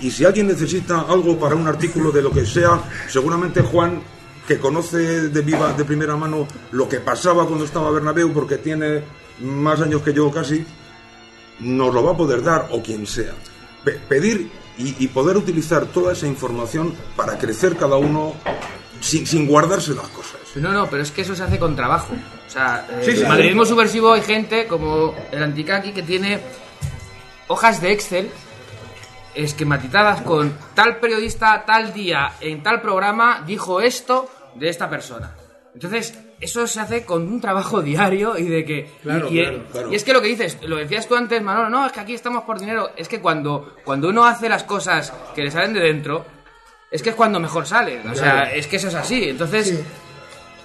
[0.00, 4.00] Y si alguien necesita algo para un artículo de lo que sea, seguramente Juan,
[4.46, 9.02] que conoce de viva, de primera mano lo que pasaba cuando estaba Bernabéu, porque tiene
[9.40, 10.64] más años que yo casi,
[11.60, 13.34] nos lo va a poder dar, o quien sea.
[13.84, 14.50] Pe pedir
[14.80, 18.34] y, y, poder utilizar toda esa información para crecer cada uno
[19.00, 20.40] sin, sin, guardarse las cosas.
[20.56, 22.14] No, no, pero es que eso se hace con trabajo.
[22.46, 23.70] O sea, eh, sí, sí, el madridismo sí.
[23.70, 26.40] subversivo hay gente como el Anticaki que tiene
[27.48, 28.30] hojas de Excel
[29.34, 35.34] esquematizadas con tal periodista, tal día, en tal programa, dijo esto de esta persona.
[35.74, 38.90] Entonces, eso se hace con un trabajo diario y de que...
[39.02, 39.92] Claro, y, claro, claro.
[39.92, 42.14] y, es que lo que dices, lo decías tú antes, Manolo, no, es que aquí
[42.14, 42.90] estamos por dinero.
[42.96, 46.24] Es que cuando, cuando uno hace las cosas que le salen de dentro,
[46.90, 48.00] es que es cuando mejor sale.
[48.10, 49.28] O sea, es que eso es así.
[49.28, 49.68] Entonces...
[49.68, 49.80] Sí.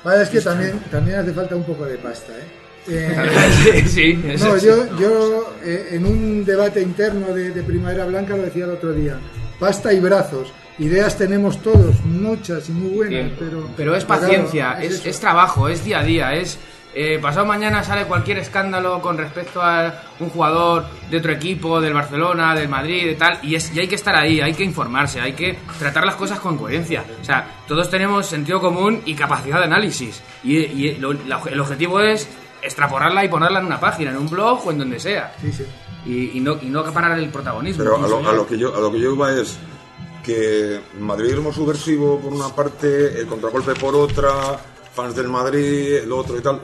[0.03, 2.65] Vale, es que también, también hace falta un poco de pasta, ¿eh?
[2.88, 8.38] Eh, sí, sí, no, yo, yo eh, en un debate interno de, de, Primavera Blanca
[8.38, 9.18] lo decía el otro día,
[9.60, 10.53] pasta y brazos.
[10.77, 13.69] Ideas tenemos todos, muchas y muy buenas, sí, pero...
[13.77, 16.60] Pero es paciencia, claro, es, es, es, trabajo, es día a día, es...
[16.97, 21.93] Eh, pasado mañana sale cualquier escándalo con respecto a un jugador de otro equipo, del
[21.93, 25.19] Barcelona, del Madrid, de tal, y, es, y hay que estar ahí, hay que informarse,
[25.19, 27.03] hay que tratar las cosas con coherencia.
[27.22, 31.60] O sea, todos tenemos sentido común y capacidad de análisis, y, y lo, la, el
[31.60, 32.30] objetivo es
[32.61, 35.35] extrapolarla y ponerla en una página, en un blog o en donde sea.
[35.41, 35.65] Sí, sí.
[36.06, 37.84] Y, y, no, y no acaparar el protagonismo.
[37.84, 39.57] Pero a lo, a lo, que yo a lo que yo iba es
[40.26, 44.60] que madridismo subversivo por una parte, el contragolpe por otra,
[44.93, 46.60] fans del Madrid, el otro y tal.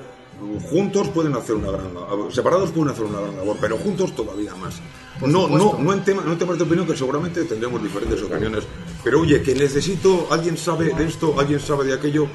[0.72, 4.56] Juntos pueden hacer una gran labor, separados pueden hacer una gran labor, pero juntos todavía
[4.56, 4.82] más.
[5.22, 8.64] No, no, no en, tema, no en temas de opinión, que seguramente tendremos diferentes opiniones.
[9.04, 12.28] Pero oye, que necesito, alguien sabe de esto, alguien sabe de aquello,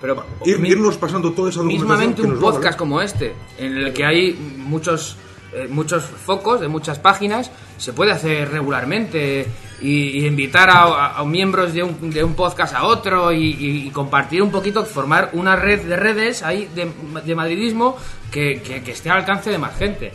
[0.00, 4.32] pero Ir, irnos pasando toda esa mismamente un podcast como este en el que hay
[4.32, 5.16] muchos
[5.52, 9.46] eh, muchos focos de muchas páginas se puede hacer regularmente
[9.80, 14.84] y, invitar a, miembros de un, de un podcast a otro y, compartir un poquito
[14.84, 17.96] formar una red de redes ahí de, madridismo
[18.30, 20.12] que esté al alcance de más gente.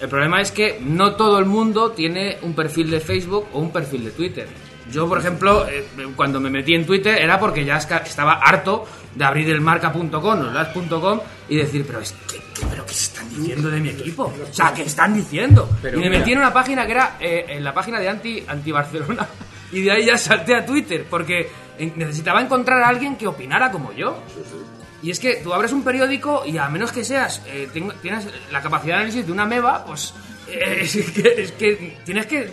[0.00, 3.70] El problema es que no todo el mundo tiene un perfil de Facebook o un
[3.70, 5.86] perfil de Twitter yo, por ejemplo, eh,
[6.16, 10.50] cuando me metí en Twitter era porque ya estaba harto de abrir el marca.com o
[10.52, 14.24] las.com y decir, pero, es que, que, pero ¿qué están diciendo de mi equipo?
[14.24, 15.68] O sea, ¿qué están diciendo?
[15.82, 18.44] Pero y me metí en una página que era eh, en la página de anti,
[18.46, 19.26] anti Barcelona
[19.72, 21.50] y de ahí ya salté a Twitter porque
[21.96, 24.18] necesitaba encontrar a alguien que opinara como yo.
[25.02, 28.60] Y es que tú abres un periódico y a menos que seas, eh, tienes la
[28.60, 30.12] capacidad de análisis de una meba, pues
[30.52, 32.50] es que, es que, tienes que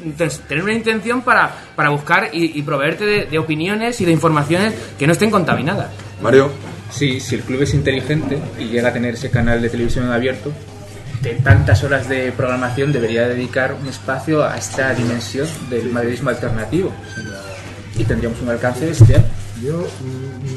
[0.48, 4.74] tener una intención para, para buscar y, y proveerte de, de, opiniones y de informaciones
[4.98, 5.90] que no estén contaminadas.
[6.22, 6.52] Mario.
[6.90, 10.54] Sí, si el club es inteligente y llega a tener ese canal de televisión abierto,
[11.22, 16.92] de tantas horas de programación debería dedicar un espacio a esta dimensión del madridismo alternativo.
[17.98, 19.26] Y tendríamos un alcance bestial.
[19.62, 19.86] Yo,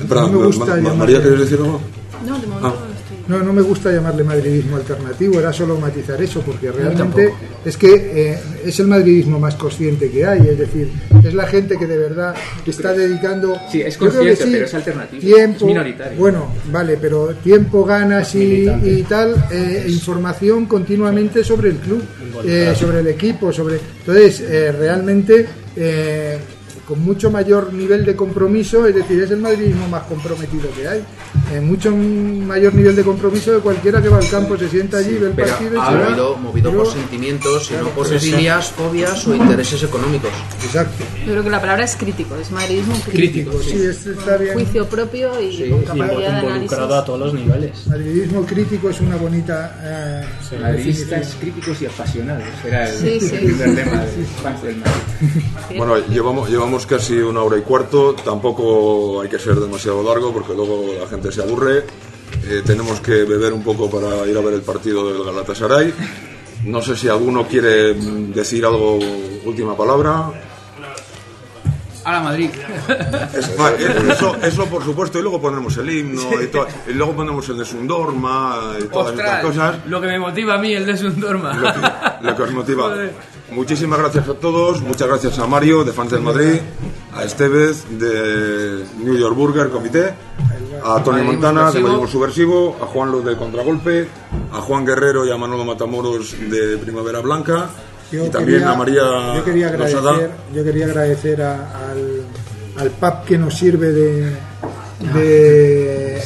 [0.00, 1.80] Espera, no me gusta ma, María, ¿quieres decir algo?
[2.26, 2.89] No, de momento ah.
[3.30, 7.32] No, no me gusta llamarle madridismo alternativo, era solo matizar eso, porque realmente
[7.64, 10.90] es que eh, es el madridismo más consciente que hay, es decir,
[11.22, 12.34] es la gente que de verdad
[12.66, 13.56] está dedicando.
[13.70, 15.22] Sí, es consciente, sí, pero es alternativo.
[15.22, 16.18] Tiempo, es minoritario.
[16.18, 22.02] Bueno, vale, pero tiempo, ganas y, y tal, eh, información continuamente sobre el club,
[22.44, 23.78] eh, sobre el equipo, sobre.
[24.00, 24.42] Entonces,
[24.76, 25.46] realmente
[26.90, 31.04] con mucho mayor nivel de compromiso, es decir, es el madridismo más comprometido que hay.
[31.54, 35.14] En mucho mayor nivel de compromiso de cualquiera que va al campo, se sienta allí,
[35.14, 36.04] ve el Pero partido ha y se va.
[36.08, 38.32] movido, movido Pero- por sentimientos y no por sí, sí.
[38.32, 40.30] filias, fobias o intereses económicos.
[40.64, 41.04] Exacto.
[41.24, 44.54] Yo creo que la palabra es crítico, es madridismo Crítico, sí, esto está bien.
[44.54, 46.72] Juicio propio y con capacidad de análisis.
[46.76, 47.86] a todos los niveles.
[47.86, 50.24] Madridismo crítico es una bonita eh,
[50.60, 52.42] Madridistas críticos y apasionados.
[52.66, 53.34] Era el, Sí, sí.
[53.36, 55.42] el primer lema de fans del Madrid.
[55.76, 60.54] Bueno, llevamos, llevamos casi una hora y cuarto, tampoco hay que ser demasiado largo porque
[60.54, 61.84] luego la gente se aburre.
[62.48, 65.92] Eh, tenemos que beber un poco para ir a ver el partido del Galatasaray.
[66.64, 68.98] No sé si alguno quiere mm, decir algo,
[69.44, 70.49] última palabra.
[72.10, 72.50] A la Madrid.
[73.34, 76.92] Es- va, eh, eso, eso por supuesto, y luego ponemos el himno y, to- y
[76.92, 79.76] luego ponemos el de Sundorma y todas estas Ostras, cosas.
[79.86, 82.18] lo que me motiva a mí, el de Sundorma.
[82.20, 82.82] lo que os motiva.
[82.84, 83.12] Joder.
[83.52, 86.60] Muchísimas gracias a todos, muchas gracias a Mario de Fans del Madrid,
[87.16, 90.14] a Estevez de New York Burger Comité,
[90.84, 91.80] a Tony Montana de.
[91.80, 94.08] Madridismo Subversivo, a Juan Lo de Contragolpe,
[94.52, 97.70] a Juan Guerrero y a Manolo Matamoros de Primavera Blanca
[98.12, 100.10] Yo y también quería- a María yo quería Rosada.
[100.10, 102.22] agradecer, yo quería agradecer a- al,
[102.78, 104.32] al pub que nos sirve de,
[105.14, 106.22] de eh,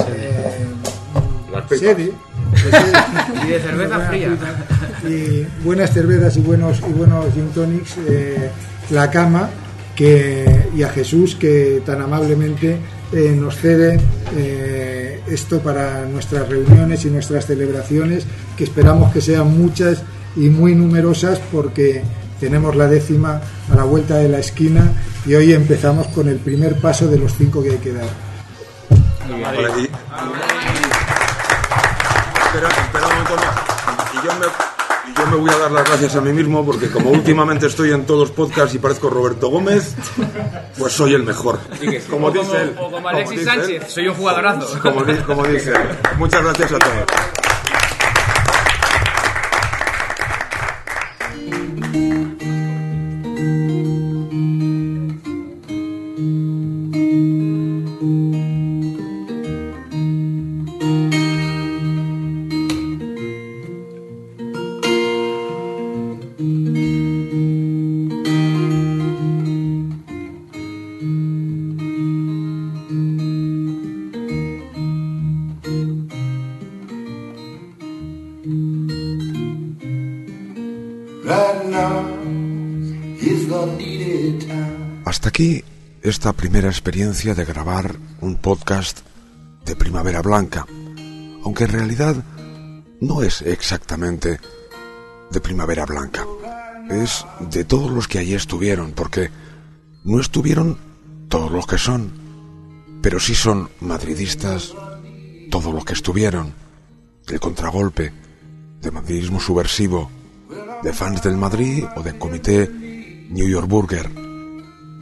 [1.78, 2.12] sede.
[3.44, 4.28] Y de cerveza fría.
[5.08, 8.50] Y buenas cervezas y buenos y buenos gin tonics, eh,
[8.90, 9.50] la cama
[9.94, 12.78] que, y a Jesús que tan amablemente
[13.12, 14.00] eh, nos cede
[14.36, 18.24] eh, esto para nuestras reuniones y nuestras celebraciones,
[18.56, 20.02] que esperamos que sean muchas
[20.36, 22.02] y muy numerosas porque
[22.40, 23.40] tenemos la décima
[23.72, 24.90] a la vuelta de la esquina
[25.26, 28.06] y hoy empezamos con el primer paso de los cinco que hay que dar.
[29.78, 29.88] Y-
[32.46, 34.20] Espera, espera un momento, no.
[34.20, 34.46] Y yo me,
[35.10, 37.92] y yo me voy a dar las gracias a mí mismo porque como últimamente estoy
[37.92, 39.94] en todos los podcasts y parezco Roberto Gómez,
[40.78, 41.58] pues soy el mejor.
[42.10, 42.74] Como o dice como, él.
[42.78, 43.44] o como Alexis él.
[43.46, 44.78] Sánchez, soy un jugadorazo.
[44.80, 45.88] Como, como dice él.
[46.18, 47.04] Muchas gracias a todos.
[86.04, 89.00] Esta primera experiencia de grabar un podcast
[89.64, 90.66] de Primavera Blanca,
[91.42, 92.22] aunque en realidad
[93.00, 94.38] no es exactamente
[95.30, 96.26] de Primavera Blanca,
[96.90, 99.30] es de todos los que allí estuvieron, porque
[100.04, 100.76] no estuvieron
[101.30, 102.12] todos los que son,
[103.00, 104.74] pero sí son madridistas
[105.50, 106.52] todos los que estuvieron,
[107.26, 108.12] del contragolpe,
[108.82, 110.10] de madridismo subversivo,
[110.82, 112.68] de fans del Madrid o del comité
[113.30, 114.23] New York Burger,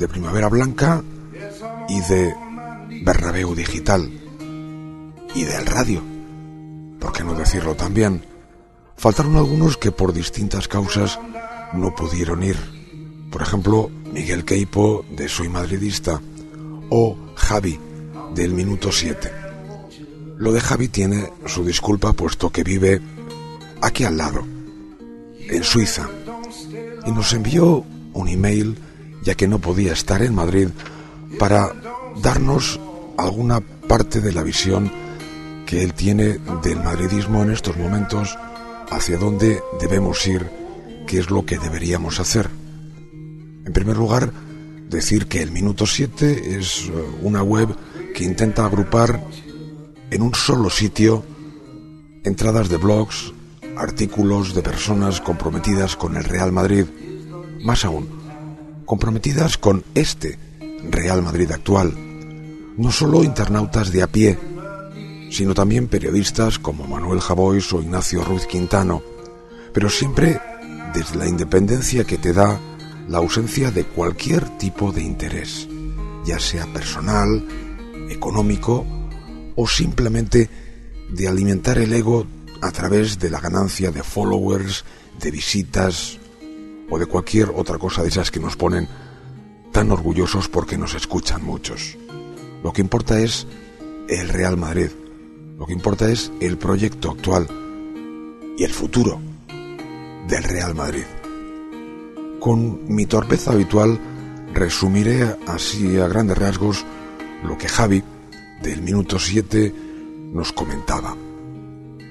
[0.02, 1.00] de Primavera Blanca
[1.88, 2.34] y de
[3.04, 4.10] Bernabéu Digital
[5.32, 6.02] y del radio,
[6.98, 8.24] por qué no decirlo también.
[8.96, 11.20] Faltaron algunos que por distintas causas
[11.72, 12.56] no pudieron ir.
[13.30, 16.20] Por ejemplo, Miguel Queipo de Soy Madridista
[16.90, 17.78] o Javi
[18.34, 19.30] del Minuto 7.
[20.36, 23.00] Lo de Javi tiene su disculpa puesto que vive
[23.80, 24.42] aquí al lado,
[25.38, 26.10] en Suiza,
[27.06, 27.84] y nos envió
[28.14, 28.76] un email
[29.22, 30.68] ya que no podía estar en Madrid
[31.38, 31.72] para
[32.20, 32.78] darnos
[33.16, 34.90] alguna parte de la visión
[35.66, 38.36] que él tiene del madridismo en estos momentos,
[38.90, 40.50] hacia dónde debemos ir,
[41.06, 42.50] qué es lo que deberíamos hacer.
[43.64, 44.32] En primer lugar,
[44.90, 46.92] decir que el Minuto 7 es eh,
[47.22, 47.74] una web
[48.14, 49.24] que intenta agrupar
[50.10, 51.24] en un solo sitio
[52.24, 53.32] entradas de blogs,
[53.76, 56.84] artículos de personas comprometidas con el Real Madrid,
[57.62, 58.21] más aún,
[58.84, 60.38] comprometidas con este
[60.90, 61.94] Real Madrid actual,
[62.76, 64.38] no solo internautas de a pie,
[65.30, 69.02] sino también periodistas como Manuel Javois o Ignacio Ruiz Quintano,
[69.72, 70.40] pero siempre
[70.94, 72.60] desde la independencia que te da
[73.08, 75.68] la ausencia de cualquier tipo de interés,
[76.24, 77.46] ya sea personal,
[78.10, 78.84] económico
[79.56, 80.48] o simplemente
[81.10, 82.26] de alimentar el ego
[82.60, 84.84] a través de la ganancia de followers,
[85.20, 86.18] de visitas
[86.90, 88.88] o de cualquier otra cosa de esas que nos ponen
[89.72, 91.96] tan orgullosos porque nos escuchan muchos.
[92.62, 93.46] Lo que importa es
[94.08, 94.90] el Real Madrid,
[95.58, 97.48] lo que importa es el proyecto actual
[98.56, 99.20] y el futuro
[100.28, 101.04] del Real Madrid.
[102.38, 103.98] Con mi torpeza habitual
[104.52, 106.84] resumiré así a grandes rasgos
[107.42, 108.02] lo que Javi,
[108.62, 109.74] del minuto 7,
[110.32, 111.16] nos comentaba.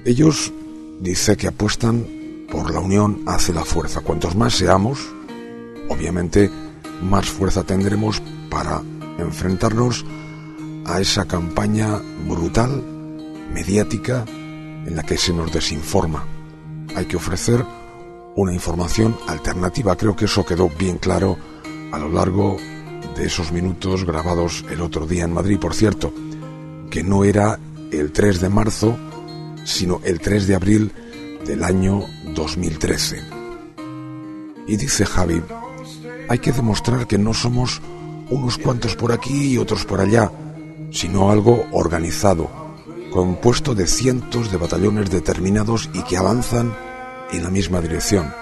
[0.04, 0.52] Ellos
[1.00, 2.21] dice que apuestan
[2.52, 4.02] por la unión hace la fuerza.
[4.02, 5.10] Cuantos más seamos,
[5.88, 6.50] obviamente
[7.02, 8.82] más fuerza tendremos para
[9.18, 10.04] enfrentarnos
[10.84, 11.98] a esa campaña
[12.28, 12.84] brutal,
[13.54, 16.26] mediática, en la que se nos desinforma.
[16.94, 17.64] Hay que ofrecer
[18.36, 19.96] una información alternativa.
[19.96, 21.38] Creo que eso quedó bien claro
[21.90, 22.58] a lo largo
[23.16, 26.12] de esos minutos grabados el otro día en Madrid, por cierto,
[26.90, 27.58] que no era
[27.90, 28.98] el 3 de marzo,
[29.64, 30.92] sino el 3 de abril
[31.46, 32.04] del año
[32.34, 33.22] 2013.
[34.66, 35.42] Y dice Javi,
[36.28, 37.80] hay que demostrar que no somos
[38.30, 40.30] unos cuantos por aquí y otros por allá,
[40.90, 42.50] sino algo organizado,
[43.12, 46.74] compuesto de cientos de batallones determinados y que avanzan
[47.30, 48.32] en la misma dirección.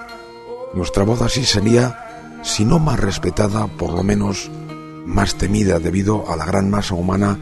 [0.73, 4.49] Nuestra voz así sería, si no más respetada, por lo menos
[5.05, 7.37] más temida debido a la gran masa humana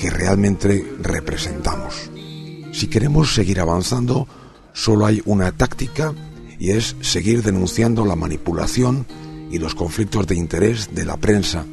[0.00, 2.10] que realmente representamos.
[2.72, 4.26] Si queremos seguir avanzando,
[4.72, 6.14] solo hay una táctica
[6.58, 9.06] y es seguir denunciando la manipulación
[9.50, 11.64] y los conflictos de interés de la prensa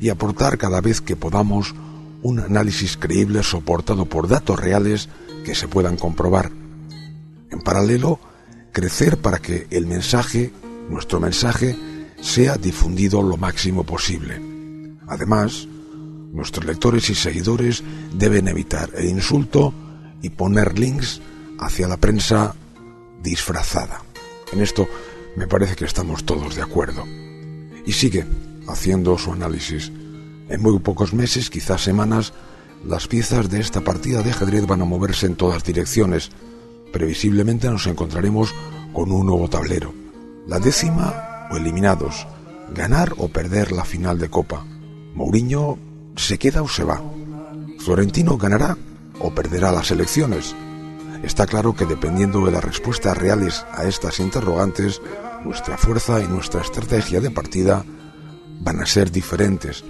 [0.00, 1.74] y aportar cada vez que podamos
[2.22, 5.08] un análisis creíble soportado por datos reales
[5.44, 6.50] que se puedan comprobar.
[7.50, 8.18] En paralelo,
[8.72, 10.52] crecer para que el mensaje,
[10.88, 11.76] nuestro mensaje,
[12.20, 14.40] sea difundido lo máximo posible.
[15.06, 15.68] Además,
[16.32, 17.82] nuestros lectores y seguidores
[18.14, 19.72] deben evitar el insulto
[20.22, 21.20] y poner links
[21.64, 22.54] hacia la prensa
[23.22, 24.02] disfrazada.
[24.52, 24.86] En esto
[25.36, 27.04] me parece que estamos todos de acuerdo.
[27.86, 28.24] Y sigue
[28.68, 29.90] haciendo su análisis.
[30.48, 32.32] En muy pocos meses, quizás semanas,
[32.84, 36.30] las piezas de esta partida de ajedrez van a moverse en todas direcciones.
[36.92, 38.54] Previsiblemente nos encontraremos
[38.92, 39.92] con un nuevo tablero.
[40.46, 42.26] La décima o eliminados.
[42.74, 44.64] Ganar o perder la final de Copa.
[45.14, 45.78] Mourinho
[46.16, 47.02] se queda o se va.
[47.78, 48.76] Florentino ganará
[49.20, 50.54] o perderá las elecciones.
[51.24, 55.00] Está claro que dependiendo de las respuestas reales a estas interrogantes,
[55.42, 57.82] nuestra fuerza y nuestra estrategia de partida
[58.60, 59.82] van a ser diferentes,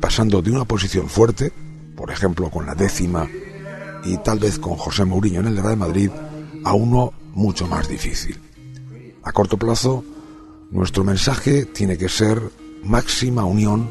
[0.00, 1.52] pasando de una posición fuerte,
[1.96, 3.28] por ejemplo con la décima
[4.04, 6.10] y tal vez con José Mourinho en el Real Madrid,
[6.64, 8.40] a uno mucho más difícil.
[9.24, 10.04] A corto plazo,
[10.70, 12.40] nuestro mensaje tiene que ser
[12.84, 13.90] máxima unión,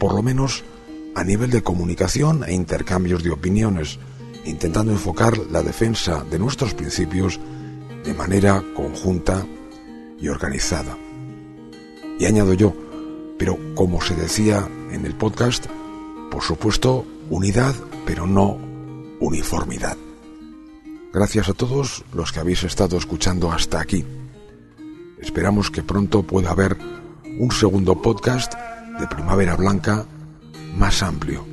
[0.00, 0.64] por lo menos
[1.14, 3.98] a nivel de comunicación e intercambios de opiniones,
[4.46, 7.38] intentando enfocar la defensa de nuestros principios
[8.04, 9.44] de manera conjunta
[10.18, 10.96] y organizada.
[12.18, 12.74] Y añado yo,
[13.38, 15.66] pero como se decía en el podcast,
[16.30, 17.74] por supuesto, unidad,
[18.06, 18.58] pero no
[19.20, 19.96] uniformidad.
[21.12, 24.04] Gracias a todos los que habéis estado escuchando hasta aquí.
[25.20, 26.76] Esperamos que pronto pueda haber
[27.38, 28.54] un segundo podcast
[29.00, 30.06] de Primavera Blanca
[30.76, 31.44] más amplio,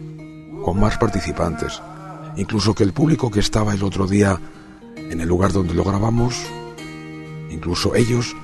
[0.64, 1.82] con más participantes,
[2.38, 4.39] incluso que el público que estaba el otro día
[4.95, 6.35] en el lugar donde lo grabamos,
[7.49, 8.35] incluso ellos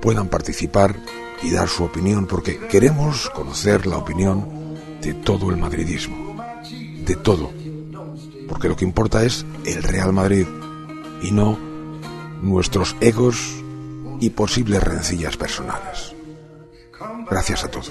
[0.00, 0.96] puedan participar
[1.42, 4.46] y dar su opinión, porque queremos conocer la opinión
[5.00, 6.36] de todo el madridismo,
[7.04, 7.50] de todo,
[8.48, 10.46] porque lo que importa es el Real Madrid
[11.22, 11.58] y no
[12.42, 13.62] nuestros egos
[14.20, 16.14] y posibles rencillas personales.
[17.28, 17.90] Gracias a todos.